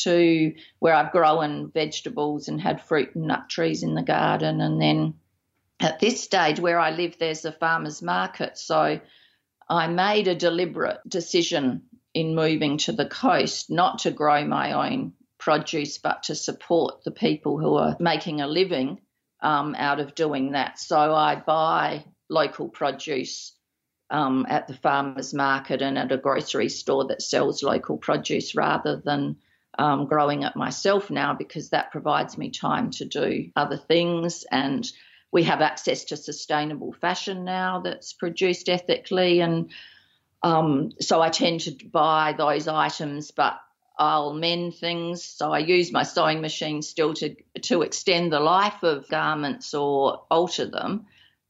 to 0.00 0.54
where 0.78 0.94
I've 0.94 1.12
grown 1.12 1.70
vegetables 1.70 2.48
and 2.48 2.60
had 2.60 2.82
fruit 2.82 3.14
and 3.14 3.26
nut 3.26 3.48
trees 3.48 3.82
in 3.82 3.94
the 3.94 4.02
garden. 4.02 4.60
And 4.60 4.80
then 4.80 5.14
at 5.80 6.00
this 6.00 6.22
stage 6.22 6.60
where 6.60 6.78
I 6.78 6.90
live, 6.90 7.18
there's 7.18 7.44
a 7.44 7.52
farmer's 7.52 8.02
market. 8.02 8.58
So 8.58 9.00
I 9.68 9.86
made 9.88 10.28
a 10.28 10.34
deliberate 10.34 11.00
decision 11.08 11.82
in 12.14 12.34
moving 12.34 12.78
to 12.78 12.92
the 12.92 13.06
coast 13.06 13.70
not 13.70 14.00
to 14.00 14.10
grow 14.10 14.44
my 14.44 14.72
own 14.72 15.12
produce, 15.38 15.98
but 15.98 16.24
to 16.24 16.34
support 16.34 17.04
the 17.04 17.10
people 17.10 17.58
who 17.58 17.74
are 17.74 17.96
making 17.98 18.40
a 18.40 18.46
living 18.46 19.00
um, 19.40 19.74
out 19.76 19.98
of 19.98 20.14
doing 20.14 20.52
that. 20.52 20.78
So 20.78 21.14
I 21.14 21.36
buy 21.36 22.04
local 22.28 22.68
produce 22.68 23.52
um, 24.10 24.46
at 24.48 24.68
the 24.68 24.74
farmer's 24.74 25.34
market 25.34 25.82
and 25.82 25.98
at 25.98 26.12
a 26.12 26.18
grocery 26.18 26.68
store 26.68 27.06
that 27.06 27.22
sells 27.22 27.62
local 27.62 27.96
produce 27.96 28.54
rather 28.54 29.00
than 29.02 29.36
um, 29.78 30.06
growing 30.06 30.42
it 30.42 30.56
myself 30.56 31.10
now 31.10 31.34
because 31.34 31.70
that 31.70 31.90
provides 31.90 32.36
me 32.36 32.50
time 32.50 32.90
to 32.92 33.04
do 33.04 33.50
other 33.56 33.76
things. 33.76 34.44
And 34.50 34.90
we 35.30 35.44
have 35.44 35.62
access 35.62 36.04
to 36.06 36.16
sustainable 36.16 36.92
fashion 36.92 37.44
now 37.44 37.80
that's 37.80 38.12
produced 38.12 38.68
ethically. 38.68 39.40
And 39.40 39.70
um, 40.42 40.92
so 41.00 41.22
I 41.22 41.30
tend 41.30 41.60
to 41.60 41.76
buy 41.90 42.34
those 42.36 42.68
items, 42.68 43.30
but 43.30 43.58
I'll 43.98 44.32
mend 44.32 44.74
things. 44.74 45.22
So 45.22 45.52
I 45.52 45.58
use 45.58 45.92
my 45.92 46.02
sewing 46.02 46.40
machine 46.40 46.82
still 46.82 47.14
to 47.14 47.36
to 47.62 47.82
extend 47.82 48.32
the 48.32 48.40
life 48.40 48.82
of 48.82 49.08
garments 49.08 49.74
or 49.74 50.24
alter 50.30 50.66
them, 50.66 51.06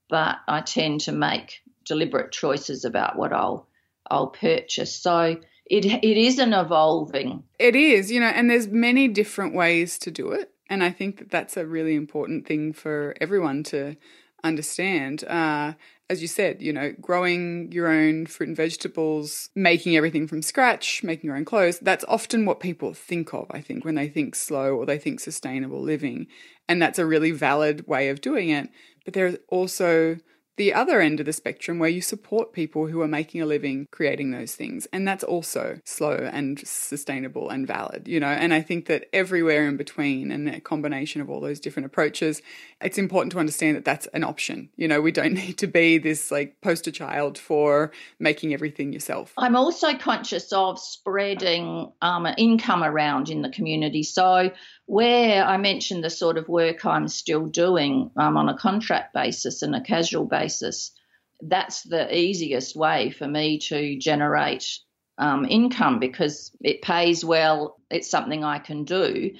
but 0.08 0.36
I 0.46 0.60
tend 0.60 1.02
to 1.02 1.12
make 1.12 1.62
deliberate 1.84 2.32
choices 2.32 2.84
about 2.84 3.16
what 3.16 3.32
I'll 3.32 3.68
I'll 4.08 4.28
purchase. 4.28 4.94
So 4.94 5.36
it 5.72 5.86
it 5.86 6.16
is 6.18 6.38
an 6.38 6.52
evolving. 6.52 7.42
It 7.58 7.74
is, 7.74 8.10
you 8.10 8.20
know, 8.20 8.26
and 8.26 8.50
there's 8.50 8.68
many 8.68 9.08
different 9.08 9.54
ways 9.54 9.98
to 10.00 10.10
do 10.10 10.30
it, 10.32 10.52
and 10.68 10.84
I 10.84 10.90
think 10.90 11.18
that 11.18 11.30
that's 11.30 11.56
a 11.56 11.66
really 11.66 11.94
important 11.94 12.46
thing 12.46 12.74
for 12.74 13.14
everyone 13.20 13.62
to 13.64 13.96
understand. 14.44 15.24
Uh, 15.24 15.72
as 16.10 16.20
you 16.20 16.28
said, 16.28 16.60
you 16.60 16.74
know, 16.74 16.94
growing 17.00 17.72
your 17.72 17.88
own 17.88 18.26
fruit 18.26 18.48
and 18.48 18.56
vegetables, 18.56 19.48
making 19.54 19.96
everything 19.96 20.28
from 20.28 20.42
scratch, 20.42 21.02
making 21.02 21.28
your 21.28 21.36
own 21.36 21.46
clothes, 21.46 21.78
that's 21.78 22.04
often 22.06 22.44
what 22.44 22.60
people 22.60 22.92
think 22.92 23.32
of, 23.32 23.46
I 23.50 23.62
think, 23.62 23.82
when 23.82 23.94
they 23.94 24.08
think 24.08 24.34
slow 24.34 24.76
or 24.76 24.84
they 24.84 24.98
think 24.98 25.20
sustainable 25.20 25.80
living. 25.80 26.26
And 26.68 26.82
that's 26.82 26.98
a 26.98 27.06
really 27.06 27.30
valid 27.30 27.86
way 27.86 28.10
of 28.10 28.20
doing 28.20 28.50
it. 28.50 28.68
But 29.06 29.14
there's 29.14 29.36
also 29.48 30.18
the 30.56 30.74
other 30.74 31.00
end 31.00 31.20
of 31.20 31.26
the 31.26 31.32
spectrum 31.32 31.78
where 31.78 31.88
you 31.88 32.02
support 32.02 32.52
people 32.52 32.86
who 32.86 33.00
are 33.00 33.08
making 33.08 33.40
a 33.40 33.46
living 33.46 33.86
creating 33.90 34.30
those 34.30 34.54
things. 34.54 34.86
And 34.92 35.06
that's 35.08 35.24
also 35.24 35.80
slow 35.84 36.14
and 36.14 36.60
sustainable 36.66 37.48
and 37.48 37.66
valid, 37.66 38.06
you 38.06 38.20
know. 38.20 38.26
And 38.26 38.52
I 38.52 38.60
think 38.60 38.86
that 38.86 39.08
everywhere 39.12 39.66
in 39.66 39.76
between 39.76 40.30
and 40.30 40.48
a 40.48 40.60
combination 40.60 41.20
of 41.20 41.30
all 41.30 41.40
those 41.40 41.60
different 41.60 41.86
approaches, 41.86 42.42
it's 42.80 42.98
important 42.98 43.32
to 43.32 43.38
understand 43.38 43.76
that 43.76 43.84
that's 43.84 44.06
an 44.08 44.24
option. 44.24 44.68
You 44.76 44.88
know, 44.88 45.00
we 45.00 45.12
don't 45.12 45.32
need 45.42 45.58
to 45.58 45.66
be 45.66 45.98
this 45.98 46.30
like 46.30 46.60
poster 46.60 46.90
child 46.90 47.38
for 47.38 47.90
making 48.18 48.52
everything 48.52 48.92
yourself. 48.92 49.32
I'm 49.38 49.56
also 49.56 49.94
conscious 49.94 50.52
of 50.52 50.78
spreading 50.78 51.92
um, 52.02 52.26
income 52.36 52.82
around 52.82 53.30
in 53.30 53.42
the 53.42 53.50
community. 53.50 54.02
So 54.02 54.50
where 54.86 55.44
I 55.44 55.56
mentioned 55.56 56.04
the 56.04 56.10
sort 56.10 56.36
of 56.36 56.48
work 56.48 56.84
I'm 56.84 57.08
still 57.08 57.46
doing 57.46 58.10
um, 58.16 58.36
on 58.36 58.48
a 58.48 58.56
contract 58.58 59.14
basis 59.14 59.62
and 59.62 59.74
a 59.74 59.80
casual 59.80 60.24
basis, 60.26 60.41
that's 61.42 61.82
the 61.82 62.16
easiest 62.16 62.76
way 62.76 63.10
for 63.10 63.26
me 63.26 63.58
to 63.58 63.98
generate 63.98 64.78
um, 65.18 65.44
income 65.44 65.98
because 65.98 66.52
it 66.60 66.82
pays 66.82 67.24
well. 67.24 67.76
It's 67.90 68.10
something 68.10 68.44
I 68.44 68.58
can 68.58 68.84
do. 68.84 69.32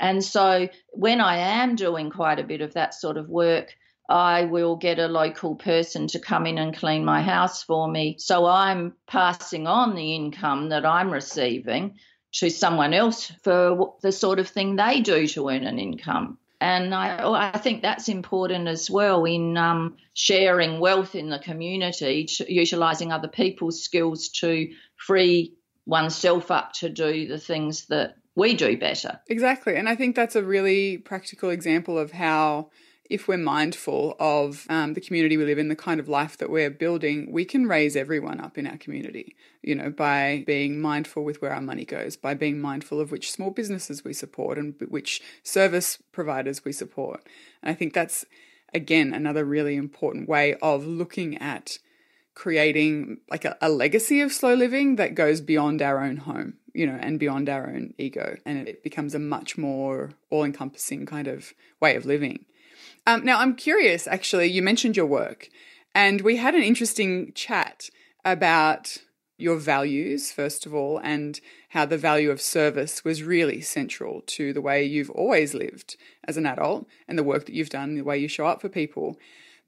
And 0.00 0.22
so 0.22 0.68
when 0.90 1.20
I 1.20 1.38
am 1.38 1.74
doing 1.74 2.10
quite 2.10 2.38
a 2.38 2.44
bit 2.44 2.60
of 2.60 2.74
that 2.74 2.94
sort 2.94 3.16
of 3.16 3.28
work, 3.28 3.74
I 4.08 4.44
will 4.44 4.76
get 4.76 4.98
a 4.98 5.08
local 5.08 5.56
person 5.56 6.06
to 6.08 6.18
come 6.18 6.46
in 6.46 6.56
and 6.56 6.74
clean 6.74 7.04
my 7.04 7.20
house 7.20 7.62
for 7.62 7.88
me. 7.88 8.16
So 8.18 8.46
I'm 8.46 8.94
passing 9.06 9.66
on 9.66 9.94
the 9.94 10.14
income 10.14 10.70
that 10.70 10.86
I'm 10.86 11.10
receiving 11.10 11.98
to 12.32 12.48
someone 12.48 12.94
else 12.94 13.32
for 13.42 13.94
the 14.00 14.12
sort 14.12 14.38
of 14.38 14.48
thing 14.48 14.76
they 14.76 15.00
do 15.00 15.26
to 15.28 15.48
earn 15.48 15.64
an 15.64 15.78
income. 15.78 16.38
And 16.60 16.92
I, 16.92 17.22
oh, 17.22 17.34
I 17.34 17.56
think 17.56 17.82
that's 17.82 18.08
important 18.08 18.66
as 18.66 18.90
well 18.90 19.24
in 19.24 19.56
um, 19.56 19.96
sharing 20.14 20.80
wealth 20.80 21.14
in 21.14 21.30
the 21.30 21.38
community, 21.38 22.26
utilising 22.48 23.12
other 23.12 23.28
people's 23.28 23.82
skills 23.82 24.28
to 24.40 24.68
free 24.96 25.54
oneself 25.86 26.50
up 26.50 26.72
to 26.74 26.88
do 26.88 27.28
the 27.28 27.38
things 27.38 27.86
that 27.86 28.16
we 28.34 28.54
do 28.54 28.76
better. 28.76 29.20
Exactly. 29.28 29.76
And 29.76 29.88
I 29.88 29.94
think 29.94 30.16
that's 30.16 30.36
a 30.36 30.42
really 30.42 30.98
practical 30.98 31.50
example 31.50 31.98
of 31.98 32.10
how 32.12 32.70
if 33.08 33.26
we're 33.26 33.38
mindful 33.38 34.16
of 34.20 34.66
um, 34.68 34.94
the 34.94 35.00
community 35.00 35.36
we 35.36 35.44
live 35.44 35.58
in, 35.58 35.68
the 35.68 35.76
kind 35.76 35.98
of 35.98 36.08
life 36.08 36.36
that 36.38 36.50
we're 36.50 36.70
building, 36.70 37.32
we 37.32 37.44
can 37.44 37.66
raise 37.66 37.96
everyone 37.96 38.40
up 38.40 38.58
in 38.58 38.66
our 38.66 38.76
community, 38.76 39.34
you 39.62 39.74
know, 39.74 39.90
by 39.90 40.44
being 40.46 40.80
mindful 40.80 41.24
with 41.24 41.40
where 41.40 41.52
our 41.52 41.60
money 41.60 41.84
goes, 41.84 42.16
by 42.16 42.34
being 42.34 42.60
mindful 42.60 43.00
of 43.00 43.10
which 43.10 43.32
small 43.32 43.50
businesses 43.50 44.04
we 44.04 44.12
support 44.12 44.58
and 44.58 44.74
which 44.88 45.22
service 45.42 45.98
providers 46.12 46.64
we 46.64 46.72
support. 46.72 47.26
And 47.62 47.70
I 47.70 47.74
think 47.74 47.94
that's, 47.94 48.24
again, 48.74 49.14
another 49.14 49.44
really 49.44 49.76
important 49.76 50.28
way 50.28 50.54
of 50.60 50.86
looking 50.86 51.38
at 51.38 51.78
creating 52.34 53.18
like 53.30 53.44
a, 53.44 53.56
a 53.60 53.68
legacy 53.68 54.20
of 54.20 54.32
slow 54.32 54.54
living 54.54 54.96
that 54.96 55.14
goes 55.14 55.40
beyond 55.40 55.82
our 55.82 56.04
own 56.04 56.18
home 56.18 56.54
you 56.78 56.86
know, 56.86 56.98
and 57.00 57.18
beyond 57.18 57.48
our 57.48 57.66
own 57.68 57.92
ego. 57.98 58.36
And 58.44 58.68
it 58.68 58.84
becomes 58.84 59.12
a 59.12 59.18
much 59.18 59.58
more 59.58 60.10
all 60.30 60.44
encompassing 60.44 61.06
kind 61.06 61.26
of 61.26 61.52
way 61.80 61.96
of 61.96 62.06
living. 62.06 62.44
Um, 63.08 63.24
now, 63.24 63.38
I'm 63.40 63.54
curious, 63.54 64.06
actually, 64.06 64.48
you 64.48 64.60
mentioned 64.60 64.94
your 64.94 65.06
work, 65.06 65.48
and 65.94 66.20
we 66.20 66.36
had 66.36 66.54
an 66.54 66.62
interesting 66.62 67.32
chat 67.32 67.88
about 68.22 68.98
your 69.38 69.56
values, 69.56 70.30
first 70.30 70.66
of 70.66 70.74
all, 70.74 70.98
and 70.98 71.40
how 71.70 71.86
the 71.86 71.96
value 71.96 72.30
of 72.30 72.38
service 72.38 73.06
was 73.06 73.22
really 73.22 73.62
central 73.62 74.20
to 74.26 74.52
the 74.52 74.60
way 74.60 74.84
you've 74.84 75.08
always 75.08 75.54
lived 75.54 75.96
as 76.24 76.36
an 76.36 76.44
adult 76.44 76.86
and 77.08 77.16
the 77.16 77.24
work 77.24 77.46
that 77.46 77.54
you've 77.54 77.70
done, 77.70 77.94
the 77.94 78.04
way 78.04 78.18
you 78.18 78.28
show 78.28 78.44
up 78.44 78.60
for 78.60 78.68
people. 78.68 79.16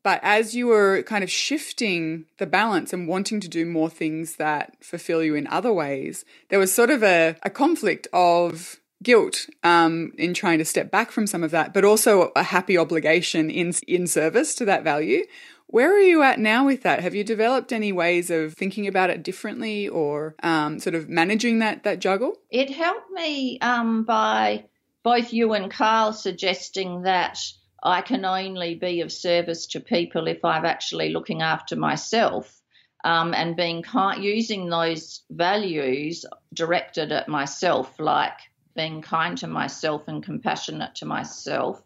But 0.03 0.20
as 0.22 0.55
you 0.55 0.66
were 0.66 1.03
kind 1.05 1.24
of 1.24 1.30
shifting 1.30 2.26
the 2.36 2.47
balance 2.47 2.93
and 2.93 3.09
wanting 3.09 3.41
to 3.41 3.49
do 3.49 3.64
more 3.64 3.88
things 3.88 4.36
that 4.36 4.76
fulfill 4.84 5.24
you 5.24 5.34
in 5.34 5.47
other 5.47 5.72
ways, 5.72 6.26
there 6.51 6.59
was 6.59 6.74
sort 6.74 6.91
of 6.91 7.03
a, 7.03 7.36
a 7.43 7.49
conflict 7.49 8.07
of 8.12 8.80
guilt 9.03 9.48
um, 9.62 10.12
in 10.18 10.34
trying 10.34 10.59
to 10.59 10.64
step 10.64 10.90
back 10.90 11.11
from 11.11 11.26
some 11.26 11.42
of 11.42 11.51
that, 11.51 11.72
but 11.72 11.84
also 11.84 12.32
a 12.36 12.42
happy 12.42 12.76
obligation 12.76 13.51
in 13.51 13.72
in 13.86 14.07
service 14.07 14.55
to 14.57 14.64
that 14.64 14.84
value. 14.84 15.24
Where 15.66 15.94
are 15.94 16.01
you 16.01 16.22
at 16.22 16.40
now 16.40 16.66
with 16.66 16.82
that? 16.82 17.01
Have 17.01 17.14
you 17.14 17.22
developed 17.22 17.72
any 17.72 17.92
ways 17.92 18.28
of 18.28 18.55
thinking 18.55 18.88
about 18.88 19.09
it 19.09 19.22
differently, 19.22 19.88
or 19.88 20.34
um, 20.42 20.80
sort 20.80 20.96
of 20.96 21.09
managing 21.09 21.61
that 21.61 21.84
that 21.84 22.01
juggle? 22.01 22.34
It 22.51 22.70
helped 22.70 23.11
me 23.12 23.59
um, 23.61 24.05
by 24.05 24.64
both 25.03 25.32
you 25.32 25.53
and 25.53 25.70
Carl 25.70 26.12
suggesting 26.12 27.03
that 27.03 27.38
I 27.82 28.03
can 28.03 28.24
only 28.24 28.74
be 28.74 29.01
of 29.01 29.11
service 29.11 29.66
to 29.68 29.80
people 29.80 30.26
if 30.26 30.44
I'm 30.44 30.66
actually 30.66 31.11
looking 31.11 31.40
after 31.40 31.76
myself. 31.76 32.57
Um, 33.03 33.32
and 33.32 33.57
being 33.57 33.82
using 34.18 34.68
those 34.68 35.22
values 35.30 36.26
directed 36.53 37.12
at 37.12 37.28
myself, 37.28 37.98
like 37.98 38.36
being 38.74 39.02
kind 39.02 39.36
to 39.38 39.46
myself 39.46 40.08
and 40.08 40.22
compassionate 40.22 40.96
to 40.96 41.06
myself. 41.06 41.82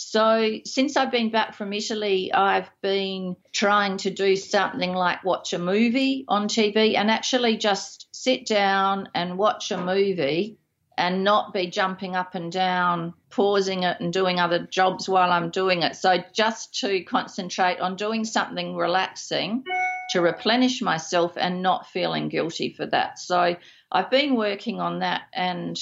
So, 0.00 0.60
since 0.64 0.96
I've 0.96 1.10
been 1.10 1.32
back 1.32 1.54
from 1.54 1.72
Italy, 1.72 2.32
I've 2.32 2.70
been 2.82 3.34
trying 3.52 3.96
to 3.96 4.10
do 4.10 4.36
something 4.36 4.92
like 4.92 5.24
watch 5.24 5.52
a 5.52 5.58
movie 5.58 6.24
on 6.28 6.46
TV 6.46 6.96
and 6.96 7.10
actually 7.10 7.56
just 7.56 8.06
sit 8.12 8.46
down 8.46 9.08
and 9.12 9.36
watch 9.36 9.72
a 9.72 9.76
movie 9.76 10.56
and 10.96 11.24
not 11.24 11.52
be 11.52 11.66
jumping 11.66 12.14
up 12.14 12.36
and 12.36 12.52
down, 12.52 13.12
pausing 13.30 13.82
it 13.82 13.98
and 13.98 14.12
doing 14.12 14.38
other 14.38 14.60
jobs 14.70 15.08
while 15.08 15.32
I'm 15.32 15.50
doing 15.50 15.82
it. 15.82 15.96
So, 15.96 16.22
just 16.32 16.78
to 16.78 17.02
concentrate 17.02 17.80
on 17.80 17.96
doing 17.96 18.24
something 18.24 18.76
relaxing 18.76 19.64
to 20.10 20.20
replenish 20.20 20.80
myself 20.80 21.32
and 21.36 21.60
not 21.60 21.88
feeling 21.88 22.28
guilty 22.28 22.72
for 22.72 22.86
that. 22.86 23.18
So, 23.18 23.56
I've 23.90 24.10
been 24.10 24.36
working 24.36 24.80
on 24.80 25.00
that 25.00 25.22
and 25.32 25.76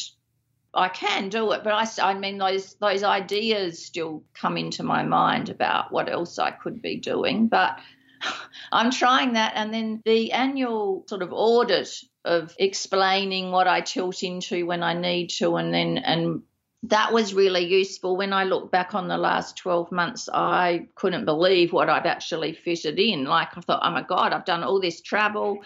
I 0.76 0.88
can 0.88 1.30
do 1.30 1.52
it, 1.52 1.64
but 1.64 1.72
I, 1.72 2.10
I 2.10 2.14
mean, 2.14 2.38
those 2.38 2.74
those 2.74 3.02
ideas 3.02 3.84
still 3.84 4.22
come 4.34 4.56
into 4.56 4.82
my 4.82 5.02
mind 5.02 5.48
about 5.48 5.90
what 5.90 6.10
else 6.10 6.38
I 6.38 6.50
could 6.50 6.82
be 6.82 6.96
doing. 6.96 7.48
But 7.48 7.78
I'm 8.72 8.90
trying 8.90 9.32
that, 9.32 9.52
and 9.56 9.72
then 9.72 10.02
the 10.04 10.32
annual 10.32 11.04
sort 11.08 11.22
of 11.22 11.32
audit 11.32 11.88
of 12.24 12.54
explaining 12.58 13.52
what 13.52 13.66
I 13.68 13.80
tilt 13.80 14.22
into 14.22 14.66
when 14.66 14.82
I 14.82 14.94
need 14.94 15.28
to, 15.38 15.56
and 15.56 15.72
then 15.72 15.98
and 15.98 16.42
that 16.82 17.12
was 17.12 17.34
really 17.34 17.64
useful. 17.64 18.16
When 18.16 18.32
I 18.32 18.44
look 18.44 18.70
back 18.70 18.94
on 18.94 19.08
the 19.08 19.16
last 19.16 19.56
12 19.56 19.90
months, 19.90 20.28
I 20.32 20.88
couldn't 20.94 21.24
believe 21.24 21.72
what 21.72 21.88
I'd 21.88 22.06
actually 22.06 22.52
fitted 22.52 22.98
in. 22.98 23.24
Like 23.24 23.56
I 23.56 23.60
thought, 23.60 23.80
oh 23.82 23.90
my 23.90 24.02
God, 24.02 24.32
I've 24.32 24.44
done 24.44 24.62
all 24.62 24.80
this 24.80 25.00
travel. 25.00 25.64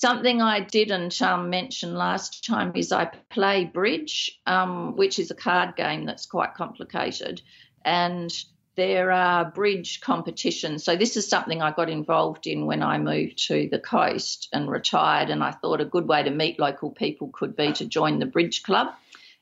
Something 0.00 0.40
I 0.40 0.60
didn't 0.60 1.20
um, 1.22 1.50
mention 1.50 1.92
last 1.92 2.44
time 2.44 2.70
is 2.76 2.92
I 2.92 3.06
play 3.30 3.64
bridge, 3.64 4.40
um, 4.46 4.94
which 4.94 5.18
is 5.18 5.32
a 5.32 5.34
card 5.34 5.74
game 5.74 6.04
that's 6.04 6.24
quite 6.24 6.54
complicated. 6.54 7.42
And 7.84 8.32
there 8.76 9.10
are 9.10 9.50
bridge 9.50 10.00
competitions. 10.00 10.84
So, 10.84 10.94
this 10.94 11.16
is 11.16 11.28
something 11.28 11.60
I 11.62 11.72
got 11.72 11.90
involved 11.90 12.46
in 12.46 12.64
when 12.64 12.80
I 12.80 12.98
moved 12.98 13.48
to 13.48 13.68
the 13.72 13.80
coast 13.80 14.48
and 14.52 14.70
retired. 14.70 15.30
And 15.30 15.42
I 15.42 15.50
thought 15.50 15.80
a 15.80 15.84
good 15.84 16.06
way 16.06 16.22
to 16.22 16.30
meet 16.30 16.60
local 16.60 16.92
people 16.92 17.30
could 17.32 17.56
be 17.56 17.72
to 17.72 17.84
join 17.84 18.20
the 18.20 18.26
bridge 18.26 18.62
club. 18.62 18.94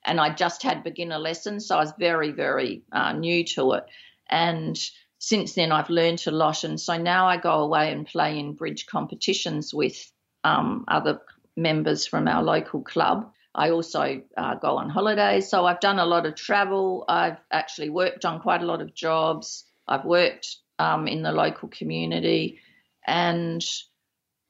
And 0.07 0.19
I 0.19 0.31
just 0.31 0.63
had 0.63 0.83
beginner 0.83 1.19
lessons, 1.19 1.67
so 1.67 1.77
I 1.77 1.81
was 1.81 1.93
very, 1.99 2.31
very 2.31 2.83
uh, 2.93 3.13
new 3.13 3.45
to 3.57 3.73
it. 3.73 3.85
And 4.31 4.79
since 5.19 5.53
then, 5.53 5.71
I've 5.71 5.91
learned 5.91 6.25
a 6.27 6.31
lot. 6.31 6.65
And 6.65 6.81
so 6.81 6.97
now 6.97 7.27
I 7.27 7.37
go 7.37 7.61
away 7.61 7.93
and 7.93 8.07
play 8.07 8.39
in 8.39 8.55
bridge 8.55 8.87
competitions 8.87 9.75
with 9.75 10.11
um, 10.45 10.85
other 10.89 11.21
members 11.57 12.07
from 12.07 12.29
our 12.29 12.43
local 12.43 12.83
club. 12.83 13.33
I 13.55 13.71
also 13.71 14.23
uh, 14.37 14.55
go 14.57 14.77
on 14.77 14.91
holidays. 14.91 15.49
So 15.49 15.65
I've 15.65 15.81
done 15.81 15.99
a 15.99 16.05
lot 16.05 16.27
of 16.27 16.35
travel. 16.35 17.05
I've 17.09 17.39
actually 17.51 17.89
worked 17.89 18.25
on 18.25 18.41
quite 18.41 18.63
a 18.63 18.67
lot 18.67 18.83
of 18.83 18.95
jobs. 18.95 19.65
I've 19.89 20.05
worked 20.05 20.57
um, 20.79 21.09
in 21.09 21.23
the 21.23 21.33
local 21.33 21.69
community. 21.69 22.59
And 23.07 23.65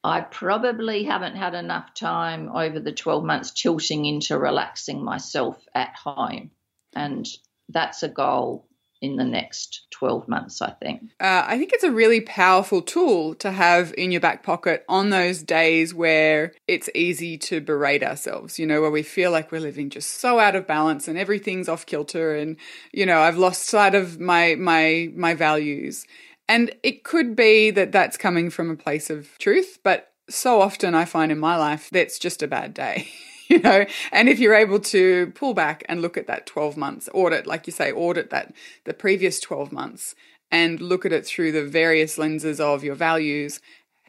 I 0.03 0.21
probably 0.21 1.05
haven't 1.05 1.37
had 1.37 1.55
enough 1.55 1.95
time 1.95 2.49
over 2.55 2.81
the 2.81 2.93
12 2.93 3.25
months 3.25 3.53
tilting 3.53 4.07
into 4.07 4.39
relaxing 4.39 5.05
myself 5.05 5.57
at 5.75 5.95
home. 5.95 6.51
And 6.95 7.27
that's 7.69 8.03
a 8.03 8.09
goal 8.09 8.67
in 9.07 9.17
the 9.17 9.25
next 9.25 9.87
12 9.93 10.29
months, 10.29 10.61
I 10.61 10.73
think. 10.73 11.03
Uh, 11.21 11.45
I 11.47 11.57
think 11.57 11.73
it's 11.73 11.85
a 11.85 11.93
really 11.93 12.21
powerful 12.21 12.83
tool 12.83 13.35
to 13.37 13.53
have 13.53 13.95
in 13.97 14.11
your 14.11 14.21
back 14.21 14.43
pocket 14.43 14.85
on 14.89 15.11
those 15.11 15.43
days 15.43 15.95
where 15.95 16.53
it's 16.67 16.91
easy 16.95 17.39
to 17.39 17.61
berate 17.61 18.03
ourselves, 18.03 18.59
you 18.59 18.67
know, 18.67 18.81
where 18.81 18.91
we 18.91 19.03
feel 19.03 19.31
like 19.31 19.53
we're 19.53 19.61
living 19.61 19.89
just 19.89 20.21
so 20.21 20.41
out 20.41 20.57
of 20.57 20.67
balance 20.67 21.07
and 21.07 21.17
everything's 21.17 21.69
off 21.69 21.87
kilter 21.87 22.35
and, 22.35 22.57
you 22.93 23.07
know, 23.07 23.21
I've 23.21 23.39
lost 23.39 23.65
sight 23.65 23.95
of 23.95 24.19
my, 24.19 24.57
my, 24.57 25.11
my 25.15 25.35
values. 25.35 26.05
And 26.49 26.75
it 26.83 27.05
could 27.05 27.37
be 27.37 27.71
that 27.71 27.93
that's 27.93 28.17
coming 28.17 28.51
from 28.51 28.71
a 28.71 28.77
place 28.77 29.09
of 29.09 29.39
truth, 29.39 29.79
but 29.83 30.13
so 30.29 30.61
often 30.61 30.95
I 30.95 31.05
find 31.05 31.31
in 31.31 31.39
my 31.39 31.57
life 31.57 31.89
that's 31.91 32.19
just 32.19 32.43
a 32.43 32.49
bad 32.49 32.75
day. 32.75 33.09
you 33.49 33.61
know 33.61 33.87
and 34.11 34.29
if 34.29 34.39
you're 34.39 34.55
able 34.55 34.81
to 34.81 35.29
pull 35.37 35.55
back 35.55 35.85
and 35.89 36.03
look 36.03 36.17
at 36.17 36.27
that 36.27 36.47
12 36.47 36.77
months 36.77 37.09
audit 37.15 37.47
like 37.47 37.67
you 37.67 37.73
say 37.73 37.93
audit 37.93 38.31
that 38.31 38.53
the 38.85 38.95
previous 38.95 39.39
12 39.41 39.71
months 39.71 40.15
and 40.51 40.81
look 40.81 41.05
at 41.05 41.13
it 41.13 41.27
through 41.27 41.53
the 41.53 41.65
various 41.65 42.19
lenses 42.19 42.61
of 42.61 42.83
your 42.83 42.95
values 42.95 43.61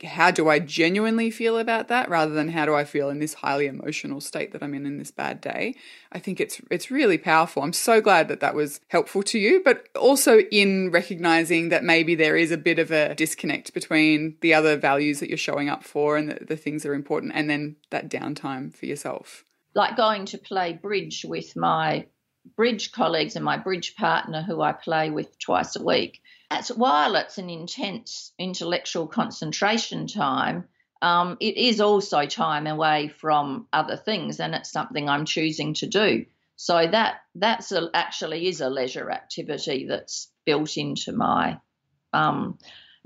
how 0.03 0.29
do 0.29 0.47
I 0.47 0.59
genuinely 0.59 1.31
feel 1.31 1.57
about 1.57 1.87
that 1.87 2.09
rather 2.09 2.33
than 2.33 2.49
how 2.49 2.65
do 2.65 2.75
I 2.75 2.83
feel 2.83 3.09
in 3.09 3.19
this 3.19 3.35
highly 3.35 3.65
emotional 3.65 4.21
state 4.21 4.51
that 4.51 4.61
I'm 4.61 4.73
in 4.73 4.85
in 4.85 4.97
this 4.97 5.11
bad 5.11 5.41
day. 5.41 5.75
I 6.11 6.19
think 6.19 6.39
it's 6.39 6.61
it's 6.69 6.91
really 6.91 7.17
powerful. 7.17 7.63
I'm 7.63 7.73
so 7.73 7.99
glad 7.99 8.27
that 8.27 8.39
that 8.39 8.53
was 8.53 8.79
helpful 8.89 9.23
to 9.23 9.39
you, 9.39 9.61
but 9.63 9.87
also 9.95 10.39
in 10.51 10.91
recognizing 10.91 11.69
that 11.69 11.83
maybe 11.83 12.13
there 12.13 12.37
is 12.37 12.51
a 12.51 12.57
bit 12.57 12.77
of 12.77 12.91
a 12.91 13.15
disconnect 13.15 13.73
between 13.73 14.37
the 14.41 14.53
other 14.53 14.77
values 14.77 15.19
that 15.19 15.29
you're 15.29 15.37
showing 15.37 15.69
up 15.69 15.83
for 15.83 16.15
and 16.17 16.29
the, 16.29 16.45
the 16.45 16.57
things 16.57 16.83
that 16.83 16.89
are 16.89 16.95
important 16.95 17.33
and 17.35 17.49
then 17.49 17.75
that 17.89 18.09
downtime 18.09 18.73
for 18.73 18.85
yourself. 18.85 19.43
Like 19.73 19.97
going 19.97 20.25
to 20.27 20.37
play 20.37 20.73
bridge 20.73 21.25
with 21.27 21.55
my 21.55 22.05
bridge 22.55 22.91
colleagues 22.91 23.35
and 23.35 23.43
my 23.43 23.57
bridge 23.57 23.95
partner 23.95 24.41
who 24.41 24.61
I 24.61 24.71
play 24.71 25.09
with 25.09 25.37
twice 25.39 25.75
a 25.75 25.83
week 25.83 26.21
as 26.49 26.69
while 26.69 27.15
it's 27.15 27.37
an 27.37 27.49
intense 27.49 28.31
intellectual 28.39 29.07
concentration 29.07 30.07
time, 30.07 30.65
um, 31.01 31.37
it 31.39 31.57
is 31.57 31.81
also 31.81 32.25
time 32.25 32.67
away 32.67 33.09
from 33.09 33.67
other 33.71 33.97
things, 33.97 34.39
and 34.39 34.55
it's 34.55 34.71
something 34.71 35.07
I'm 35.07 35.25
choosing 35.25 35.73
to 35.75 35.87
do. 35.87 36.25
So 36.55 36.87
that 36.87 37.17
that's 37.35 37.71
a, 37.71 37.89
actually 37.93 38.47
is 38.47 38.61
a 38.61 38.69
leisure 38.69 39.11
activity 39.11 39.85
that's 39.87 40.31
built 40.45 40.75
into 40.77 41.11
my 41.11 41.59
um, 42.13 42.57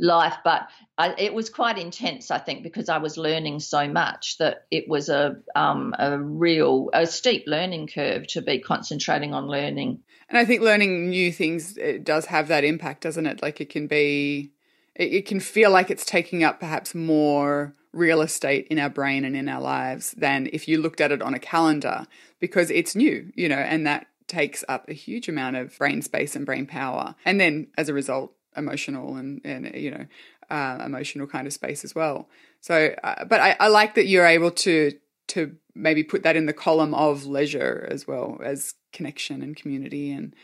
life. 0.01 0.35
But 0.43 0.67
I, 0.97 1.15
it 1.17 1.33
was 1.33 1.49
quite 1.49 1.77
intense, 1.77 2.31
I 2.31 2.39
think, 2.39 2.63
because 2.63 2.89
I 2.89 2.97
was 2.97 3.17
learning 3.17 3.59
so 3.59 3.87
much 3.87 4.37
that 4.39 4.65
it 4.71 4.89
was 4.89 5.07
a 5.07 5.37
um, 5.55 5.95
a 5.97 6.19
real 6.19 6.89
a 6.93 7.07
steep 7.07 7.45
learning 7.47 7.87
curve 7.87 8.27
to 8.27 8.41
be 8.41 8.59
concentrating 8.59 9.33
on 9.33 9.47
learning. 9.47 9.99
And 10.27 10.37
I 10.37 10.45
think 10.45 10.61
learning 10.61 11.09
new 11.09 11.31
things 11.31 11.77
does 12.03 12.25
have 12.25 12.47
that 12.49 12.63
impact, 12.63 13.03
doesn't 13.03 13.25
it? 13.25 13.41
Like 13.41 13.61
it 13.61 13.69
can 13.69 13.87
be, 13.87 14.51
it, 14.95 15.13
it 15.13 15.25
can 15.25 15.39
feel 15.39 15.71
like 15.71 15.89
it's 15.89 16.05
taking 16.05 16.43
up 16.43 16.59
perhaps 16.59 16.95
more 16.95 17.75
real 17.93 18.21
estate 18.21 18.67
in 18.69 18.79
our 18.79 18.89
brain 18.89 19.25
and 19.25 19.35
in 19.35 19.49
our 19.49 19.61
lives 19.61 20.11
than 20.11 20.49
if 20.53 20.67
you 20.67 20.81
looked 20.81 21.01
at 21.01 21.11
it 21.11 21.21
on 21.21 21.33
a 21.33 21.39
calendar 21.39 22.07
because 22.39 22.71
it's 22.71 22.95
new, 22.95 23.29
you 23.35 23.49
know, 23.49 23.57
and 23.57 23.85
that 23.85 24.07
takes 24.27 24.63
up 24.69 24.87
a 24.87 24.93
huge 24.93 25.27
amount 25.27 25.57
of 25.57 25.77
brain 25.77 26.01
space 26.01 26.35
and 26.35 26.45
brain 26.45 26.65
power. 26.65 27.13
And 27.25 27.39
then 27.39 27.67
as 27.77 27.89
a 27.89 27.93
result, 27.93 28.33
emotional 28.55 29.15
and, 29.15 29.41
and 29.43 29.73
you 29.75 29.91
know, 29.91 30.05
uh, 30.49 30.81
emotional 30.85 31.27
kind 31.27 31.47
of 31.47 31.53
space 31.53 31.83
as 31.83 31.95
well. 31.95 32.29
So, 32.59 32.93
uh, 33.03 33.25
but 33.25 33.39
I, 33.39 33.55
I 33.59 33.67
like 33.67 33.95
that 33.95 34.07
you're 34.07 34.25
able 34.25 34.51
to 34.51 34.93
to 35.27 35.55
maybe 35.73 36.03
put 36.03 36.23
that 36.23 36.35
in 36.35 36.45
the 36.45 36.53
column 36.53 36.93
of 36.93 37.25
leisure 37.25 37.87
as 37.89 38.05
well 38.05 38.39
as 38.43 38.73
connection 38.91 39.41
and 39.41 39.55
community 39.55 40.11
and 40.11 40.35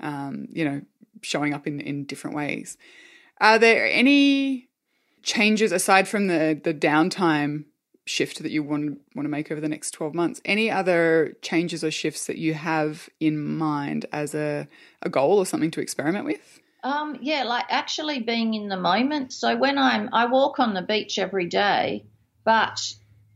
um, 0.00 0.48
you 0.52 0.64
know 0.64 0.82
showing 1.22 1.54
up 1.54 1.66
in 1.66 1.80
in 1.80 2.04
different 2.04 2.36
ways. 2.36 2.76
Are 3.38 3.58
there 3.58 3.86
any 3.90 4.68
changes 5.22 5.72
aside 5.72 6.06
from 6.06 6.26
the 6.26 6.60
the 6.62 6.74
downtime 6.74 7.64
shift 8.06 8.42
that 8.42 8.52
you 8.52 8.62
want 8.62 9.00
want 9.14 9.24
to 9.24 9.30
make 9.30 9.50
over 9.50 9.60
the 9.60 9.68
next 9.68 9.92
12 9.92 10.14
months 10.14 10.40
any 10.44 10.70
other 10.70 11.34
changes 11.40 11.82
or 11.82 11.90
shifts 11.90 12.26
that 12.26 12.36
you 12.36 12.52
have 12.52 13.08
in 13.18 13.38
mind 13.38 14.04
as 14.12 14.34
a, 14.34 14.68
a 15.00 15.08
goal 15.08 15.38
or 15.38 15.46
something 15.46 15.70
to 15.70 15.80
experiment 15.80 16.26
with 16.26 16.60
um, 16.84 17.18
yeah, 17.22 17.44
like 17.44 17.64
actually 17.70 18.20
being 18.20 18.52
in 18.52 18.68
the 18.68 18.76
moment. 18.76 19.32
So 19.32 19.56
when 19.56 19.78
I'm, 19.78 20.10
I 20.12 20.26
walk 20.26 20.60
on 20.60 20.74
the 20.74 20.82
beach 20.82 21.18
every 21.18 21.46
day, 21.46 22.04
but 22.44 22.78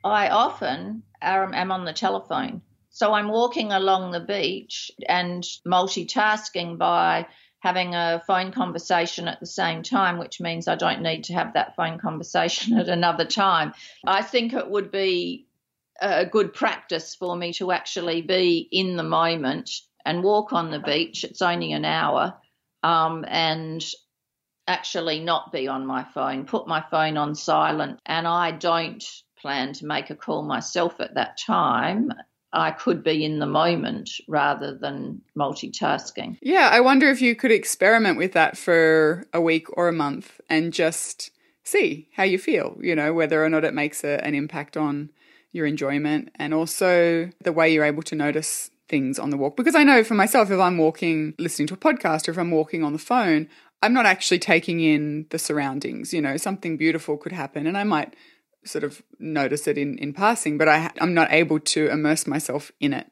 I 0.05 0.29
often 0.29 1.03
am 1.23 1.73
on 1.73 1.87
the 1.87 1.95
telephone. 1.95 2.61
So 2.91 3.15
I'm 3.15 3.29
walking 3.29 3.73
along 3.73 4.13
the 4.13 4.21
beach 4.21 4.91
and 5.09 5.43
multitasking 5.67 6.77
by 6.77 7.27
having 7.61 7.95
a 7.95 8.23
phone 8.27 8.53
conversation 8.53 9.29
at 9.29 9.41
the 9.41 9.47
same 9.47 9.83
time, 9.83 10.19
which 10.19 10.41
means 10.41 10.69
I 10.69 10.77
don't 10.77 11.03
need 11.03 11.25
to 11.25 11.35
have 11.35 11.55
that 11.55 11.75
phone 11.75 11.99
conversation 11.99 12.79
at 12.79 12.89
another 12.89 13.25
time. 13.25 13.73
I 14.07 14.23
think 14.23 14.53
it 14.53 14.71
would 14.71 14.93
be 14.93 15.47
a 16.01 16.27
good 16.27 16.53
practice 16.53 17.15
for 17.15 17.35
me 17.35 17.55
to 17.55 17.73
actually 17.73 18.21
be 18.21 18.69
in 18.71 18.97
the 18.97 19.03
moment 19.03 19.71
and 20.05 20.23
walk 20.23 20.53
on 20.53 20.71
the 20.71 20.79
beach. 20.79 21.25
It's 21.25 21.43
only 21.43 21.73
an 21.73 21.87
hour 21.87 22.35
um, 22.83 23.25
and 23.29 23.85
actually 24.67 25.21
not 25.21 25.51
be 25.51 25.67
on 25.67 25.87
my 25.87 26.05
phone, 26.05 26.45
put 26.45 26.69
my 26.69 26.85
phone 26.91 27.17
on 27.17 27.35
silent. 27.35 27.99
And 28.07 28.27
I 28.27 28.53
don't 28.53 29.05
plan 29.41 29.73
to 29.75 29.87
make 29.87 30.11
a 30.11 30.15
call 30.15 30.43
myself 30.43 31.01
at 31.01 31.15
that 31.15 31.39
time. 31.39 32.13
I 32.53 32.71
could 32.71 33.03
be 33.03 33.25
in 33.25 33.41
the 33.41 33.47
moment 33.47 34.11
rather 34.27 34.77
than 34.77 35.21
multitasking. 35.37 36.39
Yeah, 36.41 36.71
I 36.73 36.81
wonder 36.81 37.11
if 37.11 37.21
you 37.21 37.35
could 37.35 37.51
experiment 37.51 38.17
with 38.17 38.33
that 38.33 38.57
for 38.57 39.27
a 39.33 39.41
week 39.41 39.67
or 39.77 39.89
a 39.89 39.93
month 39.93 40.41
and 40.49 40.73
just 40.73 41.31
see 41.63 42.09
how 42.15 42.23
you 42.25 42.39
feel, 42.39 42.77
you 42.81 42.95
know, 42.95 43.13
whether 43.13 43.45
or 43.45 43.51
not 43.51 43.65
it 43.65 43.75
makes 43.75 44.03
a, 44.03 44.25
an 44.25 44.35
impact 44.35 44.77
on 44.77 45.11
your 45.53 45.67
enjoyment 45.67 46.31
and 46.37 46.55
also 46.55 47.31
the 47.43 47.53
way 47.53 47.73
you're 47.73 47.85
able 47.85 48.03
to 48.03 48.15
notice 48.15 48.71
things 48.89 49.19
on 49.19 49.31
the 49.31 49.37
walk. 49.37 49.57
Because 49.57 49.75
I 49.75 49.85
know 49.85 50.03
for 50.03 50.15
myself, 50.15 50.51
if 50.51 50.59
I'm 50.59 50.79
walking, 50.79 51.35
listening 51.39 51.69
to 51.69 51.75
a 51.75 51.79
podcast, 51.79 52.29
or 52.29 52.33
if 52.33 52.39
I'm 52.39 52.51
walking 52.51 52.83
on 52.83 52.93
the 52.93 52.99
phone, 52.99 53.49
I'm 53.83 53.93
not 53.93 54.07
actually 54.07 54.39
taking 54.39 54.81
in 54.81 55.27
the 55.31 55.39
surroundings. 55.39 56.13
You 56.13 56.23
know, 56.23 56.37
something 56.37 56.77
beautiful 56.77 57.17
could 57.17 57.33
happen, 57.33 57.67
and 57.67 57.77
I 57.77 57.85
might 57.85 58.15
sort 58.65 58.85
of 58.85 59.03
notice 59.19 59.67
it 59.67 59.79
in, 59.79 59.99
in 59.99 60.13
passing, 60.13 60.59
but 60.59 60.69
I, 60.69 60.91
I'm 61.01 61.15
not 61.15 61.33
able 61.33 61.61
to 61.61 61.89
immerse 61.89 62.27
myself 62.27 62.73
in 62.81 62.93
it. 62.93 63.07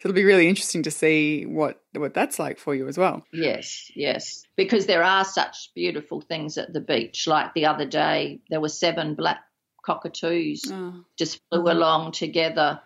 So 0.00 0.08
it'll 0.08 0.16
be 0.16 0.24
really 0.24 0.48
interesting 0.48 0.82
to 0.82 0.90
see 0.90 1.46
what 1.46 1.80
what 1.92 2.12
that's 2.12 2.40
like 2.40 2.58
for 2.58 2.74
you 2.74 2.88
as 2.88 2.98
well. 2.98 3.24
Yes, 3.32 3.90
yes, 3.94 4.44
because 4.56 4.86
there 4.86 5.04
are 5.04 5.24
such 5.24 5.72
beautiful 5.74 6.20
things 6.20 6.58
at 6.58 6.72
the 6.72 6.80
beach. 6.80 7.28
Like 7.28 7.54
the 7.54 7.66
other 7.66 7.86
day, 7.86 8.40
there 8.50 8.60
were 8.60 8.68
seven 8.68 9.14
black 9.14 9.38
cockatoos 9.84 10.64
oh. 10.72 11.04
just 11.16 11.40
flew 11.48 11.60
mm-hmm. 11.60 11.68
along 11.68 12.12
together 12.12 12.80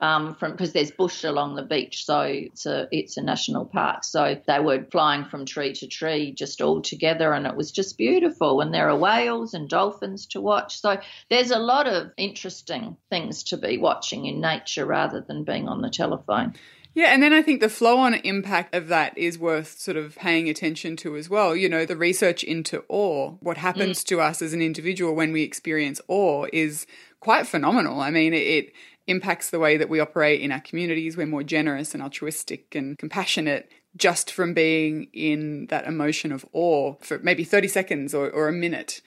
um, 0.00 0.34
from 0.36 0.52
because 0.52 0.72
there's 0.72 0.90
bush 0.90 1.24
along 1.24 1.56
the 1.56 1.62
beach, 1.62 2.04
so 2.04 2.20
it's 2.20 2.66
a 2.66 2.88
it's 2.92 3.16
a 3.16 3.22
national 3.22 3.64
park. 3.64 4.04
So 4.04 4.40
they 4.46 4.60
were 4.60 4.86
flying 4.90 5.24
from 5.24 5.44
tree 5.44 5.72
to 5.74 5.88
tree 5.88 6.32
just 6.32 6.60
all 6.60 6.80
together, 6.80 7.32
and 7.32 7.46
it 7.46 7.56
was 7.56 7.72
just 7.72 7.98
beautiful. 7.98 8.60
And 8.60 8.72
there 8.72 8.88
are 8.90 8.96
whales 8.96 9.54
and 9.54 9.68
dolphins 9.68 10.26
to 10.26 10.40
watch. 10.40 10.80
So 10.80 11.00
there's 11.30 11.50
a 11.50 11.58
lot 11.58 11.88
of 11.88 12.12
interesting 12.16 12.96
things 13.10 13.42
to 13.44 13.56
be 13.56 13.78
watching 13.78 14.26
in 14.26 14.40
nature 14.40 14.86
rather 14.86 15.20
than 15.20 15.44
being 15.44 15.68
on 15.68 15.82
the 15.82 15.90
telephone. 15.90 16.54
Yeah, 16.94 17.12
and 17.12 17.22
then 17.22 17.32
I 17.32 17.42
think 17.42 17.60
the 17.60 17.68
flow 17.68 17.98
on 17.98 18.14
impact 18.14 18.74
of 18.74 18.88
that 18.88 19.16
is 19.16 19.38
worth 19.38 19.78
sort 19.78 19.96
of 19.96 20.16
paying 20.16 20.48
attention 20.48 20.96
to 20.96 21.16
as 21.16 21.30
well. 21.30 21.54
You 21.54 21.68
know, 21.68 21.84
the 21.84 21.96
research 21.96 22.42
into 22.42 22.82
awe, 22.88 23.32
what 23.40 23.56
happens 23.56 24.02
mm. 24.02 24.06
to 24.06 24.20
us 24.20 24.42
as 24.42 24.52
an 24.52 24.62
individual 24.62 25.14
when 25.14 25.32
we 25.32 25.42
experience 25.42 26.00
awe 26.08 26.46
is 26.52 26.86
quite 27.20 27.46
phenomenal. 27.46 28.00
I 28.00 28.10
mean, 28.10 28.34
it 28.34 28.72
impacts 29.08 29.50
the 29.50 29.58
way 29.58 29.76
that 29.76 29.88
we 29.88 29.98
operate 29.98 30.40
in 30.40 30.52
our 30.52 30.60
communities. 30.60 31.16
We're 31.16 31.26
more 31.26 31.42
generous 31.42 31.94
and 31.94 32.02
altruistic 32.02 32.74
and 32.74 32.96
compassionate 32.98 33.70
just 33.96 34.30
from 34.30 34.54
being 34.54 35.08
in 35.12 35.66
that 35.66 35.86
emotion 35.86 36.30
of 36.30 36.46
awe 36.52 36.94
for 37.00 37.18
maybe 37.18 37.42
30 37.42 37.68
seconds 37.68 38.14
or, 38.14 38.30
or 38.30 38.48
a 38.48 38.52
minute 38.52 39.00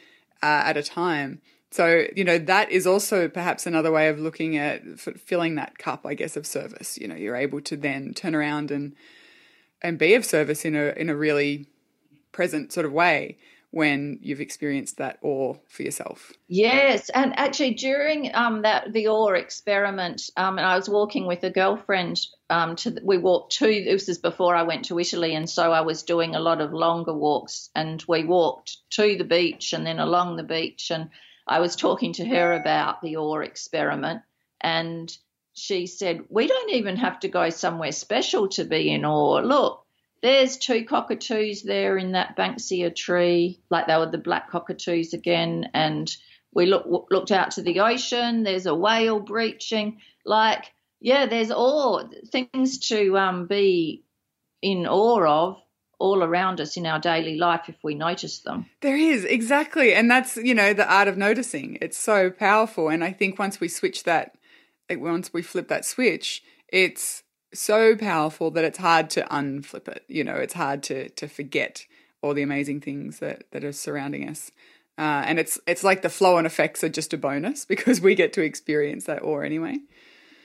uh, 0.43 0.64
at 0.66 0.76
a 0.76 0.84
time. 0.84 1.39
So, 1.70 2.08
you 2.16 2.26
know, 2.26 2.38
that 2.38 2.70
is 2.72 2.86
also 2.86 3.30
perhaps 3.30 3.66
another 3.66 3.91
way 3.91 4.10
of 4.10 4.20
looking 4.20 4.58
at 4.58 4.99
filling 4.99 5.56
that 5.56 5.78
cup, 5.78 6.06
I 6.06 6.16
guess, 6.16 6.36
of 6.36 6.45
service. 6.45 6.97
You 6.97 7.08
know, 7.08 7.16
you're 7.16 7.38
able 7.38 7.62
to 7.62 7.78
then 7.78 8.14
turn 8.14 8.36
around 8.36 8.72
and 8.72 8.93
and 9.82 9.97
be 9.97 10.14
of 10.14 10.26
service 10.26 10.66
in 10.66 10.76
a 10.76 10.93
in 10.97 11.10
a 11.10 11.16
really 11.16 11.68
present 12.34 12.74
sort 12.74 12.86
of 12.86 12.91
way 12.91 13.38
when 13.72 14.19
you've 14.22 14.41
experienced 14.41 14.97
that 14.97 15.17
awe 15.22 15.55
for 15.69 15.84
yourself. 15.84 16.34
Yes, 16.49 17.09
and 17.09 17.38
actually 17.39 17.74
during 17.74 18.30
um, 18.36 18.63
that 18.63 18.91
the 18.91 19.07
awe 19.07 19.32
experiment, 19.32 20.30
um, 20.36 20.57
and 20.57 20.67
I 20.67 20.76
was 20.76 20.89
walking 20.89 21.26
with 21.26 21.43
a 21.43 21.49
girlfriend. 21.49 22.19
Um, 22.49 22.76
to 22.78 22.99
we 23.01 23.17
walked 23.17 23.53
to 23.59 23.65
this 23.65 24.09
is 24.09 24.17
before 24.17 24.55
I 24.55 24.63
went 24.63 24.86
to 24.86 24.99
Italy, 24.99 25.34
and 25.36 25.49
so 25.49 25.72
I 25.72 25.82
was 25.82 26.03
doing 26.03 26.36
a 26.36 26.41
lot 26.41 26.59
of 26.59 26.74
longer 26.74 27.13
walks, 27.13 27.69
and 27.74 28.03
we 28.09 28.26
walked 28.26 28.78
to 28.91 29.17
the 29.17 29.24
beach 29.24 29.72
and 29.72 29.88
then 29.88 29.99
along 29.99 30.36
the 30.36 30.43
beach, 30.43 30.91
and 30.91 31.09
I 31.47 31.61
was 31.61 31.78
talking 31.78 32.11
to 32.13 32.26
her 32.26 32.51
about 32.51 33.01
the 33.01 33.15
awe 33.15 33.39
experiment, 33.39 34.22
and 34.59 35.17
she 35.53 35.88
said, 35.88 36.26
"We 36.28 36.47
don't 36.47 36.72
even 36.72 36.97
have 36.97 37.22
to 37.22 37.30
go 37.30 37.49
somewhere 37.49 37.93
special 37.93 38.49
to 38.49 38.65
be 38.65 38.91
in 38.91 39.05
awe. 39.05 39.39
Look." 39.39 39.86
There's 40.22 40.57
two 40.57 40.86
cockatoos 40.86 41.63
there 41.63 41.97
in 41.97 42.11
that 42.11 42.38
Banksia 42.38 42.95
tree, 42.95 43.59
like 43.69 43.88
they 43.88 43.97
were 43.97 44.11
the 44.11 44.17
black 44.17 44.51
cockatoos 44.51 45.13
again. 45.13 45.69
And 45.74 46.13
we 46.53 46.67
look, 46.67 47.07
looked 47.09 47.32
out 47.32 47.51
to 47.51 47.61
the 47.61 47.80
ocean. 47.80 48.43
There's 48.43 48.67
a 48.67 48.76
whale 48.76 49.19
breaching. 49.19 49.99
Like, 50.26 50.65
yeah, 50.99 51.26
there's 51.26 51.51
all 51.51 52.09
things 52.32 52.80
to 52.89 53.17
um, 53.17 53.47
be 53.47 54.03
in 54.61 54.86
awe 54.86 55.49
of 55.49 55.57
all 55.97 56.24
around 56.24 56.59
us 56.59 56.78
in 56.78 56.86
our 56.86 56.99
daily 56.99 57.38
life 57.38 57.61
if 57.67 57.76
we 57.84 57.93
notice 57.93 58.39
them. 58.39 58.65
There 58.82 58.97
is, 58.97 59.24
exactly. 59.24 59.93
And 59.93 60.09
that's, 60.09 60.36
you 60.36 60.55
know, 60.55 60.74
the 60.74 60.91
art 60.91 61.07
of 61.07 61.15
noticing. 61.15 61.78
It's 61.80 61.97
so 61.97 62.32
powerful. 62.32 62.89
And 62.89 63.03
I 63.03 63.11
think 63.11 63.38
once 63.38 63.59
we 63.59 63.67
switch 63.67 64.03
that, 64.03 64.36
once 64.89 65.32
we 65.32 65.41
flip 65.43 65.67
that 65.69 65.86
switch, 65.86 66.43
it's 66.67 67.24
so 67.54 67.95
powerful 67.95 68.52
that 68.52 68.64
it's 68.64 68.78
hard 68.78 69.10
to 69.12 69.22
unflip 69.24 69.88
it. 69.88 70.04
You 70.08 70.24
know, 70.24 70.36
it's 70.36 70.54
hard 70.54 70.84
to 70.84 71.10
to 71.10 71.28
forget 71.28 71.86
all 72.22 72.34
the 72.34 72.43
amazing 72.43 72.82
things 72.82 73.20
that 73.20 73.43
that 73.52 73.64
are 73.64 73.72
surrounding 73.72 74.30
us. 74.30 74.52
Uh, 74.97 75.24
and 75.26 75.39
it's 75.39 75.60
it's 75.68 75.84
like 75.84 76.02
the 76.02 76.10
flow 76.10 76.38
and 76.38 76.45
effects 76.45 76.84
are 76.84 76.89
just 76.89 77.14
a 77.14 77.18
bonus 77.18 77.66
because 77.74 78.02
we 78.02 78.16
get 78.16 78.34
to 78.34 78.41
experience 78.41 79.06
that 79.06 79.24
awe 79.24 79.39
anyway. 79.39 79.78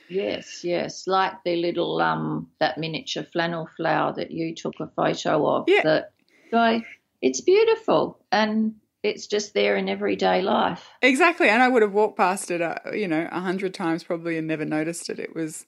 Yes, 0.09 0.63
yes, 0.63 1.05
like 1.05 1.43
the 1.43 1.57
little 1.57 2.01
um 2.01 2.49
that 2.59 2.77
miniature 2.77 3.23
flannel 3.23 3.69
flower 3.75 4.13
that 4.13 4.31
you 4.31 4.55
took 4.55 4.79
a 4.79 4.87
photo 4.87 5.45
of. 5.47 5.65
Yeah. 5.67 5.81
That 5.83 6.11
guy, 6.51 6.85
it's 7.21 7.41
beautiful 7.41 8.19
and 8.31 8.75
it's 9.03 9.27
just 9.27 9.53
there 9.53 9.77
in 9.77 9.89
everyday 9.89 10.41
life. 10.41 10.89
Exactly, 11.01 11.49
and 11.49 11.61
I 11.61 11.67
would 11.67 11.81
have 11.81 11.93
walked 11.93 12.17
past 12.17 12.51
it, 12.51 12.61
uh, 12.61 12.75
you 12.93 13.07
know, 13.07 13.27
a 13.31 13.39
hundred 13.39 13.73
times 13.73 14.03
probably 14.03 14.37
and 14.37 14.47
never 14.47 14.65
noticed 14.65 15.09
it. 15.09 15.19
It 15.19 15.35
was, 15.35 15.65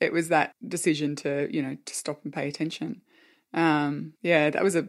it 0.00 0.12
was 0.12 0.28
that 0.28 0.54
decision 0.66 1.16
to, 1.16 1.48
you 1.50 1.62
know, 1.62 1.76
to 1.84 1.94
stop 1.94 2.20
and 2.24 2.32
pay 2.32 2.48
attention. 2.48 3.02
Um, 3.54 4.14
yeah, 4.22 4.50
that 4.50 4.62
was 4.62 4.76
a. 4.76 4.88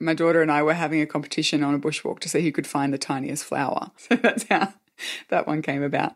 My 0.00 0.14
daughter 0.14 0.42
and 0.42 0.52
I 0.52 0.62
were 0.62 0.74
having 0.74 1.00
a 1.00 1.06
competition 1.06 1.64
on 1.64 1.74
a 1.74 1.78
bushwalk 1.78 2.20
to 2.20 2.28
see 2.28 2.40
who 2.40 2.52
could 2.52 2.68
find 2.68 2.92
the 2.92 2.98
tiniest 2.98 3.44
flower. 3.44 3.90
So 4.08 4.14
that's 4.14 4.44
how 4.44 4.74
that 5.28 5.46
one 5.46 5.60
came 5.60 5.82
about. 5.82 6.14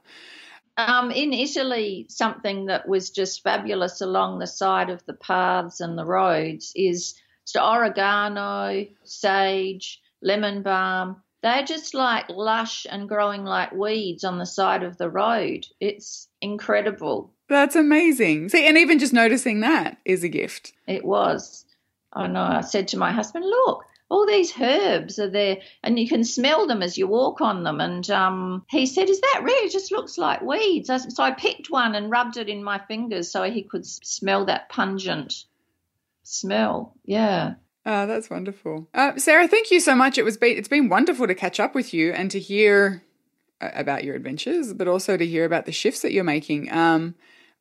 Um, 0.76 1.10
in 1.10 1.32
Italy, 1.32 2.06
something 2.08 2.66
that 2.66 2.88
was 2.88 3.10
just 3.10 3.42
fabulous 3.42 4.00
along 4.00 4.38
the 4.38 4.46
side 4.46 4.88
of 4.88 5.04
the 5.06 5.14
paths 5.14 5.80
and 5.80 5.98
the 5.98 6.04
roads 6.04 6.72
is 6.74 7.14
oregano, 7.56 8.86
sage, 9.04 10.00
lemon 10.22 10.62
balm. 10.62 11.22
They're 11.42 11.64
just 11.64 11.92
like 11.92 12.28
lush 12.28 12.86
and 12.88 13.08
growing 13.08 13.44
like 13.44 13.72
weeds 13.72 14.24
on 14.24 14.38
the 14.38 14.46
side 14.46 14.84
of 14.84 14.96
the 14.96 15.10
road. 15.10 15.66
It's 15.80 16.28
incredible. 16.40 17.31
That's 17.48 17.76
amazing. 17.76 18.48
See, 18.48 18.66
and 18.66 18.78
even 18.78 18.98
just 18.98 19.12
noticing 19.12 19.60
that 19.60 19.98
is 20.04 20.24
a 20.24 20.28
gift. 20.28 20.72
It 20.86 21.04
was. 21.04 21.64
I 22.12 22.26
know. 22.26 22.42
I 22.42 22.60
said 22.60 22.88
to 22.88 22.98
my 22.98 23.12
husband, 23.12 23.44
look, 23.44 23.84
all 24.12 24.26
these 24.26 24.52
herbs 24.60 25.18
are 25.18 25.30
there 25.30 25.56
and 25.82 25.98
you 25.98 26.06
can 26.06 26.22
smell 26.22 26.66
them 26.66 26.82
as 26.82 26.98
you 26.98 27.06
walk 27.06 27.40
on 27.40 27.64
them. 27.64 27.80
And 27.80 28.08
um, 28.10 28.64
he 28.68 28.84
said, 28.84 29.08
Is 29.08 29.20
that 29.20 29.40
rare? 29.42 29.64
It 29.64 29.72
just 29.72 29.90
looks 29.90 30.18
like 30.18 30.42
weeds. 30.42 30.88
So 30.88 31.22
I 31.22 31.30
picked 31.30 31.70
one 31.70 31.94
and 31.94 32.10
rubbed 32.10 32.36
it 32.36 32.50
in 32.50 32.62
my 32.62 32.78
fingers 32.78 33.30
so 33.30 33.42
he 33.44 33.62
could 33.62 33.86
smell 33.86 34.44
that 34.44 34.68
pungent 34.68 35.44
smell. 36.24 36.94
Yeah. 37.06 37.54
Oh, 37.86 38.06
that's 38.06 38.28
wonderful. 38.28 38.86
Uh, 38.92 39.16
Sara, 39.16 39.48
thank 39.48 39.70
you 39.70 39.80
so 39.80 39.96
much. 39.96 40.18
It 40.18 40.24
was 40.24 40.36
be- 40.36 40.52
it's 40.52 40.68
been 40.68 40.90
wonderful 40.90 41.26
to 41.26 41.34
catch 41.34 41.58
up 41.58 41.74
with 41.74 41.94
you 41.94 42.12
and 42.12 42.30
to 42.30 42.38
hear 42.38 43.02
about 43.74 44.04
your 44.04 44.14
adventures, 44.14 44.72
but 44.72 44.88
also 44.88 45.16
to 45.16 45.26
hear 45.26 45.44
about 45.44 45.66
the 45.66 45.72
shifts 45.72 46.02
that 46.02 46.12
you're 46.12 46.24
making. 46.24 46.72
Um, 46.72 47.14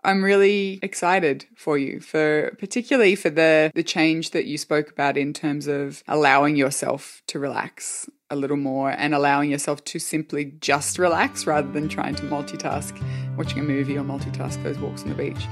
I'm 0.03 0.23
really 0.23 0.79
excited 0.81 1.45
for 1.55 1.77
you 1.77 1.99
for 1.99 2.55
particularly 2.57 3.15
for 3.15 3.29
the 3.29 3.71
the 3.75 3.83
change 3.83 4.31
that 4.31 4.45
you 4.45 4.57
spoke 4.57 4.89
about 4.89 5.15
in 5.15 5.31
terms 5.31 5.67
of 5.67 6.03
allowing 6.07 6.55
yourself 6.55 7.21
to 7.27 7.37
relax 7.37 8.09
a 8.31 8.35
little 8.35 8.57
more 8.57 8.89
and 8.91 9.13
allowing 9.13 9.51
yourself 9.51 9.83
to 9.83 9.99
simply 9.99 10.53
just 10.59 10.97
relax 10.97 11.45
rather 11.45 11.69
than 11.71 11.87
trying 11.87 12.15
to 12.15 12.23
multitask 12.23 12.99
watching 13.37 13.59
a 13.59 13.63
movie 13.63 13.97
or 13.97 14.03
multitask 14.03 14.61
those 14.63 14.79
walks 14.79 15.03
on 15.03 15.09
the 15.09 15.15
beach. 15.15 15.45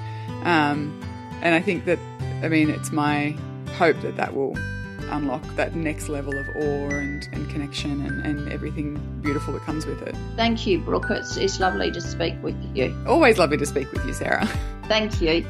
Um, 0.46 1.00
and 1.42 1.54
I 1.54 1.62
think 1.62 1.86
that 1.86 2.00
I 2.44 2.48
mean 2.48 2.70
it's 2.72 2.92
my 2.92 3.38
hope 3.78 4.02
that 4.02 4.16
that 4.16 4.34
will 4.34 4.58
unlock 5.12 5.44
that 5.56 5.76
next 5.76 6.10
level 6.10 6.38
of 6.38 6.48
awe 6.56 6.90
and, 6.90 7.28
and 7.32 7.50
connection 7.50 8.06
and, 8.06 8.26
and 8.26 8.52
everything 8.52 8.96
beautiful 9.22 9.54
that 9.54 9.64
comes 9.64 9.86
with 9.86 10.02
it. 10.02 10.16
Thank 10.36 10.66
you, 10.66 10.80
Brooke. 10.80 11.10
It's, 11.10 11.38
it's 11.38 11.60
lovely 11.60 11.92
to 11.92 12.02
speak 12.02 12.36
with 12.42 12.56
you. 12.76 12.96
Always 13.08 13.38
lovely 13.38 13.58
to 13.58 13.66
speak 13.66 13.92
with 13.92 14.06
you, 14.06 14.14
Sara. 14.14 14.46
Thank 14.86 15.22
you. 15.22 15.46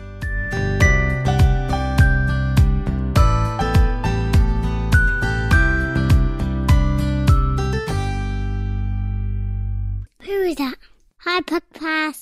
Who 10.24 10.32
is 10.32 10.56
that? 10.56 10.76
Hi, 11.20 11.42
Papa. 11.42 12.14